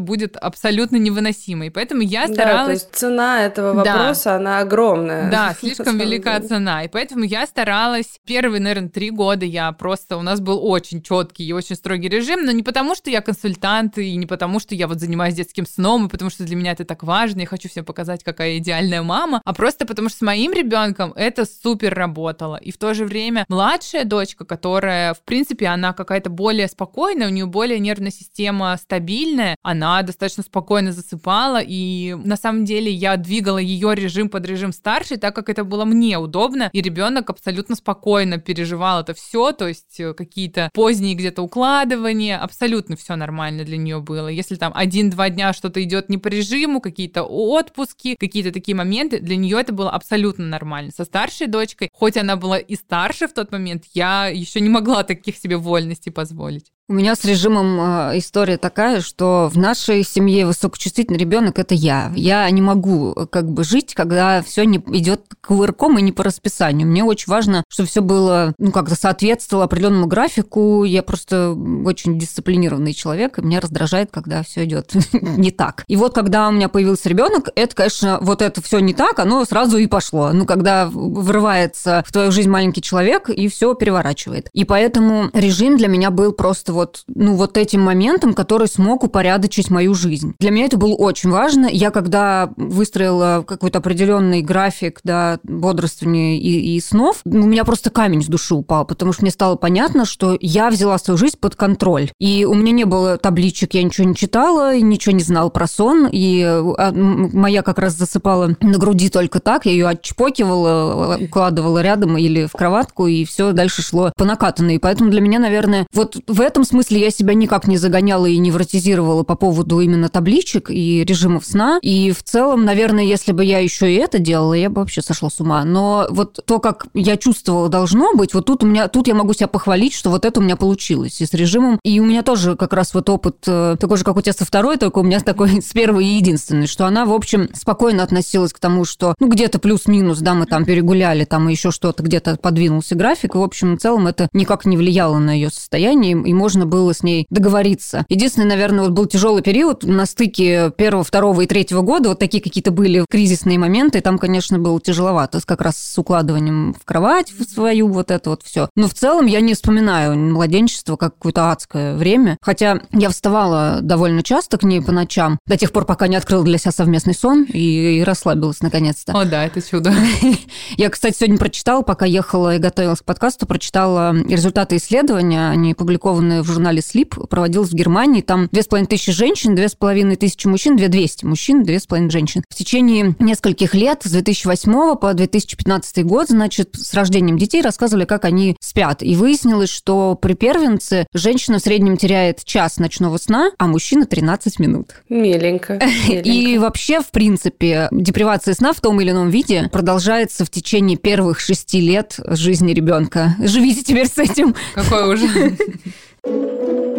будет 0.00 0.38
абсолютно 0.38 0.96
невыносимо. 0.96 1.66
И 1.66 1.70
поэтому 1.70 2.00
я 2.00 2.26
старалась... 2.26 2.58
Да, 2.58 2.64
то 2.64 2.70
есть 2.70 2.94
цена 2.94 3.44
этого 3.44 3.74
вопроса, 3.74 4.30
да. 4.30 4.36
она 4.36 4.58
огромная 4.60 4.77
огромная. 4.78 5.30
Да, 5.30 5.54
слишком 5.58 5.98
велика 5.98 6.40
цена. 6.40 6.84
И 6.84 6.88
поэтому 6.88 7.24
я 7.24 7.46
старалась, 7.46 8.18
первые, 8.26 8.60
наверное, 8.60 8.88
три 8.88 9.10
года 9.10 9.44
я 9.44 9.72
просто, 9.72 10.16
у 10.16 10.22
нас 10.22 10.40
был 10.40 10.64
очень 10.64 11.02
четкий 11.02 11.44
и 11.44 11.52
очень 11.52 11.76
строгий 11.76 12.08
режим, 12.08 12.44
но 12.44 12.52
не 12.52 12.62
потому, 12.62 12.94
что 12.94 13.10
я 13.10 13.20
консультант, 13.20 13.98
и 13.98 14.16
не 14.16 14.26
потому, 14.26 14.60
что 14.60 14.74
я 14.74 14.86
вот 14.86 15.00
занимаюсь 15.00 15.34
детским 15.34 15.66
сном, 15.66 16.06
и 16.06 16.08
потому 16.08 16.30
что 16.30 16.44
для 16.44 16.56
меня 16.56 16.72
это 16.72 16.84
так 16.84 17.02
важно, 17.02 17.40
я 17.40 17.46
хочу 17.46 17.68
всем 17.68 17.84
показать, 17.84 18.22
какая 18.24 18.58
идеальная 18.58 19.02
мама, 19.02 19.40
а 19.44 19.52
просто 19.52 19.86
потому, 19.86 20.08
что 20.08 20.18
с 20.18 20.22
моим 20.22 20.52
ребенком 20.52 21.12
это 21.14 21.44
супер 21.44 21.94
работало. 21.94 22.56
И 22.56 22.70
в 22.70 22.78
то 22.78 22.94
же 22.94 23.04
время 23.04 23.44
младшая 23.48 24.04
дочка, 24.04 24.44
которая, 24.44 25.14
в 25.14 25.22
принципе, 25.22 25.66
она 25.66 25.92
какая-то 25.92 26.30
более 26.30 26.68
спокойная, 26.68 27.28
у 27.28 27.30
нее 27.30 27.46
более 27.46 27.78
нервная 27.78 28.10
система 28.10 28.76
стабильная, 28.80 29.56
она 29.62 30.02
достаточно 30.02 30.42
спокойно 30.42 30.92
засыпала, 30.92 31.60
и 31.62 32.16
на 32.24 32.36
самом 32.36 32.64
деле 32.64 32.90
я 32.90 33.16
двигала 33.16 33.58
ее 33.58 33.94
режим 33.94 34.28
под 34.28 34.46
режим 34.46 34.67
старший, 34.72 35.16
так 35.16 35.34
как 35.34 35.48
это 35.48 35.64
было 35.64 35.84
мне 35.84 36.18
удобно, 36.18 36.70
и 36.72 36.80
ребенок 36.80 37.30
абсолютно 37.30 37.74
спокойно 37.74 38.38
переживал 38.38 39.00
это 39.00 39.14
все, 39.14 39.52
то 39.52 39.68
есть 39.68 40.00
э, 40.00 40.14
какие-то 40.14 40.70
поздние 40.72 41.14
где-то 41.14 41.42
укладывания, 41.42 42.38
абсолютно 42.38 42.96
все 42.96 43.16
нормально 43.16 43.64
для 43.64 43.76
нее 43.76 44.00
было. 44.00 44.28
Если 44.28 44.56
там 44.56 44.72
один-два 44.74 45.30
дня 45.30 45.52
что-то 45.52 45.82
идет 45.82 46.08
не 46.08 46.18
по 46.18 46.28
режиму, 46.28 46.80
какие-то 46.80 47.24
отпуски, 47.24 48.16
какие-то 48.18 48.52
такие 48.52 48.74
моменты, 48.74 49.20
для 49.20 49.36
нее 49.36 49.60
это 49.60 49.72
было 49.72 49.90
абсолютно 49.90 50.46
нормально. 50.46 50.90
Со 50.90 51.04
старшей 51.04 51.46
дочкой, 51.46 51.90
хоть 51.92 52.16
она 52.16 52.36
была 52.36 52.58
и 52.58 52.74
старше 52.76 53.28
в 53.28 53.32
тот 53.32 53.52
момент, 53.52 53.84
я 53.94 54.28
еще 54.28 54.60
не 54.60 54.68
могла 54.68 55.04
таких 55.04 55.36
себе 55.36 55.56
вольностей 55.56 56.12
позволить. 56.12 56.72
У 56.90 56.94
меня 56.94 57.14
с 57.14 57.24
режимом 57.26 57.78
э, 57.78 58.18
история 58.18 58.56
такая, 58.56 59.02
что 59.02 59.50
в 59.52 59.58
нашей 59.58 60.02
семье 60.02 60.46
высокочувствительный 60.46 61.18
ребенок 61.18 61.58
это 61.58 61.74
я. 61.74 62.10
Я 62.16 62.48
не 62.48 62.62
могу 62.62 63.12
э, 63.12 63.26
как 63.26 63.50
бы 63.50 63.62
жить, 63.62 63.92
когда 63.92 64.40
все 64.40 64.64
не 64.64 64.78
идет 64.78 65.20
кувырком 65.46 65.98
и 65.98 66.02
не 66.02 66.12
по 66.12 66.24
расписанию. 66.24 66.88
Мне 66.88 67.04
очень 67.04 67.30
важно, 67.30 67.62
чтобы 67.68 67.90
все 67.90 68.00
было, 68.00 68.54
ну, 68.56 68.72
как-то 68.72 68.94
соответствовало 68.94 69.66
определенному 69.66 70.06
графику. 70.06 70.84
Я 70.84 71.02
просто 71.02 71.54
очень 71.84 72.18
дисциплинированный 72.18 72.94
человек, 72.94 73.38
и 73.38 73.42
меня 73.42 73.60
раздражает, 73.60 74.08
когда 74.10 74.42
все 74.42 74.64
идет 74.64 74.94
не 75.12 75.50
так. 75.50 75.84
И 75.88 75.96
вот 75.96 76.14
когда 76.14 76.48
у 76.48 76.52
меня 76.52 76.70
появился 76.70 77.10
ребенок, 77.10 77.50
это, 77.54 77.76
конечно, 77.76 78.18
вот 78.22 78.40
это 78.40 78.62
все 78.62 78.78
не 78.78 78.94
так, 78.94 79.18
оно 79.18 79.44
сразу 79.44 79.76
и 79.76 79.86
пошло. 79.88 80.30
Ну, 80.32 80.46
когда 80.46 80.88
врывается 80.90 82.02
в 82.06 82.12
твою 82.12 82.32
жизнь 82.32 82.48
маленький 82.48 82.80
человек 82.80 83.28
и 83.28 83.46
все 83.48 83.74
переворачивает. 83.74 84.48
И 84.54 84.64
поэтому 84.64 85.28
режим 85.34 85.76
для 85.76 85.88
меня 85.88 86.10
был 86.10 86.32
просто 86.32 86.77
вот, 86.78 87.02
ну, 87.08 87.34
вот 87.34 87.58
этим 87.58 87.80
моментом, 87.80 88.34
который 88.34 88.68
смог 88.68 89.02
упорядочить 89.02 89.68
мою 89.68 89.94
жизнь. 89.94 90.34
Для 90.38 90.52
меня 90.52 90.66
это 90.66 90.76
было 90.76 90.94
очень 90.94 91.28
важно. 91.28 91.66
Я 91.66 91.90
когда 91.90 92.50
выстроила 92.56 93.44
какой-то 93.46 93.78
определенный 93.78 94.42
график, 94.42 95.00
да, 95.02 95.40
бодрствования 95.42 96.36
и, 96.38 96.76
и 96.76 96.80
снов, 96.80 97.20
у 97.24 97.30
меня 97.30 97.64
просто 97.64 97.90
камень 97.90 98.22
с 98.22 98.26
души 98.26 98.54
упал, 98.54 98.84
потому 98.84 99.12
что 99.12 99.22
мне 99.22 99.32
стало 99.32 99.56
понятно, 99.56 100.04
что 100.04 100.38
я 100.40 100.70
взяла 100.70 100.98
свою 100.98 101.18
жизнь 101.18 101.36
под 101.40 101.56
контроль. 101.56 102.12
И 102.20 102.44
у 102.44 102.54
меня 102.54 102.70
не 102.70 102.84
было 102.84 103.18
табличек, 103.18 103.74
я 103.74 103.82
ничего 103.82 104.06
не 104.06 104.14
читала, 104.14 104.78
ничего 104.78 105.16
не 105.16 105.24
знала 105.24 105.48
про 105.48 105.66
сон, 105.66 106.08
и 106.10 106.42
а, 106.44 106.92
моя 106.92 107.62
как 107.62 107.80
раз 107.80 107.94
засыпала 107.94 108.54
на 108.60 108.78
груди 108.78 109.10
только 109.10 109.40
так, 109.40 109.66
я 109.66 109.72
ее 109.72 109.88
отчпокивала, 109.88 111.18
укладывала 111.20 111.80
рядом 111.80 112.16
или 112.16 112.46
в 112.46 112.52
кроватку, 112.52 113.08
и 113.08 113.24
все 113.24 113.50
дальше 113.50 113.82
шло 113.82 114.12
по 114.16 114.24
накатанной. 114.24 114.78
Поэтому 114.78 115.10
для 115.10 115.20
меня, 115.20 115.40
наверное, 115.40 115.88
вот 115.92 116.16
в 116.28 116.40
этом 116.40 116.64
смысле 116.68 117.00
я 117.00 117.10
себя 117.10 117.34
никак 117.34 117.66
не 117.66 117.76
загоняла 117.76 118.26
и 118.26 118.38
невротизировала 118.38 119.22
по 119.22 119.34
поводу 119.34 119.80
именно 119.80 120.08
табличек 120.08 120.70
и 120.70 121.04
режимов 121.04 121.44
сна. 121.44 121.78
И 121.82 122.12
в 122.12 122.22
целом, 122.22 122.64
наверное, 122.64 123.04
если 123.04 123.32
бы 123.32 123.44
я 123.44 123.58
еще 123.58 123.92
и 123.92 123.96
это 123.96 124.18
делала, 124.18 124.54
я 124.54 124.70
бы 124.70 124.80
вообще 124.80 125.02
сошла 125.02 125.30
с 125.30 125.40
ума. 125.40 125.64
Но 125.64 126.06
вот 126.10 126.40
то, 126.44 126.58
как 126.58 126.86
я 126.94 127.16
чувствовала, 127.16 127.68
должно 127.68 128.14
быть, 128.14 128.34
вот 128.34 128.46
тут 128.46 128.62
у 128.62 128.66
меня, 128.66 128.88
тут 128.88 129.08
я 129.08 129.14
могу 129.14 129.32
себя 129.32 129.48
похвалить, 129.48 129.94
что 129.94 130.10
вот 130.10 130.24
это 130.24 130.40
у 130.40 130.42
меня 130.42 130.56
получилось 130.56 131.20
и 131.20 131.26
с 131.26 131.34
режимом. 131.34 131.78
И 131.84 132.00
у 132.00 132.04
меня 132.04 132.22
тоже 132.22 132.56
как 132.56 132.72
раз 132.72 132.94
вот 132.94 133.08
опыт 133.08 133.36
э, 133.46 133.76
такой 133.78 133.96
же, 133.98 134.04
как 134.04 134.16
у 134.16 134.20
тебя 134.20 134.32
со 134.32 134.44
второй, 134.44 134.76
только 134.76 134.98
у 134.98 135.02
меня 135.02 135.20
такой 135.20 135.60
с 135.62 135.72
первой 135.72 136.06
и 136.06 136.16
единственный, 136.16 136.66
что 136.66 136.86
она, 136.86 137.04
в 137.04 137.12
общем, 137.12 137.48
спокойно 137.54 138.02
относилась 138.02 138.52
к 138.52 138.58
тому, 138.58 138.84
что, 138.84 139.14
ну, 139.18 139.28
где-то 139.28 139.58
плюс-минус, 139.58 140.18
да, 140.18 140.34
мы 140.34 140.46
там 140.46 140.64
перегуляли, 140.64 141.24
там 141.24 141.48
еще 141.48 141.70
что-то, 141.70 142.02
где-то 142.02 142.36
подвинулся 142.36 142.94
график, 142.94 143.34
и, 143.34 143.38
в 143.38 143.42
общем, 143.42 143.76
в 143.76 143.80
целом 143.80 144.06
это 144.06 144.28
никак 144.32 144.64
не 144.64 144.76
влияло 144.76 145.18
на 145.18 145.32
ее 145.32 145.50
состояние, 145.50 146.12
и 146.12 146.34
можно 146.34 146.57
было 146.66 146.94
с 146.94 147.02
ней 147.02 147.26
договориться. 147.30 148.04
Единственный, 148.08 148.46
наверное, 148.46 148.84
вот 148.84 148.92
был 148.92 149.06
тяжелый 149.06 149.42
период 149.42 149.84
на 149.84 150.06
стыке 150.06 150.70
первого, 150.76 151.04
второго 151.04 151.42
и 151.42 151.46
третьего 151.46 151.82
года, 151.82 152.10
вот 152.10 152.18
такие 152.18 152.42
какие-то 152.42 152.70
были 152.70 153.04
кризисные 153.08 153.58
моменты, 153.58 153.98
и 153.98 154.00
там, 154.00 154.18
конечно, 154.18 154.58
было 154.58 154.80
тяжеловато, 154.80 155.40
как 155.44 155.60
раз 155.60 155.76
с 155.78 155.98
укладыванием 155.98 156.74
в 156.74 156.84
кровать 156.84 157.32
в 157.32 157.42
свою, 157.44 157.88
вот 157.88 158.10
это 158.10 158.30
вот 158.30 158.42
все. 158.42 158.68
Но 158.76 158.88
в 158.88 158.94
целом 158.94 159.26
я 159.26 159.40
не 159.40 159.54
вспоминаю 159.54 160.18
младенчество 160.18 160.96
как 160.96 161.14
какое-то 161.14 161.50
адское 161.50 161.96
время, 161.96 162.36
хотя 162.40 162.80
я 162.92 163.08
вставала 163.10 163.78
довольно 163.82 164.22
часто 164.22 164.58
к 164.58 164.62
ней 164.62 164.80
по 164.80 164.92
ночам, 164.92 165.38
до 165.46 165.56
тех 165.56 165.72
пор, 165.72 165.84
пока 165.84 166.08
не 166.08 166.16
открыла 166.16 166.44
для 166.44 166.58
себя 166.58 166.72
совместный 166.72 167.14
сон 167.14 167.44
и, 167.44 167.98
и 167.98 168.02
расслабилась 168.02 168.60
наконец-то. 168.60 169.18
О, 169.18 169.24
да, 169.24 169.44
это 169.44 169.60
чудо. 169.62 169.92
Я, 170.76 170.90
кстати, 170.90 171.16
сегодня 171.16 171.38
прочитала, 171.38 171.82
пока 171.82 172.06
ехала 172.06 172.56
и 172.56 172.58
готовилась 172.58 173.00
к 173.00 173.04
подкасту, 173.04 173.46
прочитала 173.46 174.14
результаты 174.14 174.76
исследования, 174.76 175.48
они 175.48 175.72
опубликованы 175.72 176.37
в 176.42 176.46
журнале 176.46 176.80
Sleep, 176.80 177.26
проводилось 177.28 177.70
в 177.70 177.74
Германии, 177.74 178.20
там 178.20 178.48
две 178.50 178.62
с 178.62 178.66
половиной 178.66 178.88
тысячи 178.88 179.12
женщин, 179.12 179.54
две 179.54 179.68
с 179.68 179.74
половиной 179.74 180.16
тысячи 180.16 180.46
мужчин, 180.46 180.76
две 180.76 180.88
двести 180.88 181.24
мужчин, 181.24 181.62
две 181.62 181.78
с 181.78 181.86
половиной 181.86 182.10
женщин. 182.10 182.42
В 182.48 182.54
течение 182.54 183.14
нескольких 183.18 183.74
лет, 183.74 184.02
с 184.04 184.10
2008 184.10 184.96
по 184.96 185.14
2015 185.14 186.04
год, 186.04 186.28
значит, 186.28 186.74
с 186.74 186.94
рождением 186.94 187.38
детей 187.38 187.62
рассказывали, 187.62 188.04
как 188.04 188.24
они 188.24 188.56
спят. 188.60 189.02
И 189.02 189.14
выяснилось, 189.16 189.70
что 189.70 190.14
при 190.20 190.34
первенце 190.34 191.06
женщина 191.12 191.58
в 191.58 191.62
среднем 191.62 191.96
теряет 191.96 192.44
час 192.44 192.78
ночного 192.78 193.18
сна, 193.18 193.50
а 193.58 193.66
мужчина 193.66 194.06
13 194.06 194.58
минут. 194.58 194.94
Миленько. 195.08 195.80
И 196.08 196.58
вообще, 196.58 197.00
в 197.00 197.10
принципе, 197.10 197.88
депривация 197.90 198.54
сна 198.54 198.72
в 198.72 198.80
том 198.80 199.00
или 199.00 199.10
ином 199.10 199.30
виде 199.30 199.68
продолжается 199.72 200.44
в 200.44 200.50
течение 200.50 200.96
первых 200.96 201.40
шести 201.40 201.80
лет 201.80 202.18
жизни 202.26 202.72
ребенка. 202.72 203.36
Живите 203.42 203.82
теперь 203.82 204.08
с 204.08 204.18
этим. 204.18 204.54
Какой 204.74 205.14
ужас. 205.14 205.30
thank 206.28 206.42
you 206.42 206.97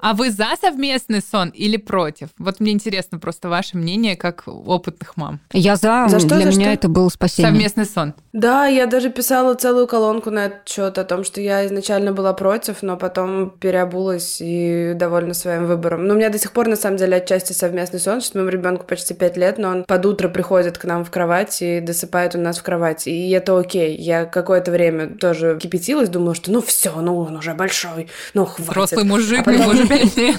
А 0.00 0.14
вы 0.14 0.30
за 0.30 0.48
совместный 0.60 1.22
сон 1.22 1.48
или 1.50 1.76
против? 1.76 2.28
Вот 2.38 2.60
мне 2.60 2.72
интересно 2.72 3.18
просто 3.18 3.48
ваше 3.48 3.76
мнение 3.76 4.16
как 4.16 4.44
опытных 4.46 5.16
мам. 5.16 5.40
Я 5.52 5.76
за. 5.76 6.06
за 6.08 6.20
что, 6.20 6.36
Для 6.36 6.50
за 6.50 6.50
меня 6.50 6.66
что? 6.66 6.74
это 6.74 6.88
было 6.88 7.08
спасение. 7.08 7.50
Совместный 7.50 7.86
сон. 7.86 8.14
Да, 8.32 8.66
я 8.66 8.86
даже 8.86 9.10
писала 9.10 9.54
целую 9.54 9.86
колонку 9.86 10.30
на 10.30 10.46
этот 10.46 10.68
счет 10.68 10.98
о 10.98 11.04
том, 11.04 11.24
что 11.24 11.40
я 11.40 11.66
изначально 11.66 12.12
была 12.12 12.34
против, 12.34 12.82
но 12.82 12.96
потом 12.96 13.50
переобулась 13.50 14.38
и 14.40 14.92
довольна 14.94 15.32
своим 15.32 15.66
выбором. 15.66 16.06
Но 16.06 16.14
у 16.14 16.16
меня 16.16 16.28
до 16.28 16.38
сих 16.38 16.52
пор, 16.52 16.68
на 16.68 16.76
самом 16.76 16.98
деле, 16.98 17.16
отчасти 17.16 17.52
совместный 17.52 17.98
сон. 17.98 18.20
Сейчас 18.20 18.34
моему 18.34 18.50
ребенку 18.50 18.84
почти 18.84 19.14
5 19.14 19.36
лет, 19.38 19.58
но 19.58 19.70
он 19.70 19.84
под 19.84 20.04
утро 20.04 20.28
приходит 20.28 20.76
к 20.76 20.84
нам 20.84 21.04
в 21.04 21.10
кровать 21.10 21.62
и 21.62 21.80
досыпает 21.80 22.34
у 22.34 22.38
нас 22.38 22.58
в 22.58 22.62
кровати. 22.62 23.08
И 23.08 23.30
это 23.30 23.58
окей. 23.58 23.96
Я 23.96 24.26
какое-то 24.26 24.70
время 24.70 25.08
тоже 25.08 25.58
кипятилась, 25.60 26.10
думала, 26.10 26.34
что 26.34 26.52
ну 26.52 26.60
все, 26.60 26.92
ну 27.00 27.18
он 27.18 27.36
уже 27.36 27.54
большой, 27.54 28.08
ну 28.34 28.44
хватит. 28.44 28.70
Взрослый 28.70 29.04
мужик, 29.04 29.40
а 29.40 29.44
потом... 29.44 29.66
может 29.66 29.88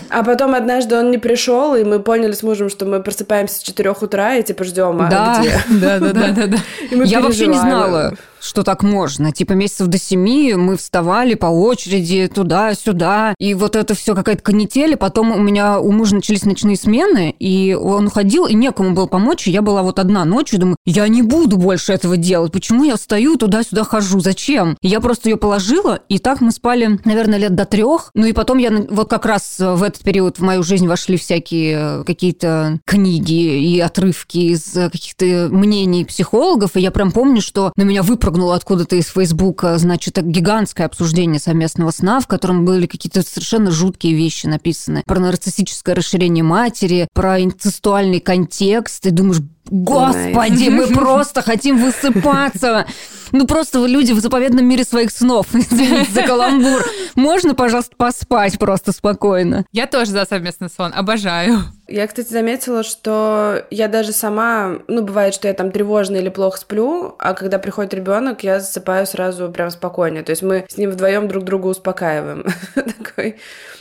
А 0.09 0.23
потом 0.23 0.55
однажды 0.55 0.95
он 0.95 1.11
не 1.11 1.17
пришел, 1.17 1.75
и 1.75 1.83
мы 1.83 1.99
поняли 1.99 2.33
с 2.33 2.43
мужем, 2.43 2.69
что 2.69 2.85
мы 2.85 3.01
просыпаемся 3.01 3.55
с 3.55 3.63
4 3.63 3.91
утра 4.01 4.35
и 4.35 4.43
типа 4.43 4.63
ждем, 4.63 5.01
а 5.01 5.09
да, 5.09 5.37
где? 5.39 5.61
Да, 5.79 5.99
да, 5.99 6.13
да, 6.13 6.31
да, 6.31 6.47
да. 6.47 7.03
Я 7.03 7.21
вообще 7.21 7.47
не 7.47 7.57
знала 7.57 8.13
что 8.47 8.63
так 8.63 8.83
можно. 8.83 9.31
Типа 9.31 9.53
месяцев 9.53 9.87
до 9.87 9.97
семи 9.97 10.55
мы 10.55 10.77
вставали 10.77 11.33
по 11.35 11.47
очереди 11.47 12.29
туда-сюда, 12.33 13.35
и 13.39 13.53
вот 13.53 13.75
это 13.75 13.93
все 13.93 14.15
какая-то 14.15 14.41
канитель, 14.41 14.93
и 14.93 14.95
потом 14.95 15.31
у 15.31 15.39
меня 15.39 15.79
у 15.79 15.91
мужа 15.91 16.15
начались 16.15 16.45
ночные 16.45 16.77
смены, 16.77 17.35
и 17.39 17.73
он 17.73 18.07
уходил, 18.07 18.45
и 18.45 18.53
некому 18.53 18.93
было 18.93 19.07
помочь, 19.07 19.47
и 19.47 19.51
я 19.51 19.61
была 19.61 19.83
вот 19.83 19.99
одна 19.99 20.25
ночью, 20.25 20.59
думаю, 20.59 20.77
я 20.85 21.07
не 21.07 21.21
буду 21.21 21.57
больше 21.57 21.93
этого 21.93 22.17
делать, 22.17 22.51
почему 22.51 22.83
я 22.83 22.97
стою 22.97 23.37
туда-сюда 23.37 23.83
хожу, 23.83 24.19
зачем? 24.19 24.77
И 24.81 24.87
я 24.87 24.99
просто 24.99 25.29
ее 25.29 25.37
положила, 25.37 25.99
и 26.07 26.19
так 26.19 26.41
мы 26.41 26.51
спали, 26.51 26.99
наверное, 27.05 27.39
лет 27.39 27.55
до 27.55 27.65
трех, 27.65 28.11
ну 28.13 28.25
и 28.25 28.33
потом 28.33 28.57
я 28.57 28.71
вот 28.89 29.09
как 29.09 29.25
раз 29.25 29.36
в 29.59 29.83
этот 29.83 30.03
период 30.03 30.39
в 30.39 30.41
мою 30.41 30.63
жизнь 30.63 30.87
вошли 30.87 31.17
всякие 31.17 32.03
какие-то 32.03 32.79
книги 32.85 33.59
и 33.59 33.79
отрывки 33.79 34.37
из 34.37 34.71
каких-то 34.71 35.49
мнений 35.51 36.05
психологов, 36.05 36.75
и 36.75 36.81
я 36.81 36.91
прям 36.91 37.11
помню, 37.11 37.41
что 37.41 37.71
на 37.75 37.83
меня 37.83 38.03
выпрыгнуло 38.03 38.55
откуда-то 38.55 38.95
из 38.95 39.07
Фейсбука, 39.07 39.77
значит, 39.77 40.21
гигантское 40.21 40.87
обсуждение 40.87 41.39
совместного 41.39 41.91
сна, 41.91 42.19
в 42.19 42.27
котором 42.27 42.65
были 42.65 42.87
какие-то 42.87 43.21
совершенно 43.21 43.71
жуткие 43.71 44.13
вещи 44.13 44.47
написаны. 44.47 45.03
Про 45.05 45.19
нарциссическое 45.19 45.95
расширение 45.95 46.43
матери, 46.43 47.07
про 47.13 47.41
инцестуальный 47.41 48.19
контекст. 48.19 49.05
И 49.05 49.11
думаешь, 49.11 49.41
Господи, 49.69 50.69
мы 50.69 50.87
просто 50.87 51.41
хотим 51.41 51.77
высыпаться. 51.77 52.85
Ну, 53.31 53.45
просто 53.45 53.85
люди 53.85 54.13
в 54.13 54.19
заповедном 54.19 54.65
мире 54.65 54.83
своих 54.83 55.11
снов. 55.11 55.47
За 56.13 56.21
каламбур. 56.23 56.83
Можно, 57.15 57.55
пожалуйста, 57.55 57.95
поспать 57.97 58.57
просто 58.57 58.91
спокойно? 58.91 59.65
Я 59.73 59.85
тоже 59.85 60.11
за 60.11 60.25
совместный 60.25 60.69
сон. 60.69 60.93
Обожаю. 60.95 61.59
Я, 61.87 62.07
кстати, 62.07 62.29
заметила, 62.29 62.83
что 62.83 63.65
я 63.71 63.87
даже 63.87 64.11
сама, 64.11 64.79
ну, 64.87 65.03
бывает, 65.03 65.33
что 65.33 65.47
я 65.47 65.53
там 65.53 65.71
тревожно 65.71 66.17
или 66.17 66.29
плохо 66.29 66.57
сплю, 66.57 67.15
а 67.17 67.33
когда 67.33 67.59
приходит 67.59 67.93
ребенок, 67.93 68.43
я 68.43 68.59
засыпаю 68.59 69.07
сразу 69.07 69.49
прям 69.51 69.71
спокойнее. 69.71 70.23
То 70.23 70.31
есть 70.31 70.41
мы 70.41 70.65
с 70.67 70.77
ним 70.77 70.91
вдвоем 70.91 71.29
друг 71.29 71.45
друга 71.45 71.67
успокаиваем. 71.67 72.43
Такой 72.75 73.37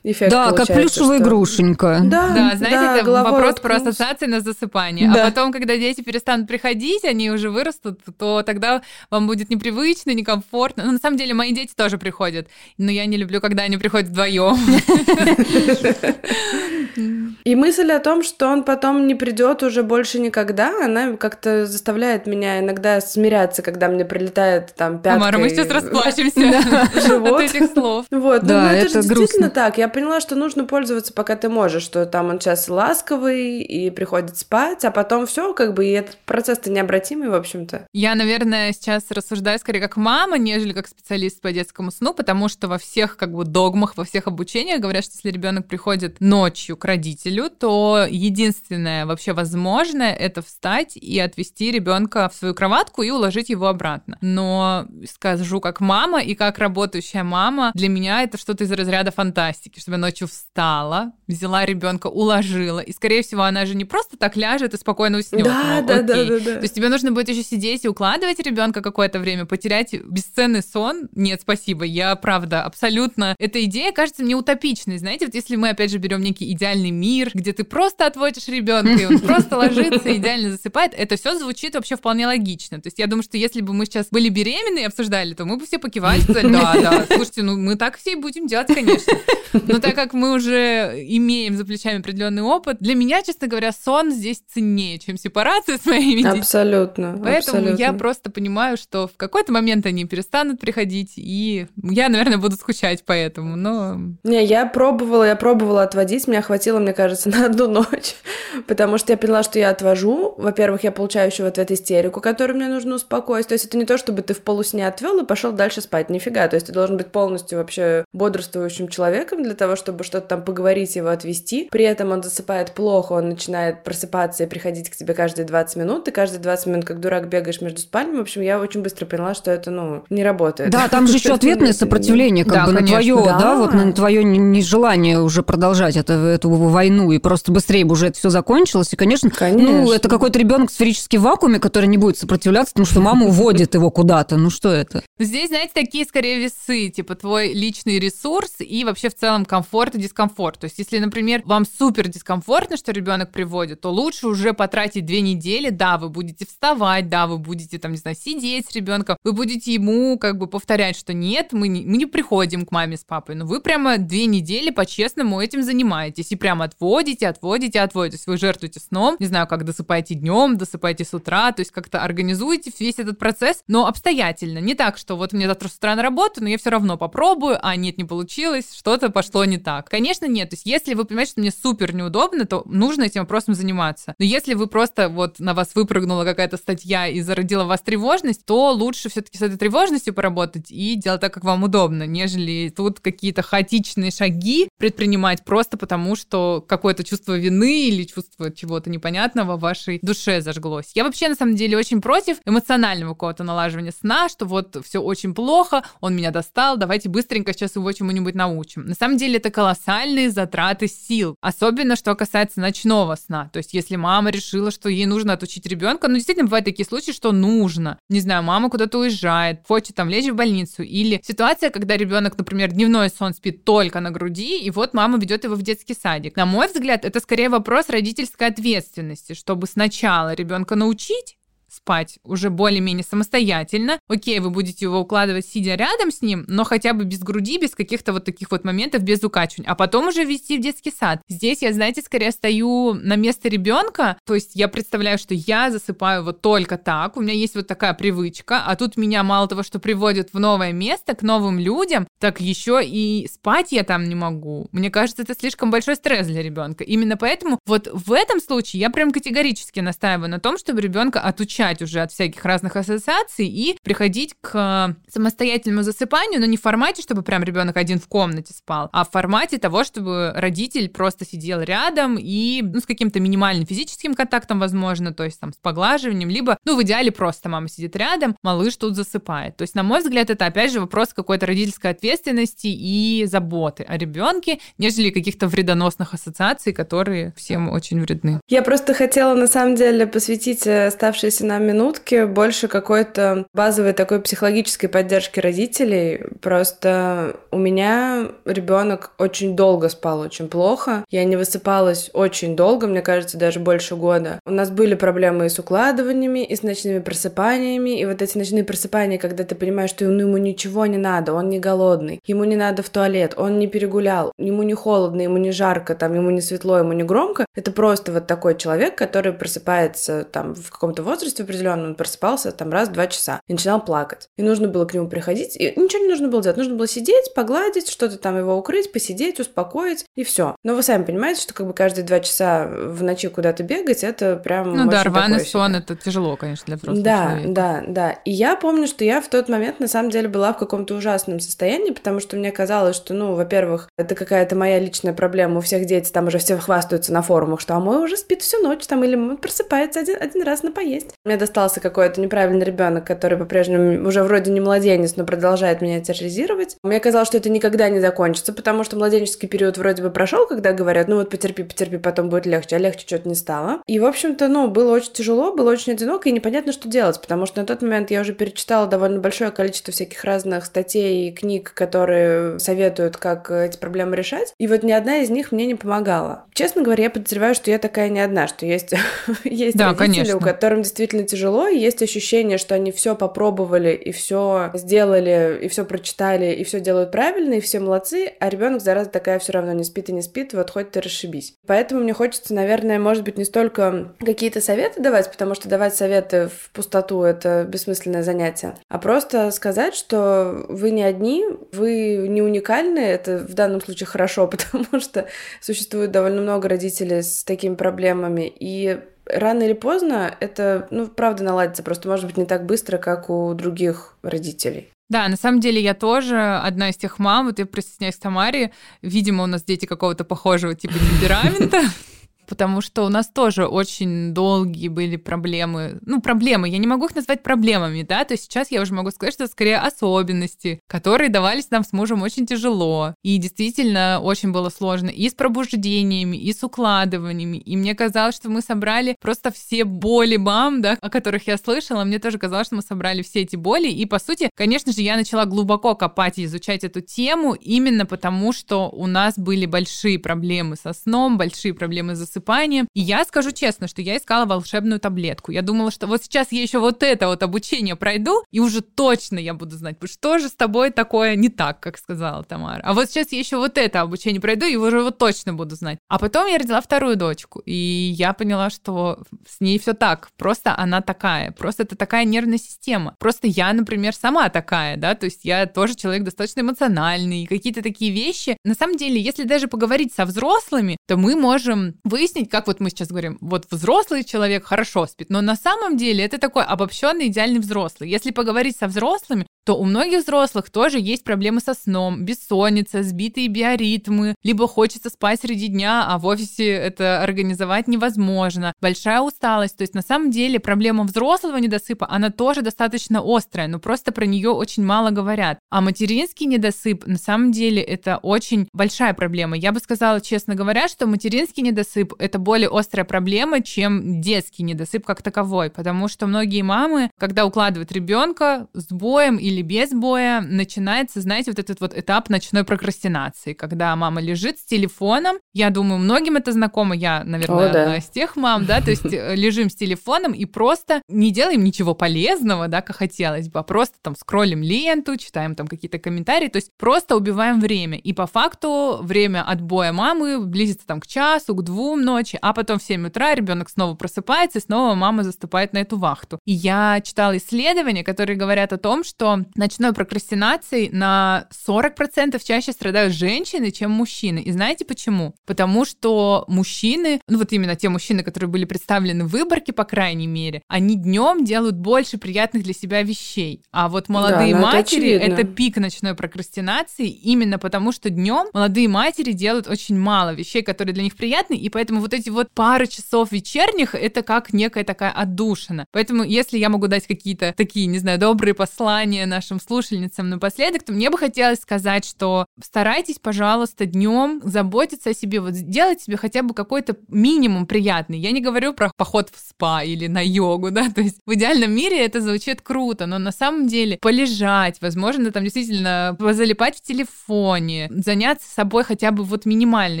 эффект 0.02 0.30
Да, 0.30 0.52
как 0.52 0.66
плюшевая 0.66 1.18
что... 1.18 1.18
игрушенька. 1.18 2.00
Да, 2.04 2.28
да 2.28 2.56
знаете, 2.56 2.76
да, 2.76 2.96
это 2.98 3.10
вопрос 3.10 3.60
про 3.60 3.76
ассоциации 3.76 4.26
на 4.26 4.40
засыпание. 4.40 5.10
А 5.10 5.14
да. 5.14 5.26
А 5.26 5.30
потом, 5.30 5.52
когда 5.52 5.76
дети 5.76 6.00
перестанут 6.00 6.48
приходить, 6.48 7.04
они 7.04 7.30
уже 7.30 7.50
вырастут, 7.50 8.00
то 8.18 8.42
тогда 8.42 8.80
вам 9.10 9.26
будет 9.26 9.50
непривычно, 9.50 10.12
некомфортно. 10.12 10.84
Ну, 10.84 10.92
на 10.92 10.98
самом 10.98 11.18
деле, 11.18 11.34
мои 11.34 11.52
дети 11.52 11.74
тоже 11.76 11.98
приходят, 11.98 12.48
но 12.78 12.90
я 12.90 13.04
не 13.06 13.18
люблю, 13.18 13.40
когда 13.40 13.64
они 13.64 13.76
приходят 13.76 14.08
вдвоем. 14.08 14.56
И 17.44 17.54
мысль 17.54 17.89
о 17.92 18.00
том, 18.00 18.22
что 18.22 18.48
он 18.48 18.64
потом 18.64 19.06
не 19.06 19.14
придет 19.14 19.62
уже 19.62 19.82
больше 19.82 20.18
никогда, 20.18 20.84
она 20.84 21.16
как-то 21.16 21.66
заставляет 21.66 22.26
меня 22.26 22.60
иногда 22.60 23.00
смиряться, 23.00 23.62
когда 23.62 23.88
мне 23.88 24.04
прилетает 24.04 24.74
там 24.74 24.98
пяткой... 24.98 25.20
Тамара, 25.20 25.38
мы 25.38 25.48
сейчас 25.50 25.68
расплачемся 25.70 27.20
от 27.34 27.40
этих 27.40 27.72
слов. 27.72 28.06
Вот, 28.10 28.42
ну, 28.42 28.48
ну 28.48 28.66
это 28.66 28.88
же 28.88 29.02
действительно 29.02 29.50
так. 29.50 29.78
Я 29.78 29.88
поняла, 29.88 30.20
что 30.20 30.36
нужно 30.36 30.64
пользоваться, 30.64 31.12
пока 31.12 31.36
ты 31.36 31.48
можешь, 31.48 31.82
что 31.82 32.06
там 32.06 32.28
он 32.28 32.40
сейчас 32.40 32.68
ласковый 32.68 33.60
и 33.60 33.90
приходит 33.90 34.36
спать, 34.36 34.84
а 34.84 34.90
потом 34.90 35.26
все, 35.26 35.52
как 35.54 35.74
бы, 35.74 35.86
и 35.86 35.90
этот 35.90 36.16
процесс-то 36.18 36.70
необратимый, 36.70 37.28
в 37.28 37.34
общем-то. 37.34 37.86
Я, 37.92 38.14
наверное, 38.14 38.72
сейчас 38.72 39.10
рассуждаю 39.10 39.58
скорее 39.58 39.80
как 39.80 39.96
мама, 39.96 40.38
нежели 40.38 40.72
как 40.72 40.88
специалист 40.88 41.40
по 41.40 41.52
детскому 41.52 41.90
сну, 41.90 42.14
потому 42.14 42.48
что 42.48 42.68
во 42.68 42.78
всех, 42.78 43.16
как 43.16 43.32
бы, 43.32 43.44
догмах, 43.44 43.96
во 43.96 44.04
всех 44.04 44.26
обучениях 44.26 44.80
говорят, 44.80 45.04
что 45.04 45.14
если 45.14 45.30
ребенок 45.30 45.66
приходит 45.66 46.20
ночью 46.20 46.76
к 46.76 46.84
родителю, 46.84 47.50
то 47.50 47.79
то 47.80 48.06
единственное 48.10 49.06
вообще 49.06 49.32
возможное 49.32 50.12
это 50.12 50.42
встать 50.42 50.96
и 50.96 51.18
отвести 51.18 51.70
ребенка 51.70 52.28
в 52.28 52.36
свою 52.36 52.54
кроватку 52.54 53.02
и 53.02 53.10
уложить 53.10 53.48
его 53.48 53.68
обратно. 53.68 54.18
Но 54.20 54.86
скажу 55.10 55.60
как 55.60 55.80
мама 55.80 56.20
и 56.20 56.34
как 56.34 56.58
работающая 56.58 57.24
мама, 57.24 57.70
для 57.74 57.88
меня 57.88 58.22
это 58.22 58.36
что-то 58.36 58.64
из 58.64 58.72
разряда 58.72 59.12
фантастики, 59.12 59.80
чтобы 59.80 59.94
я 59.94 59.98
ночью 59.98 60.28
встала, 60.28 61.12
взяла 61.26 61.64
ребенка, 61.64 62.08
уложила, 62.08 62.80
и 62.80 62.92
скорее 62.92 63.22
всего 63.22 63.44
она 63.44 63.64
же 63.64 63.74
не 63.74 63.86
просто 63.86 64.18
так 64.18 64.36
ляжет 64.36 64.74
и 64.74 64.76
спокойно 64.76 65.18
уснет. 65.18 65.44
Да, 65.44 65.80
ну, 65.80 65.86
да, 65.86 66.02
да, 66.02 66.24
да, 66.24 66.38
да. 66.38 66.54
То 66.56 66.62
есть 66.62 66.74
тебе 66.74 66.90
нужно 66.90 67.12
будет 67.12 67.30
еще 67.30 67.42
сидеть 67.42 67.86
и 67.86 67.88
укладывать 67.88 68.40
ребенка 68.40 68.82
какое-то 68.82 69.20
время, 69.20 69.46
потерять 69.46 69.94
бесценный 69.94 70.62
сон. 70.62 71.08
Нет, 71.14 71.40
спасибо, 71.42 71.84
я 71.84 72.14
правда 72.16 72.62
абсолютно. 72.62 73.34
Эта 73.38 73.64
идея 73.64 73.92
кажется 73.92 74.22
мне 74.22 74.34
утопичной, 74.34 74.98
знаете, 74.98 75.24
вот 75.24 75.34
если 75.34 75.56
мы 75.56 75.70
опять 75.70 75.90
же 75.90 75.96
берем 75.96 76.20
некий 76.20 76.52
идеальный 76.52 76.90
мир, 76.90 77.30
где 77.32 77.54
ты 77.54 77.64
просто 77.70 78.06
отводишь 78.06 78.48
ребенка, 78.48 78.92
и 78.92 79.06
он 79.06 79.18
просто 79.20 79.56
ложится, 79.56 80.14
идеально 80.14 80.50
засыпает, 80.50 80.92
это 80.96 81.16
все 81.16 81.38
звучит 81.38 81.74
вообще 81.74 81.96
вполне 81.96 82.26
логично. 82.26 82.80
То 82.80 82.88
есть 82.88 82.98
я 82.98 83.06
думаю, 83.06 83.22
что 83.22 83.38
если 83.38 83.60
бы 83.60 83.72
мы 83.72 83.86
сейчас 83.86 84.08
были 84.10 84.28
беременны 84.28 84.80
и 84.80 84.84
обсуждали, 84.84 85.34
то 85.34 85.44
мы 85.44 85.56
бы 85.56 85.64
все 85.66 85.78
покивали, 85.78 86.20
сказали, 86.20 86.52
да, 86.52 86.74
да, 86.74 87.06
слушайте, 87.06 87.42
ну 87.42 87.56
мы 87.56 87.76
так 87.76 87.96
все 87.96 88.12
и 88.12 88.16
будем 88.16 88.46
делать, 88.46 88.66
конечно. 88.66 89.14
Но 89.52 89.78
так 89.78 89.94
как 89.94 90.12
мы 90.12 90.32
уже 90.32 90.94
имеем 91.08 91.56
за 91.56 91.64
плечами 91.64 92.00
определенный 92.00 92.42
опыт, 92.42 92.78
для 92.80 92.94
меня, 92.94 93.22
честно 93.22 93.46
говоря, 93.46 93.72
сон 93.72 94.12
здесь 94.12 94.42
ценнее, 94.52 94.98
чем 94.98 95.16
сепарация 95.16 95.78
с 95.78 95.86
моими 95.86 96.22
детьми. 96.22 96.40
Абсолютно. 96.40 97.18
Поэтому 97.22 97.58
абсолютно. 97.58 97.82
я 97.82 97.92
просто 97.92 98.30
понимаю, 98.30 98.76
что 98.76 99.06
в 99.06 99.16
какой-то 99.16 99.52
момент 99.52 99.86
они 99.86 100.04
перестанут 100.04 100.60
приходить, 100.60 101.12
и 101.16 101.66
я, 101.82 102.08
наверное, 102.08 102.38
буду 102.38 102.56
скучать 102.56 103.04
по 103.04 103.12
этому, 103.12 103.56
но... 103.56 104.00
Не, 104.24 104.44
я 104.44 104.66
пробовала, 104.66 105.24
я 105.24 105.36
пробовала 105.36 105.82
отводить, 105.82 106.26
меня 106.26 106.42
хватило, 106.42 106.78
мне 106.78 106.92
кажется, 106.92 107.28
на 107.28 107.46
одну 107.46 107.59
ночь, 107.68 108.14
потому 108.66 108.98
что 108.98 109.12
я 109.12 109.18
поняла, 109.18 109.42
что 109.42 109.58
я 109.58 109.70
отвожу. 109.70 110.34
Во-первых, 110.36 110.84
я 110.84 110.92
получаю 110.92 111.30
еще 111.30 111.44
вот 111.44 111.58
эту 111.58 111.74
истерику, 111.74 112.20
которую 112.20 112.56
мне 112.56 112.68
нужно 112.68 112.96
успокоить. 112.96 113.48
То 113.48 113.54
есть 113.54 113.66
это 113.66 113.76
не 113.76 113.84
то, 113.84 113.98
чтобы 113.98 114.22
ты 114.22 114.34
в 114.34 114.40
полусне 114.40 114.86
отвел 114.86 115.20
и 115.20 115.26
пошел 115.26 115.52
дальше 115.52 115.80
спать. 115.80 116.10
Нифига. 116.10 116.48
То 116.48 116.56
есть 116.56 116.66
ты 116.66 116.72
должен 116.72 116.96
быть 116.96 117.08
полностью 117.08 117.58
вообще 117.58 118.04
бодрствующим 118.12 118.88
человеком 118.88 119.42
для 119.42 119.54
того, 119.54 119.76
чтобы 119.76 120.04
что-то 120.04 120.28
там 120.28 120.44
поговорить, 120.44 120.96
его 120.96 121.08
отвести. 121.08 121.68
При 121.70 121.84
этом 121.84 122.12
он 122.12 122.22
засыпает 122.22 122.72
плохо, 122.72 123.14
он 123.14 123.30
начинает 123.30 123.84
просыпаться 123.84 124.44
и 124.44 124.46
приходить 124.46 124.90
к 124.90 124.96
тебе 124.96 125.14
каждые 125.14 125.46
20 125.46 125.76
минут. 125.76 126.04
Ты 126.04 126.10
каждые 126.10 126.40
20 126.40 126.66
минут 126.66 126.84
как 126.84 127.00
дурак 127.00 127.28
бегаешь 127.28 127.60
между 127.60 127.80
спальнями. 127.80 128.18
В 128.18 128.22
общем, 128.22 128.42
я 128.42 128.60
очень 128.60 128.82
быстро 128.82 129.06
поняла, 129.06 129.34
что 129.34 129.50
это, 129.50 129.70
ну, 129.70 130.04
не 130.10 130.22
работает. 130.22 130.70
Да, 130.70 130.88
там 130.88 131.06
же 131.06 131.14
еще 131.16 131.32
ответное 131.32 131.72
сопротивление, 131.72 132.44
как 132.44 132.66
бы 132.66 132.72
на 132.72 132.86
твое, 132.86 133.16
да, 133.24 133.56
вот 133.56 133.74
на 133.74 133.92
твое 133.92 134.24
нежелание 134.24 135.20
уже 135.20 135.42
продолжать 135.42 135.96
эту 135.96 136.50
войну 136.50 137.12
и 137.12 137.18
просто 137.18 137.49
быстрее 137.50 137.84
бы 137.84 137.92
уже 137.92 138.08
это 138.08 138.18
все 138.18 138.30
закончилось. 138.30 138.92
И, 138.92 138.96
конечно, 138.96 139.30
ну, 139.52 139.92
это 139.92 140.08
какой-то 140.08 140.38
ребенок 140.38 140.70
в 140.70 140.72
сферическом 140.72 141.20
вакууме, 141.20 141.58
который 141.58 141.86
не 141.86 141.98
будет 141.98 142.18
сопротивляться, 142.18 142.72
потому 142.72 142.86
что 142.86 143.00
мама 143.00 143.26
уводит 143.26 143.74
его 143.74 143.90
куда-то. 143.90 144.36
Ну 144.36 144.50
что 144.50 144.70
это? 144.70 145.02
Здесь, 145.18 145.48
знаете, 145.48 145.72
такие 145.74 146.04
скорее 146.04 146.38
весы, 146.38 146.88
типа 146.88 147.14
твой 147.14 147.52
личный 147.52 147.98
ресурс 147.98 148.54
и 148.60 148.84
вообще 148.84 149.08
в 149.08 149.14
целом 149.14 149.44
комфорт 149.44 149.94
и 149.94 149.98
дискомфорт. 149.98 150.60
То 150.60 150.64
есть, 150.66 150.78
если, 150.78 150.98
например, 150.98 151.42
вам 151.44 151.64
супер 151.66 152.08
дискомфортно, 152.08 152.76
что 152.76 152.92
ребенок 152.92 153.32
приводит, 153.32 153.80
то 153.80 153.90
лучше 153.90 154.28
уже 154.28 154.52
потратить 154.52 155.04
две 155.04 155.20
недели. 155.20 155.70
Да, 155.70 155.98
вы 155.98 156.08
будете 156.08 156.46
вставать, 156.46 157.08
да, 157.08 157.26
вы 157.26 157.38
будете 157.38 157.78
там, 157.78 157.92
не 157.92 157.98
знаю, 157.98 158.16
сидеть 158.16 158.66
с 158.68 158.74
ребенком, 158.74 159.16
вы 159.24 159.32
будете 159.32 159.72
ему 159.72 160.18
как 160.18 160.38
бы 160.38 160.46
повторять, 160.46 160.96
что 160.96 161.12
нет, 161.12 161.48
мы 161.52 161.68
не, 161.68 161.82
мы 161.82 161.96
не 161.96 162.06
приходим 162.06 162.66
к 162.66 162.70
маме 162.70 162.96
с 162.96 163.04
папой, 163.04 163.34
но 163.34 163.46
вы 163.46 163.60
прямо 163.60 163.98
две 163.98 164.26
недели 164.26 164.70
по-честному 164.70 165.40
этим 165.40 165.62
занимаетесь 165.62 166.32
и 166.32 166.36
прямо 166.36 166.66
отводите, 166.66 167.28
отводите, 167.30 167.80
отводите. 167.80 168.22
Вы 168.26 168.36
жертвуете 168.36 168.80
сном, 168.80 169.16
не 169.18 169.26
знаю, 169.26 169.46
как 169.46 169.64
досыпаете 169.64 170.14
днем, 170.14 170.56
досыпаете 170.56 171.04
с 171.04 171.14
утра, 171.14 171.52
то 171.52 171.60
есть 171.60 171.70
как-то 171.72 172.02
организуете 172.02 172.72
весь 172.78 172.98
этот 172.98 173.18
процесс, 173.18 173.62
но 173.68 173.86
обстоятельно. 173.86 174.58
Не 174.58 174.74
так, 174.74 174.98
что 174.98 175.16
вот 175.16 175.32
мне 175.32 175.46
завтра 175.46 175.68
с 175.68 175.76
утра 175.76 175.94
на 175.96 176.02
работу, 176.02 176.42
но 176.42 176.48
я 176.48 176.58
все 176.58 176.70
равно 176.70 176.96
попробую, 176.96 177.58
а 177.60 177.76
нет, 177.76 177.98
не 177.98 178.04
получилось, 178.04 178.74
что-то 178.74 179.10
пошло 179.10 179.44
не 179.44 179.58
так. 179.58 179.88
Конечно, 179.88 180.26
нет. 180.26 180.50
То 180.50 180.54
есть 180.54 180.66
если 180.66 180.94
вы 180.94 181.04
понимаете, 181.04 181.32
что 181.32 181.40
мне 181.40 181.50
супер 181.50 181.94
неудобно, 181.94 182.44
то 182.44 182.62
нужно 182.66 183.04
этим 183.04 183.22
вопросом 183.22 183.54
заниматься. 183.54 184.14
Но 184.18 184.24
если 184.24 184.54
вы 184.54 184.66
просто 184.66 185.08
вот 185.08 185.38
на 185.38 185.54
вас 185.54 185.74
выпрыгнула 185.74 186.24
какая-то 186.24 186.56
статья 186.56 187.06
и 187.06 187.20
зародила 187.20 187.64
в 187.64 187.68
вас 187.68 187.80
тревожность, 187.80 188.44
то 188.44 188.72
лучше 188.72 189.08
все-таки 189.08 189.38
с 189.38 189.42
этой 189.42 189.56
тревожностью 189.56 190.14
поработать 190.14 190.70
и 190.70 190.94
делать 190.96 191.20
так, 191.20 191.34
как 191.34 191.44
вам 191.44 191.64
удобно, 191.64 192.06
нежели 192.06 192.72
тут 192.74 193.00
какие-то 193.00 193.42
хаотичные 193.42 194.10
шаги 194.10 194.68
предпринимать 194.78 195.44
просто 195.44 195.76
потому, 195.76 196.16
что 196.16 196.64
какое-то 196.66 197.04
чувство 197.04 197.19
вины 197.28 197.88
или 197.88 198.04
чувство 198.04 198.50
чего-то 198.50 198.90
непонятного 198.90 199.56
в 199.56 199.60
вашей 199.60 199.98
душе 200.02 200.40
зажглось. 200.40 200.92
Я 200.94 201.04
вообще, 201.04 201.28
на 201.28 201.34
самом 201.34 201.56
деле, 201.56 201.76
очень 201.76 202.00
против 202.00 202.38
эмоционального 202.44 203.14
какого-то 203.14 203.44
налаживания 203.44 203.92
сна, 203.92 204.28
что 204.28 204.46
вот 204.46 204.76
все 204.84 205.00
очень 205.00 205.34
плохо, 205.34 205.84
он 206.00 206.16
меня 206.16 206.30
достал, 206.30 206.76
давайте 206.76 207.08
быстренько 207.08 207.52
сейчас 207.52 207.76
его 207.76 207.90
чему-нибудь 207.92 208.34
научим. 208.34 208.86
На 208.86 208.94
самом 208.94 209.16
деле 209.16 209.36
это 209.36 209.50
колоссальные 209.50 210.30
затраты 210.30 210.88
сил, 210.88 211.36
особенно 211.40 211.96
что 211.96 212.14
касается 212.14 212.60
ночного 212.60 213.14
сна. 213.14 213.50
То 213.52 213.58
есть 213.58 213.74
если 213.74 213.96
мама 213.96 214.30
решила, 214.30 214.70
что 214.70 214.88
ей 214.88 215.06
нужно 215.06 215.32
отучить 215.34 215.66
ребенка, 215.66 216.08
ну 216.08 216.14
действительно 216.14 216.46
бывают 216.46 216.64
такие 216.64 216.86
случаи, 216.86 217.12
что 217.12 217.32
нужно. 217.32 217.98
Не 218.08 218.20
знаю, 218.20 218.42
мама 218.42 218.70
куда-то 218.70 218.98
уезжает, 218.98 219.60
хочет 219.66 219.96
там 219.96 220.08
лечь 220.08 220.30
в 220.30 220.34
больницу, 220.34 220.82
или 220.82 221.20
ситуация, 221.24 221.70
когда 221.70 221.96
ребенок, 221.96 222.36
например, 222.38 222.72
дневной 222.72 223.10
сон 223.10 223.34
спит 223.34 223.64
только 223.64 224.00
на 224.00 224.10
груди, 224.10 224.60
и 224.60 224.70
вот 224.70 224.94
мама 224.94 225.18
ведет 225.18 225.44
его 225.44 225.54
в 225.54 225.62
детский 225.62 225.94
садик. 225.94 226.36
На 226.36 226.46
мой 226.46 226.68
взгляд, 226.68 227.04
это 227.10 227.20
скорее 227.20 227.48
вопрос 227.48 227.88
родительской 227.88 228.46
ответственности, 228.46 229.34
чтобы 229.34 229.66
сначала 229.66 230.32
ребенка 230.32 230.76
научить, 230.76 231.36
спать 231.70 232.18
уже 232.24 232.50
более-менее 232.50 233.04
самостоятельно. 233.04 233.98
Окей, 234.08 234.40
вы 234.40 234.50
будете 234.50 234.84
его 234.86 235.00
укладывать 235.00 235.46
сидя 235.46 235.74
рядом 235.74 236.10
с 236.10 236.22
ним, 236.22 236.44
но 236.48 236.64
хотя 236.64 236.92
бы 236.92 237.04
без 237.04 237.20
груди, 237.20 237.58
без 237.58 237.74
каких-то 237.74 238.12
вот 238.12 238.24
таких 238.24 238.50
вот 238.50 238.64
моментов, 238.64 239.02
без 239.02 239.22
укачивания. 239.22 239.70
А 239.70 239.74
потом 239.74 240.08
уже 240.08 240.24
вести 240.24 240.58
в 240.58 240.60
детский 240.60 240.92
сад. 240.92 241.22
Здесь 241.28 241.62
я, 241.62 241.72
знаете, 241.72 242.02
скорее 242.02 242.32
стою 242.32 242.94
на 242.94 243.16
место 243.16 243.48
ребенка, 243.48 244.18
то 244.26 244.34
есть 244.34 244.52
я 244.54 244.68
представляю, 244.68 245.18
что 245.18 245.34
я 245.34 245.70
засыпаю 245.70 246.24
вот 246.24 246.40
только 246.40 246.76
так, 246.78 247.16
у 247.16 247.20
меня 247.20 247.34
есть 247.34 247.54
вот 247.54 247.66
такая 247.66 247.94
привычка, 247.94 248.64
а 248.66 248.76
тут 248.76 248.96
меня 248.96 249.22
мало 249.22 249.48
того, 249.48 249.62
что 249.62 249.78
приводят 249.78 250.30
в 250.32 250.38
новое 250.38 250.72
место, 250.72 251.14
к 251.14 251.22
новым 251.22 251.58
людям, 251.58 252.06
так 252.18 252.40
еще 252.40 252.80
и 252.82 253.28
спать 253.32 253.72
я 253.72 253.84
там 253.84 254.08
не 254.08 254.14
могу. 254.14 254.68
Мне 254.72 254.90
кажется, 254.90 255.22
это 255.22 255.34
слишком 255.34 255.70
большой 255.70 255.96
стресс 255.96 256.26
для 256.26 256.42
ребенка. 256.42 256.84
Именно 256.84 257.16
поэтому 257.16 257.58
вот 257.66 257.88
в 257.92 258.12
этом 258.12 258.40
случае 258.40 258.80
я 258.80 258.90
прям 258.90 259.12
категорически 259.12 259.80
настаиваю 259.80 260.28
на 260.28 260.40
том, 260.40 260.58
чтобы 260.58 260.80
ребенка 260.80 261.20
отучать 261.20 261.59
отключать 261.60 261.82
уже 261.82 262.00
от 262.00 262.12
всяких 262.12 262.44
разных 262.44 262.76
ассоциаций 262.76 263.46
и 263.46 263.76
приходить 263.82 264.34
к 264.40 264.96
самостоятельному 265.08 265.82
засыпанию, 265.82 266.40
но 266.40 266.46
не 266.46 266.56
в 266.56 266.62
формате, 266.62 267.02
чтобы 267.02 267.22
прям 267.22 267.42
ребенок 267.42 267.76
один 267.76 267.98
в 267.98 268.08
комнате 268.08 268.52
спал, 268.52 268.88
а 268.92 269.04
в 269.04 269.10
формате 269.10 269.58
того, 269.58 269.84
чтобы 269.84 270.32
родитель 270.34 270.88
просто 270.88 271.24
сидел 271.24 271.60
рядом 271.60 272.16
и 272.18 272.62
ну, 272.62 272.80
с 272.80 272.86
каким-то 272.86 273.20
минимальным 273.20 273.66
физическим 273.66 274.14
контактом, 274.14 274.58
возможно, 274.58 275.12
то 275.12 275.24
есть 275.24 275.40
там 275.40 275.52
с 275.52 275.56
поглаживанием, 275.56 276.30
либо, 276.30 276.58
ну, 276.64 276.76
в 276.76 276.82
идеале 276.82 277.10
просто 277.10 277.48
мама 277.48 277.68
сидит 277.68 277.96
рядом, 277.96 278.36
малыш 278.42 278.76
тут 278.76 278.96
засыпает. 278.96 279.56
То 279.56 279.62
есть, 279.62 279.74
на 279.74 279.82
мой 279.82 280.00
взгляд, 280.00 280.30
это 280.30 280.46
опять 280.46 280.72
же 280.72 280.80
вопрос 280.80 281.12
какой-то 281.14 281.46
родительской 281.46 281.90
ответственности 281.90 282.66
и 282.66 283.24
заботы 283.26 283.82
о 283.82 283.96
ребенке, 283.96 284.58
нежели 284.78 285.10
каких-то 285.10 285.46
вредоносных 285.48 286.14
ассоциаций, 286.14 286.72
которые 286.72 287.32
всем 287.36 287.68
очень 287.68 288.00
вредны. 288.00 288.40
Я 288.48 288.62
просто 288.62 288.94
хотела, 288.94 289.34
на 289.34 289.46
самом 289.46 289.74
деле, 289.74 290.06
посвятить 290.06 290.66
оставшиеся 290.66 291.44
на 291.50 291.58
минутке 291.58 292.26
больше 292.26 292.68
какой-то 292.68 293.44
базовой 293.52 293.92
такой 293.92 294.20
психологической 294.20 294.88
поддержки 294.88 295.40
родителей. 295.40 296.22
Просто 296.40 297.36
у 297.50 297.58
меня 297.58 298.28
ребенок 298.44 299.10
очень 299.18 299.56
долго 299.56 299.88
спал 299.88 300.20
очень 300.20 300.48
плохо. 300.48 301.04
Я 301.10 301.24
не 301.24 301.34
высыпалась 301.34 302.10
очень 302.12 302.54
долго, 302.54 302.86
мне 302.86 303.02
кажется, 303.02 303.36
даже 303.36 303.58
больше 303.58 303.96
года. 303.96 304.38
У 304.46 304.52
нас 304.52 304.70
были 304.70 304.94
проблемы 304.94 305.46
и 305.46 305.48
с 305.48 305.58
укладываниями, 305.58 306.44
и 306.44 306.54
с 306.54 306.62
ночными 306.62 307.00
просыпаниями. 307.00 308.00
И 308.00 308.06
вот 308.06 308.22
эти 308.22 308.38
ночные 308.38 308.62
просыпания, 308.62 309.18
когда 309.18 309.42
ты 309.42 309.56
понимаешь, 309.56 309.90
что 309.90 310.04
ему 310.04 310.36
ничего 310.36 310.86
не 310.86 310.98
надо, 310.98 311.32
он 311.34 311.48
не 311.48 311.58
голодный, 311.58 312.20
ему 312.26 312.44
не 312.44 312.56
надо 312.56 312.84
в 312.84 312.90
туалет, 312.90 313.34
он 313.36 313.58
не 313.58 313.66
перегулял, 313.66 314.32
ему 314.38 314.62
не 314.62 314.74
холодно, 314.74 315.22
ему 315.22 315.38
не 315.38 315.50
жарко, 315.50 315.96
там, 315.96 316.14
ему 316.14 316.30
не 316.30 316.42
светло, 316.42 316.78
ему 316.78 316.92
не 316.92 317.02
громко. 317.02 317.44
Это 317.56 317.72
просто 317.72 318.12
вот 318.12 318.28
такой 318.28 318.56
человек, 318.56 318.96
который 318.96 319.32
просыпается 319.32 320.22
там 320.22 320.54
в 320.54 320.70
каком-то 320.70 321.02
возрасте, 321.02 321.39
количестве 321.40 321.44
определенном. 321.44 321.90
Он 321.90 321.94
просыпался 321.94 322.52
там 322.52 322.70
раз 322.70 322.88
в 322.88 322.92
два 322.92 323.06
часа 323.06 323.40
и 323.46 323.52
начинал 323.52 323.84
плакать. 323.84 324.28
И 324.36 324.42
нужно 324.42 324.68
было 324.68 324.84
к 324.84 324.94
нему 324.94 325.08
приходить. 325.08 325.56
И 325.56 325.72
ничего 325.76 326.02
не 326.02 326.08
нужно 326.08 326.28
было 326.28 326.42
делать. 326.42 326.56
Нужно 326.56 326.74
было 326.74 326.86
сидеть, 326.86 327.34
погладить, 327.34 327.88
что-то 327.88 328.18
там 328.18 328.38
его 328.38 328.56
укрыть, 328.56 328.92
посидеть, 328.92 329.40
успокоить, 329.40 330.04
и 330.16 330.24
все. 330.24 330.56
Но 330.64 330.74
вы 330.74 330.82
сами 330.82 331.04
понимаете, 331.04 331.42
что 331.42 331.54
как 331.54 331.66
бы 331.66 331.72
каждые 331.72 332.04
два 332.04 332.20
часа 332.20 332.66
в 332.66 333.02
ночи 333.02 333.28
куда-то 333.28 333.62
бегать, 333.62 334.04
это 334.04 334.36
прям 334.36 334.74
Ну 334.74 334.90
да, 334.90 335.02
рваный 335.04 335.40
сон, 335.40 335.76
это 335.76 335.96
тяжело, 335.96 336.36
конечно, 336.36 336.66
для 336.66 336.76
взрослого 336.76 337.04
да, 337.04 337.26
человека. 337.26 337.48
Да, 337.52 337.82
да, 337.86 338.10
И 338.24 338.30
я 338.32 338.56
помню, 338.56 338.86
что 338.86 339.04
я 339.04 339.20
в 339.20 339.28
тот 339.28 339.48
момент 339.48 339.80
на 339.80 339.88
самом 339.88 340.10
деле 340.10 340.28
была 340.28 340.52
в 340.52 340.58
каком-то 340.58 340.94
ужасном 340.94 341.40
состоянии, 341.40 341.90
потому 341.90 342.20
что 342.20 342.36
мне 342.36 342.52
казалось, 342.52 342.96
что, 342.96 343.14
ну, 343.14 343.34
во-первых, 343.34 343.88
это 343.96 344.14
какая-то 344.14 344.56
моя 344.56 344.78
личная 344.78 345.12
проблема. 345.12 345.58
У 345.58 345.60
всех 345.60 345.86
дети 345.86 346.10
там 346.10 346.26
уже 346.26 346.38
все 346.38 346.56
хвастаются 346.56 347.12
на 347.12 347.22
форумах, 347.22 347.60
что 347.60 347.74
а 347.74 347.80
мой 347.80 348.02
уже 348.04 348.16
спит 348.16 348.42
всю 348.42 348.62
ночь 348.62 348.86
там, 348.86 349.04
или 349.04 349.36
просыпается 349.36 350.00
один, 350.00 350.16
один 350.20 350.42
раз 350.42 350.62
на 350.62 350.72
поесть. 350.72 351.14
Мне 351.30 351.36
достался 351.36 351.78
какой-то 351.78 352.20
неправильный 352.20 352.66
ребенок, 352.66 353.06
который 353.06 353.38
по-прежнему 353.38 354.04
уже 354.08 354.24
вроде 354.24 354.50
не 354.50 354.58
младенец, 354.58 355.14
но 355.14 355.24
продолжает 355.24 355.80
меня 355.80 356.00
терроризировать. 356.00 356.76
Мне 356.82 356.98
казалось, 356.98 357.28
что 357.28 357.36
это 357.36 357.48
никогда 357.50 357.88
не 357.88 358.00
закончится, 358.00 358.52
потому 358.52 358.82
что 358.82 358.96
младенческий 358.96 359.48
период 359.48 359.78
вроде 359.78 360.02
бы 360.02 360.10
прошел, 360.10 360.48
когда 360.48 360.72
говорят, 360.72 361.06
ну 361.06 361.18
вот 361.18 361.30
потерпи, 361.30 361.62
потерпи, 361.62 361.98
потом 361.98 362.30
будет 362.30 362.46
легче, 362.46 362.74
а 362.74 362.78
легче 362.80 363.06
что-то 363.06 363.28
не 363.28 363.36
стало. 363.36 363.80
И, 363.86 364.00
в 364.00 364.06
общем-то, 364.06 364.48
ну, 364.48 364.66
было 364.66 364.92
очень 364.92 365.12
тяжело, 365.12 365.54
было 365.54 365.70
очень 365.70 365.92
одиноко, 365.92 366.28
и 366.28 366.32
непонятно, 366.32 366.72
что 366.72 366.88
делать, 366.88 367.20
потому 367.20 367.46
что 367.46 367.60
на 367.60 367.66
тот 367.66 367.80
момент 367.80 368.10
я 368.10 368.22
уже 368.22 368.32
перечитала 368.32 368.88
довольно 368.88 369.20
большое 369.20 369.52
количество 369.52 369.92
всяких 369.92 370.24
разных 370.24 370.64
статей 370.64 371.28
и 371.28 371.32
книг, 371.32 371.70
которые 371.74 372.58
советуют, 372.58 373.18
как 373.18 373.52
эти 373.52 373.78
проблемы 373.78 374.16
решать. 374.16 374.52
И 374.58 374.66
вот 374.66 374.82
ни 374.82 374.90
одна 374.90 375.18
из 375.18 375.30
них 375.30 375.52
мне 375.52 375.66
не 375.66 375.76
помогала. 375.76 376.46
Честно 376.54 376.82
говоря, 376.82 377.04
я 377.04 377.10
подозреваю, 377.10 377.54
что 377.54 377.70
я 377.70 377.78
такая 377.78 378.08
не 378.08 378.18
одна, 378.18 378.48
что 378.48 378.66
есть, 378.66 378.94
есть 379.44 379.76
да, 379.76 379.90
родители, 379.90 380.06
конечно. 380.06 380.36
у 380.36 380.40
которых 380.40 380.80
действительно 380.80 381.09
тяжело, 381.12 381.68
и 381.68 381.78
есть 381.78 382.02
ощущение, 382.02 382.58
что 382.58 382.74
они 382.74 382.92
все 382.92 383.14
попробовали 383.14 383.92
и 383.92 384.12
все 384.12 384.70
сделали, 384.74 385.58
и 385.62 385.68
все 385.68 385.84
прочитали, 385.84 386.52
и 386.52 386.64
все 386.64 386.80
делают 386.80 387.10
правильно, 387.10 387.54
и 387.54 387.60
все 387.60 387.80
молодцы, 387.80 388.32
а 388.38 388.48
ребенок, 388.48 388.80
зараза, 388.80 389.10
такая 389.10 389.38
все 389.38 389.52
равно 389.52 389.72
не 389.72 389.84
спит 389.84 390.08
и 390.08 390.12
не 390.12 390.22
спит, 390.22 390.52
вот 390.54 390.70
хоть 390.70 390.90
ты 390.90 391.00
расшибись. 391.00 391.54
Поэтому 391.66 392.02
мне 392.02 392.12
хочется, 392.12 392.54
наверное, 392.54 392.98
может 392.98 393.24
быть, 393.24 393.38
не 393.38 393.44
столько 393.44 394.14
какие-то 394.20 394.60
советы 394.60 395.00
давать, 395.00 395.30
потому 395.30 395.54
что 395.54 395.68
давать 395.68 395.94
советы 395.94 396.48
в 396.48 396.70
пустоту— 396.70 397.22
это 397.24 397.64
бессмысленное 397.68 398.22
занятие, 398.22 398.74
а 398.88 398.98
просто 398.98 399.50
сказать, 399.50 399.94
что 399.94 400.66
вы 400.68 400.90
не 400.90 401.02
одни, 401.02 401.44
вы 401.72 402.26
не 402.28 402.42
уникальны, 402.42 403.00
это 403.00 403.38
в 403.38 403.54
данном 403.54 403.80
случае 403.80 404.06
хорошо, 404.06 404.46
потому 404.50 405.00
что 405.00 405.26
существует 405.60 406.10
довольно 406.10 406.42
много 406.42 406.68
родителей 406.68 407.22
с 407.22 407.44
такими 407.44 407.74
проблемами, 407.74 408.52
и 408.60 409.00
рано 409.34 409.62
или 409.62 409.72
поздно 409.72 410.34
это, 410.40 410.88
ну, 410.90 411.06
правда 411.08 411.44
наладится, 411.44 411.82
просто 411.82 412.08
может 412.08 412.26
быть 412.26 412.36
не 412.36 412.46
так 412.46 412.66
быстро, 412.66 412.98
как 412.98 413.30
у 413.30 413.54
других 413.54 414.14
родителей. 414.22 414.88
Да, 415.08 415.26
на 415.28 415.36
самом 415.36 415.60
деле 415.60 415.80
я 415.80 415.94
тоже 415.94 416.38
одна 416.38 416.90
из 416.90 416.96
тех 416.96 417.18
мам, 417.18 417.46
вот 417.46 417.58
я 417.58 417.66
присоединяюсь 417.66 418.16
к 418.16 418.20
Тамаре, 418.20 418.70
видимо, 419.02 419.42
у 419.42 419.46
нас 419.46 419.64
дети 419.64 419.84
какого-то 419.84 420.24
похожего 420.24 420.74
типа 420.74 420.94
темперамента, 420.94 421.82
потому 422.50 422.80
что 422.80 423.04
у 423.04 423.08
нас 423.08 423.28
тоже 423.28 423.64
очень 423.64 424.34
долгие 424.34 424.88
были 424.88 425.14
проблемы. 425.16 426.00
Ну, 426.02 426.20
проблемы, 426.20 426.68
я 426.68 426.78
не 426.78 426.86
могу 426.88 427.06
их 427.06 427.14
назвать 427.14 427.44
проблемами, 427.44 428.02
да, 428.02 428.24
то 428.24 428.34
есть 428.34 428.44
сейчас 428.44 428.72
я 428.72 428.82
уже 428.82 428.92
могу 428.92 429.12
сказать, 429.12 429.34
что 429.34 429.44
это 429.44 429.52
скорее 429.52 429.78
особенности, 429.78 430.80
которые 430.88 431.30
давались 431.30 431.70
нам 431.70 431.84
с 431.84 431.92
мужем 431.92 432.22
очень 432.22 432.46
тяжело. 432.46 433.14
И 433.22 433.38
действительно 433.38 434.18
очень 434.20 434.50
было 434.50 434.68
сложно 434.68 435.08
и 435.08 435.28
с 435.28 435.34
пробуждениями, 435.34 436.36
и 436.36 436.52
с 436.52 436.64
укладываниями. 436.64 437.58
И 437.58 437.76
мне 437.76 437.94
казалось, 437.94 438.34
что 438.34 438.50
мы 438.50 438.62
собрали 438.62 439.16
просто 439.20 439.52
все 439.52 439.84
боли 439.84 440.36
мам, 440.36 440.82
да, 440.82 440.98
о 441.00 441.08
которых 441.08 441.46
я 441.46 441.56
слышала. 441.56 442.02
Мне 442.02 442.18
тоже 442.18 442.38
казалось, 442.38 442.66
что 442.66 442.76
мы 442.76 442.82
собрали 442.82 443.22
все 443.22 443.42
эти 443.42 443.54
боли. 443.54 443.88
И, 443.88 444.06
по 444.06 444.18
сути, 444.18 444.50
конечно 444.56 444.92
же, 444.92 445.02
я 445.02 445.16
начала 445.16 445.44
глубоко 445.44 445.94
копать 445.94 446.38
и 446.38 446.44
изучать 446.46 446.82
эту 446.82 447.00
тему 447.00 447.54
именно 447.54 448.06
потому, 448.06 448.52
что 448.52 448.88
у 448.90 449.06
нас 449.06 449.38
были 449.38 449.66
большие 449.66 450.18
проблемы 450.18 450.74
со 450.74 450.92
сном, 450.92 451.38
большие 451.38 451.74
проблемы 451.74 452.16
с 452.16 452.18
засыпанием, 452.18 452.39
засыпанием. 452.40 452.88
И 452.94 453.00
я 453.00 453.24
скажу 453.24 453.52
честно, 453.52 453.88
что 453.88 454.02
я 454.02 454.16
искала 454.16 454.46
волшебную 454.46 455.00
таблетку. 455.00 455.52
Я 455.52 455.62
думала, 455.62 455.90
что 455.90 456.06
вот 456.06 456.22
сейчас 456.22 456.48
я 456.50 456.62
еще 456.62 456.78
вот 456.78 457.02
это 457.02 457.28
вот 457.28 457.42
обучение 457.42 457.96
пройду, 457.96 458.42
и 458.50 458.60
уже 458.60 458.80
точно 458.80 459.38
я 459.38 459.54
буду 459.54 459.76
знать, 459.76 459.96
что 460.04 460.38
же 460.38 460.48
с 460.48 460.54
тобой 460.54 460.90
такое 460.90 461.36
не 461.36 461.48
так, 461.48 461.80
как 461.80 461.98
сказала 461.98 462.42
Тамара. 462.42 462.82
А 462.84 462.94
вот 462.94 463.10
сейчас 463.10 463.32
я 463.32 463.38
еще 463.38 463.58
вот 463.58 463.78
это 463.78 464.00
обучение 464.00 464.40
пройду, 464.40 464.66
и 464.66 464.76
уже 464.76 465.02
вот 465.02 465.18
точно 465.18 465.54
буду 465.54 465.76
знать. 465.76 465.98
А 466.08 466.18
потом 466.18 466.46
я 466.46 466.58
родила 466.58 466.80
вторую 466.80 467.16
дочку, 467.16 467.60
и 467.64 467.74
я 467.74 468.32
поняла, 468.32 468.70
что 468.70 469.22
с 469.48 469.60
ней 469.60 469.78
все 469.78 469.92
так. 469.92 470.30
Просто 470.36 470.74
она 470.76 471.00
такая. 471.00 471.52
Просто 471.52 471.84
это 471.84 471.96
такая 471.96 472.24
нервная 472.24 472.58
система. 472.58 473.14
Просто 473.18 473.46
я, 473.46 473.72
например, 473.72 474.14
сама 474.14 474.48
такая, 474.48 474.96
да, 474.96 475.14
то 475.14 475.26
есть 475.26 475.44
я 475.44 475.66
тоже 475.66 475.94
человек 475.94 476.24
достаточно 476.24 476.60
эмоциональный, 476.60 477.46
какие-то 477.46 477.82
такие 477.82 478.10
вещи. 478.10 478.56
На 478.64 478.74
самом 478.74 478.96
деле, 478.96 479.20
если 479.20 479.44
даже 479.44 479.68
поговорить 479.68 480.12
со 480.14 480.24
взрослыми, 480.24 480.96
то 481.06 481.16
мы 481.16 481.36
можем 481.36 481.94
выяснить, 482.04 482.29
выяснить, 482.30 482.50
как 482.50 482.66
вот 482.66 482.80
мы 482.80 482.90
сейчас 482.90 483.08
говорим, 483.08 483.38
вот 483.40 483.66
взрослый 483.70 484.24
человек 484.24 484.64
хорошо 484.64 485.06
спит, 485.06 485.30
но 485.30 485.40
на 485.40 485.56
самом 485.56 485.96
деле 485.96 486.24
это 486.24 486.38
такой 486.38 486.64
обобщенный 486.64 487.28
идеальный 487.28 487.60
взрослый. 487.60 488.10
Если 488.10 488.30
поговорить 488.30 488.76
со 488.76 488.86
взрослыми, 488.86 489.46
то 489.64 489.76
у 489.76 489.84
многих 489.84 490.22
взрослых 490.22 490.70
тоже 490.70 490.98
есть 490.98 491.24
проблемы 491.24 491.60
со 491.60 491.74
сном, 491.74 492.24
бессонница, 492.24 493.02
сбитые 493.02 493.48
биоритмы, 493.48 494.34
либо 494.42 494.66
хочется 494.66 495.10
спать 495.10 495.40
среди 495.40 495.68
дня, 495.68 496.06
а 496.06 496.18
в 496.18 496.26
офисе 496.26 496.68
это 496.68 497.22
организовать 497.22 497.88
невозможно, 497.88 498.72
большая 498.80 499.20
усталость. 499.20 499.76
То 499.76 499.82
есть 499.82 499.94
на 499.94 500.02
самом 500.02 500.30
деле 500.30 500.60
проблема 500.60 501.04
взрослого 501.04 501.56
недосыпа, 501.58 502.06
она 502.10 502.30
тоже 502.30 502.62
достаточно 502.62 503.22
острая, 503.24 503.68
но 503.68 503.78
просто 503.78 504.12
про 504.12 504.26
нее 504.26 504.50
очень 504.50 504.84
мало 504.84 505.10
говорят. 505.10 505.58
А 505.70 505.80
материнский 505.80 506.46
недосып, 506.46 507.06
на 507.06 507.18
самом 507.18 507.52
деле, 507.52 507.82
это 507.82 508.18
очень 508.18 508.68
большая 508.72 509.14
проблема. 509.14 509.56
Я 509.56 509.72
бы 509.72 509.80
сказала, 509.80 510.20
честно 510.20 510.54
говоря, 510.54 510.88
что 510.88 511.06
материнский 511.06 511.62
недосып— 511.62 512.14
это 512.18 512.38
более 512.38 512.68
острая 512.72 513.04
проблема, 513.04 513.60
чем 513.60 514.20
детский 514.20 514.62
недосып 514.62 515.04
как 515.04 515.22
таковой, 515.22 515.70
потому 515.70 516.08
что 516.08 516.26
многие 516.26 516.62
мамы, 516.62 517.10
когда 517.18 517.44
укладывают 517.44 517.92
ребенка 517.92 518.68
с 518.74 518.88
боем 518.88 519.36
или 519.36 519.49
или 519.50 519.62
без 519.62 519.90
боя 519.90 520.40
начинается, 520.40 521.20
знаете, 521.20 521.50
вот 521.50 521.58
этот 521.58 521.80
вот 521.80 521.96
этап 521.96 522.30
ночной 522.30 522.64
прокрастинации, 522.64 523.52
когда 523.52 523.94
мама 523.96 524.20
лежит 524.20 524.58
с 524.58 524.64
телефоном. 524.64 525.38
Я 525.52 525.70
думаю, 525.70 525.98
многим 525.98 526.36
это 526.36 526.52
знакомо. 526.52 526.94
Я, 526.94 527.24
наверное, 527.24 527.68
О, 527.68 527.72
да. 527.72 527.82
одна 527.82 527.96
из 527.98 528.06
тех 528.06 528.36
мам, 528.36 528.64
да, 528.64 528.80
то 528.80 528.90
есть 528.90 529.12
э, 529.12 529.34
лежим 529.34 529.68
с 529.68 529.74
телефоном 529.74 530.32
и 530.32 530.44
просто 530.44 531.02
не 531.08 531.32
делаем 531.32 531.64
ничего 531.64 531.94
полезного, 531.94 532.68
да, 532.68 532.80
как 532.80 532.96
хотелось 532.96 533.48
бы, 533.48 533.58
а 533.60 533.62
просто 533.62 533.96
там 534.02 534.16
скроллим 534.16 534.62
ленту, 534.62 535.16
читаем 535.16 535.54
там 535.54 535.66
какие-то 535.66 535.98
комментарии, 535.98 536.48
то 536.48 536.56
есть 536.56 536.70
просто 536.78 537.16
убиваем 537.16 537.60
время. 537.60 537.98
И 537.98 538.12
по 538.12 538.26
факту 538.26 538.98
время 539.02 539.42
отбоя 539.42 539.92
мамы 539.92 540.40
близится 540.46 540.86
там 540.86 541.00
к 541.00 541.06
часу, 541.06 541.54
к 541.54 541.62
двум 541.62 542.02
ночи, 542.02 542.38
а 542.40 542.52
потом 542.52 542.78
в 542.78 542.82
7 542.82 543.08
утра 543.08 543.34
ребенок 543.34 543.68
снова 543.68 543.94
просыпается, 543.94 544.58
и 544.58 544.62
снова 544.62 544.94
мама 544.94 545.24
заступает 545.24 545.72
на 545.72 545.78
эту 545.78 545.98
вахту. 545.98 546.38
И 546.44 546.52
я 546.52 547.00
читала 547.02 547.36
исследования, 547.36 548.04
которые 548.04 548.36
говорят 548.36 548.72
о 548.72 548.78
том, 548.78 549.04
что 549.04 549.39
ночной 549.54 549.92
прокрастинацией 549.92 550.90
на 550.90 551.46
40% 551.66 552.40
чаще 552.44 552.72
страдают 552.72 553.14
женщины, 553.14 553.70
чем 553.70 553.90
мужчины. 553.90 554.40
И 554.40 554.52
знаете 554.52 554.84
почему? 554.84 555.34
Потому 555.46 555.84
что 555.84 556.44
мужчины, 556.48 557.20
ну 557.28 557.38
вот 557.38 557.52
именно 557.52 557.76
те 557.76 557.88
мужчины, 557.88 558.22
которые 558.22 558.48
были 558.48 558.64
представлены 558.64 559.24
в 559.24 559.28
выборке, 559.28 559.72
по 559.72 559.84
крайней 559.84 560.26
мере, 560.26 560.62
они 560.68 560.96
днем 560.96 561.44
делают 561.44 561.76
больше 561.76 562.18
приятных 562.18 562.62
для 562.62 562.74
себя 562.74 563.02
вещей. 563.02 563.62
А 563.72 563.88
вот 563.88 564.08
молодые 564.08 564.54
да, 564.54 564.60
матери 564.60 565.10
это, 565.10 565.40
это 565.40 565.44
пик 565.44 565.76
ночной 565.76 566.14
прокрастинации 566.14 567.08
именно 567.08 567.58
потому, 567.58 567.92
что 567.92 568.10
днем 568.10 568.46
молодые 568.52 568.88
матери 568.88 569.32
делают 569.32 569.68
очень 569.68 569.98
мало 569.98 570.34
вещей, 570.34 570.62
которые 570.62 570.94
для 570.94 571.02
них 571.02 571.16
приятны, 571.16 571.54
и 571.54 571.68
поэтому 571.68 572.00
вот 572.00 572.14
эти 572.14 572.30
вот 572.30 572.50
пары 572.54 572.86
часов 572.86 573.32
вечерних 573.32 573.94
это 573.94 574.22
как 574.22 574.52
некая 574.52 574.84
такая 574.84 575.10
отдушина. 575.10 575.86
Поэтому 575.92 576.22
если 576.22 576.58
я 576.58 576.68
могу 576.68 576.86
дать 576.86 577.06
какие-то 577.06 577.54
такие, 577.56 577.86
не 577.86 577.98
знаю, 577.98 578.18
добрые 578.18 578.54
послания 578.54 579.26
нашим 579.30 579.60
слушательницам 579.60 580.28
напоследок, 580.28 580.82
то 580.82 580.92
мне 580.92 581.08
бы 581.08 581.16
хотелось 581.16 581.60
сказать, 581.60 582.04
что 582.04 582.46
старайтесь, 582.62 583.18
пожалуйста, 583.18 583.86
днем 583.86 584.40
заботиться 584.44 585.10
о 585.10 585.14
себе, 585.14 585.40
вот 585.40 585.54
сделать 585.54 586.02
себе 586.02 586.16
хотя 586.18 586.42
бы 586.42 586.52
какой-то 586.52 586.96
минимум 587.08 587.66
приятный. 587.66 588.18
Я 588.18 588.32
не 588.32 588.42
говорю 588.42 588.74
про 588.74 588.92
поход 588.96 589.30
в 589.30 589.38
спа 589.38 589.82
или 589.82 590.06
на 590.06 590.20
йогу, 590.20 590.70
да, 590.70 590.90
то 590.90 591.00
есть 591.00 591.18
в 591.24 591.32
идеальном 591.34 591.72
мире 591.72 592.04
это 592.04 592.20
звучит 592.20 592.60
круто, 592.60 593.06
но 593.06 593.18
на 593.18 593.32
самом 593.32 593.66
деле 593.68 593.98
полежать, 594.00 594.78
возможно, 594.80 595.30
там 595.30 595.44
действительно 595.44 596.16
позалипать 596.18 596.76
в 596.76 596.82
телефоне, 596.82 597.88
заняться 597.90 598.52
собой 598.52 598.84
хотя 598.84 599.12
бы 599.12 599.22
вот 599.24 599.46
минимально, 599.46 600.00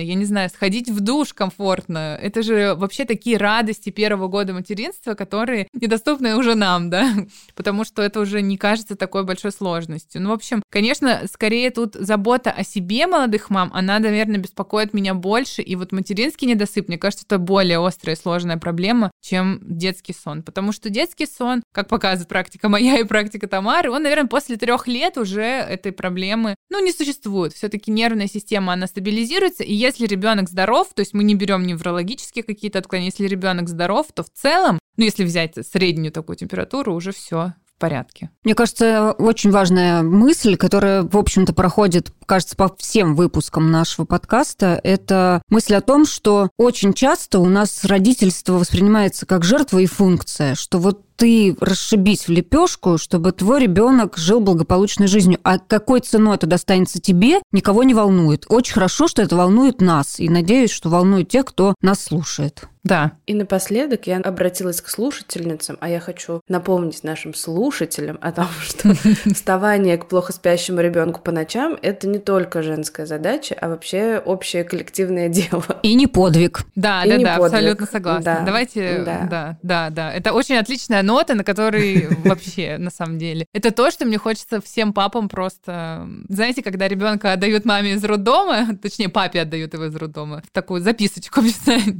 я 0.00 0.14
не 0.14 0.24
знаю, 0.24 0.50
сходить 0.50 0.90
в 0.90 1.00
душ 1.00 1.32
комфортно. 1.32 2.18
Это 2.20 2.42
же 2.42 2.74
вообще 2.74 3.04
такие 3.04 3.36
радости 3.36 3.90
первого 3.90 4.28
года 4.28 4.52
материнства, 4.52 5.14
которые 5.14 5.68
недоступны 5.72 6.36
уже 6.36 6.54
нам, 6.54 6.90
да, 6.90 7.08
потому 7.54 7.84
что 7.84 8.02
это 8.02 8.20
уже 8.20 8.42
не 8.42 8.56
кажется 8.56 8.96
такой 8.96 9.19
такой 9.20 9.26
большой 9.26 9.52
сложностью. 9.52 10.22
Ну, 10.22 10.30
в 10.30 10.32
общем, 10.32 10.62
конечно, 10.70 11.22
скорее 11.32 11.70
тут 11.70 11.94
забота 11.94 12.50
о 12.50 12.64
себе 12.64 13.06
молодых 13.06 13.50
мам, 13.50 13.70
она, 13.74 13.98
наверное, 13.98 14.38
беспокоит 14.38 14.94
меня 14.94 15.14
больше. 15.14 15.62
И 15.62 15.76
вот 15.76 15.92
материнский 15.92 16.48
недосып, 16.48 16.88
мне 16.88 16.98
кажется, 16.98 17.24
это 17.26 17.38
более 17.38 17.84
острая 17.84 18.16
и 18.16 18.18
сложная 18.18 18.56
проблема, 18.56 19.10
чем 19.20 19.60
детский 19.62 20.14
сон. 20.14 20.42
Потому 20.42 20.72
что 20.72 20.90
детский 20.90 21.26
сон, 21.26 21.62
как 21.72 21.88
показывает 21.88 22.28
практика 22.28 22.68
моя 22.68 22.98
и 22.98 23.04
практика 23.04 23.46
Тамары, 23.46 23.90
он, 23.90 24.02
наверное, 24.02 24.28
после 24.28 24.56
трех 24.56 24.88
лет 24.88 25.18
уже 25.18 25.42
этой 25.42 25.92
проблемы, 25.92 26.54
ну, 26.70 26.84
не 26.84 26.92
существует. 26.92 27.52
Все-таки 27.52 27.90
нервная 27.90 28.28
система, 28.28 28.72
она 28.72 28.86
стабилизируется. 28.86 29.64
И 29.64 29.74
если 29.74 30.06
ребенок 30.06 30.48
здоров, 30.48 30.88
то 30.94 31.00
есть 31.00 31.14
мы 31.14 31.24
не 31.24 31.34
берем 31.34 31.66
неврологические 31.66 32.42
какие-то 32.42 32.78
отклонения, 32.78 33.10
если 33.10 33.26
ребенок 33.26 33.68
здоров, 33.68 34.06
то 34.14 34.22
в 34.22 34.30
целом, 34.30 34.78
ну, 34.96 35.04
если 35.04 35.24
взять 35.24 35.54
среднюю 35.66 36.12
такую 36.12 36.36
температуру, 36.36 36.94
уже 36.94 37.12
все 37.12 37.54
порядке. 37.80 38.30
Мне 38.44 38.54
кажется, 38.54 39.12
очень 39.18 39.50
важная 39.50 40.02
мысль, 40.02 40.56
которая, 40.56 41.02
в 41.02 41.16
общем-то, 41.16 41.52
проходит, 41.52 42.12
кажется, 42.26 42.54
по 42.54 42.72
всем 42.78 43.16
выпускам 43.16 43.72
нашего 43.72 44.04
подкаста, 44.04 44.80
это 44.84 45.42
мысль 45.48 45.74
о 45.74 45.80
том, 45.80 46.06
что 46.06 46.50
очень 46.56 46.94
часто 46.94 47.40
у 47.40 47.46
нас 47.46 47.84
родительство 47.84 48.52
воспринимается 48.52 49.26
как 49.26 49.42
жертва 49.42 49.80
и 49.80 49.86
функция, 49.86 50.54
что 50.54 50.78
вот 50.78 51.04
ты 51.20 51.54
расшибись 51.60 52.28
в 52.28 52.30
лепешку, 52.30 52.96
чтобы 52.96 53.32
твой 53.32 53.60
ребенок 53.60 54.16
жил 54.16 54.40
благополучной 54.40 55.06
жизнью. 55.06 55.38
А 55.44 55.58
какой 55.58 56.00
ценой 56.00 56.36
это 56.36 56.46
достанется 56.46 56.98
тебе, 56.98 57.40
никого 57.52 57.82
не 57.82 57.92
волнует. 57.92 58.46
Очень 58.48 58.72
хорошо, 58.72 59.06
что 59.06 59.20
это 59.20 59.36
волнует 59.36 59.82
нас. 59.82 60.18
И 60.18 60.30
надеюсь, 60.30 60.70
что 60.70 60.88
волнует 60.88 61.28
тех, 61.28 61.44
кто 61.44 61.74
нас 61.82 62.02
слушает. 62.02 62.64
Да. 62.82 63.12
И 63.26 63.34
напоследок 63.34 64.06
я 64.06 64.18
обратилась 64.18 64.80
к 64.80 64.88
слушательницам, 64.88 65.76
а 65.80 65.88
я 65.88 66.00
хочу 66.00 66.40
напомнить 66.48 67.04
нашим 67.04 67.34
слушателям 67.34 68.18
о 68.20 68.32
том, 68.32 68.46
что 68.60 68.94
вставание 69.34 69.98
к 69.98 70.06
плохо 70.06 70.32
спящему 70.32 70.80
ребенку 70.80 71.20
по 71.20 71.32
ночам– 71.32 71.76
это 71.82 72.08
не 72.08 72.18
только 72.18 72.62
женская 72.62 73.06
задача, 73.06 73.56
а 73.60 73.68
вообще 73.68 74.20
общее 74.24 74.64
коллективное 74.64 75.28
дело. 75.28 75.64
И 75.82 75.94
не 75.94 76.06
подвиг. 76.06 76.62
Да, 76.74 77.04
да, 77.06 77.18
да, 77.18 77.36
абсолютно 77.36 77.86
согласна. 77.86 78.42
Давайте, 78.46 79.02
да, 79.04 79.58
да, 79.62 79.90
да. 79.90 80.12
Это 80.12 80.32
очень 80.32 80.56
отличная 80.56 81.02
нота, 81.10 81.34
на 81.34 81.44
которой 81.44 82.08
вообще, 82.24 82.78
на 82.78 82.90
самом 82.90 83.18
деле. 83.18 83.46
Это 83.52 83.72
то, 83.72 83.90
что 83.90 84.04
мне 84.04 84.18
хочется 84.18 84.60
всем 84.60 84.92
папам 84.92 85.28
просто... 85.28 86.06
Знаете, 86.28 86.62
когда 86.62 86.86
ребенка 86.86 87.32
отдают 87.32 87.64
маме 87.64 87.92
из 87.92 88.04
роддома, 88.04 88.68
точнее, 88.80 89.08
папе 89.08 89.40
отдают 89.40 89.74
его 89.74 89.86
из 89.86 89.96
роддома, 89.96 90.42
в 90.46 90.52
такую 90.52 90.80
записочку 90.80 91.42
писать. 91.42 91.94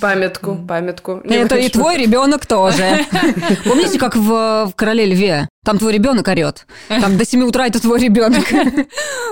Памятку, 0.00 0.56
памятку. 0.56 1.22
Это 1.24 1.56
и 1.56 1.68
твой 1.70 1.96
ребенок 1.96 2.44
тоже. 2.46 3.06
Помните, 3.64 3.98
как 3.98 4.16
в 4.16 4.72
«Короле 4.76 5.06
льве»? 5.06 5.48
Там 5.64 5.78
твой 5.78 5.94
ребенок 5.94 6.28
орет. 6.28 6.66
Там 6.88 7.16
до 7.16 7.24
7 7.24 7.42
утра 7.42 7.66
это 7.66 7.80
твой 7.80 7.98
ребенок. 7.98 8.44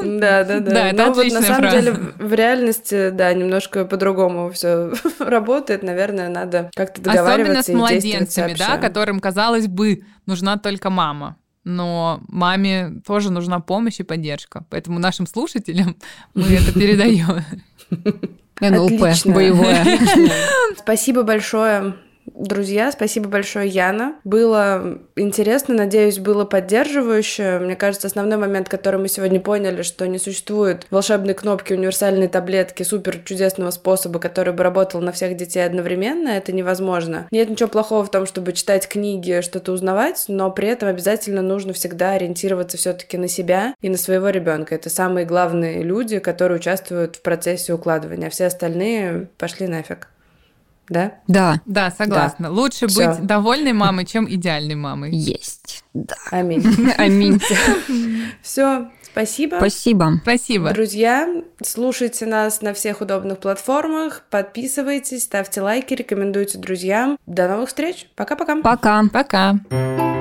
Да, 0.03 0.45
да, 0.45 0.61
да. 0.61 0.71
Да, 0.71 0.89
это 0.89 1.07
Но 1.07 1.13
вот 1.13 1.31
на 1.31 1.43
самом 1.43 1.71
деле 1.71 1.93
в 2.19 2.33
реальности, 2.33 3.11
да, 3.11 3.33
немножко 3.35 3.85
по-другому 3.85 4.51
все 4.51 4.95
работает. 5.19 5.83
Наверное, 5.83 6.31
надо 6.31 6.71
как-то 6.75 7.03
договариваться 7.03 7.61
Особенно 7.61 7.63
с 7.63 7.69
младенцами, 8.23 8.55
да, 8.59 8.79
которым, 8.79 9.21
казалось 9.21 9.69
бы, 9.69 10.05
нужна 10.27 10.57
только 10.57 10.91
мама 10.91 11.37
но 11.65 12.21
маме 12.29 13.01
тоже 13.07 13.31
нужна 13.31 13.61
помощь 13.61 14.01
и 14.01 14.03
поддержка. 14.03 14.65
Поэтому 14.69 14.99
нашим 14.99 15.27
слушателям 15.27 15.97
мы 16.35 16.45
это 16.49 16.73
передаем. 16.73 17.45
НЛП 18.61 19.01
боевое. 19.27 19.99
Спасибо 20.77 21.23
большое 21.23 21.95
Друзья, 22.27 22.93
спасибо 22.93 23.29
большое, 23.29 23.69
Яна. 23.69 24.15
Было 24.25 25.01
интересно, 25.17 25.75
надеюсь, 25.75 26.19
было 26.19 26.45
поддерживающе. 26.45 27.59
Мне 27.59 27.75
кажется, 27.75 28.07
основной 28.07 28.39
момент, 28.39 28.69
который 28.69 29.01
мы 29.01 29.09
сегодня 29.09 29.41
поняли, 29.41 29.83
что 29.83 30.07
не 30.07 30.19
существует 30.19 30.87
волшебной 30.91 31.35
кнопки, 31.35 31.73
универсальной 31.73 32.29
таблетки, 32.29 32.85
супер 32.85 33.19
чудесного 33.25 33.71
способа, 33.71 34.21
который 34.21 34.53
бы 34.53 34.63
работал 34.63 35.01
на 35.01 35.11
всех 35.11 35.37
детей 35.37 35.65
одновременно, 35.65 36.29
это 36.29 36.53
невозможно. 36.53 37.27
Нет 37.33 37.51
ничего 37.51 37.69
плохого 37.69 38.05
в 38.05 38.11
том, 38.11 38.27
чтобы 38.27 38.53
читать 38.53 38.89
книги, 38.89 39.41
что-то 39.43 39.73
узнавать, 39.73 40.25
но 40.29 40.51
при 40.51 40.69
этом 40.69 40.89
обязательно 40.89 41.43
нужно 41.43 41.73
всегда 41.73 42.13
ориентироваться 42.13 42.77
все-таки 42.77 43.19
на 43.19 43.29
себя 43.29 43.75
и 43.81 43.89
на 43.89 43.97
своего 43.97 44.29
ребенка. 44.29 44.75
Это 44.77 44.91
самые 44.91 45.27
главные 45.27 45.83
люди, 45.83 46.21
которые 46.21 46.59
участвуют 46.59 47.17
в 47.17 47.23
процессе 47.23 47.73
укладывания, 47.73 48.29
а 48.29 48.31
все 48.31 48.47
остальные 48.47 49.29
пошли 49.39 49.67
нафиг 49.67 50.09
да? 50.89 51.15
Да. 51.27 51.61
Да, 51.67 51.91
согласна. 51.91 52.49
Да. 52.49 52.55
Лучше 52.55 52.87
Всё. 52.87 53.11
быть 53.11 53.27
довольной 53.27 53.73
мамой, 53.73 54.05
чем 54.05 54.29
идеальной 54.29 54.75
мамой. 54.75 55.11
Есть. 55.15 55.85
Да. 55.95 56.15
Аминь. 56.31 56.65
Аминь. 56.97 57.41
Все. 58.43 58.91
Спасибо. 59.13 59.57
Спасибо. 59.57 60.21
Спасибо. 60.23 60.73
Друзья, 60.73 61.29
слушайте 61.63 62.25
нас 62.25 62.63
на 62.63 62.73
всех 62.73 63.03
удобных 63.03 63.39
платформах, 63.39 64.23
подписывайтесь, 64.31 65.25
ставьте 65.25 65.61
лайки, 65.61 65.93
рекомендуйте 65.93 66.57
друзьям. 66.57 67.19
До 67.27 67.47
новых 67.47 67.69
встреч. 67.69 68.09
Пока-пока. 68.17 68.57
Пока. 68.63 69.03
Пока. 69.13 69.57
Пока. 69.69 70.12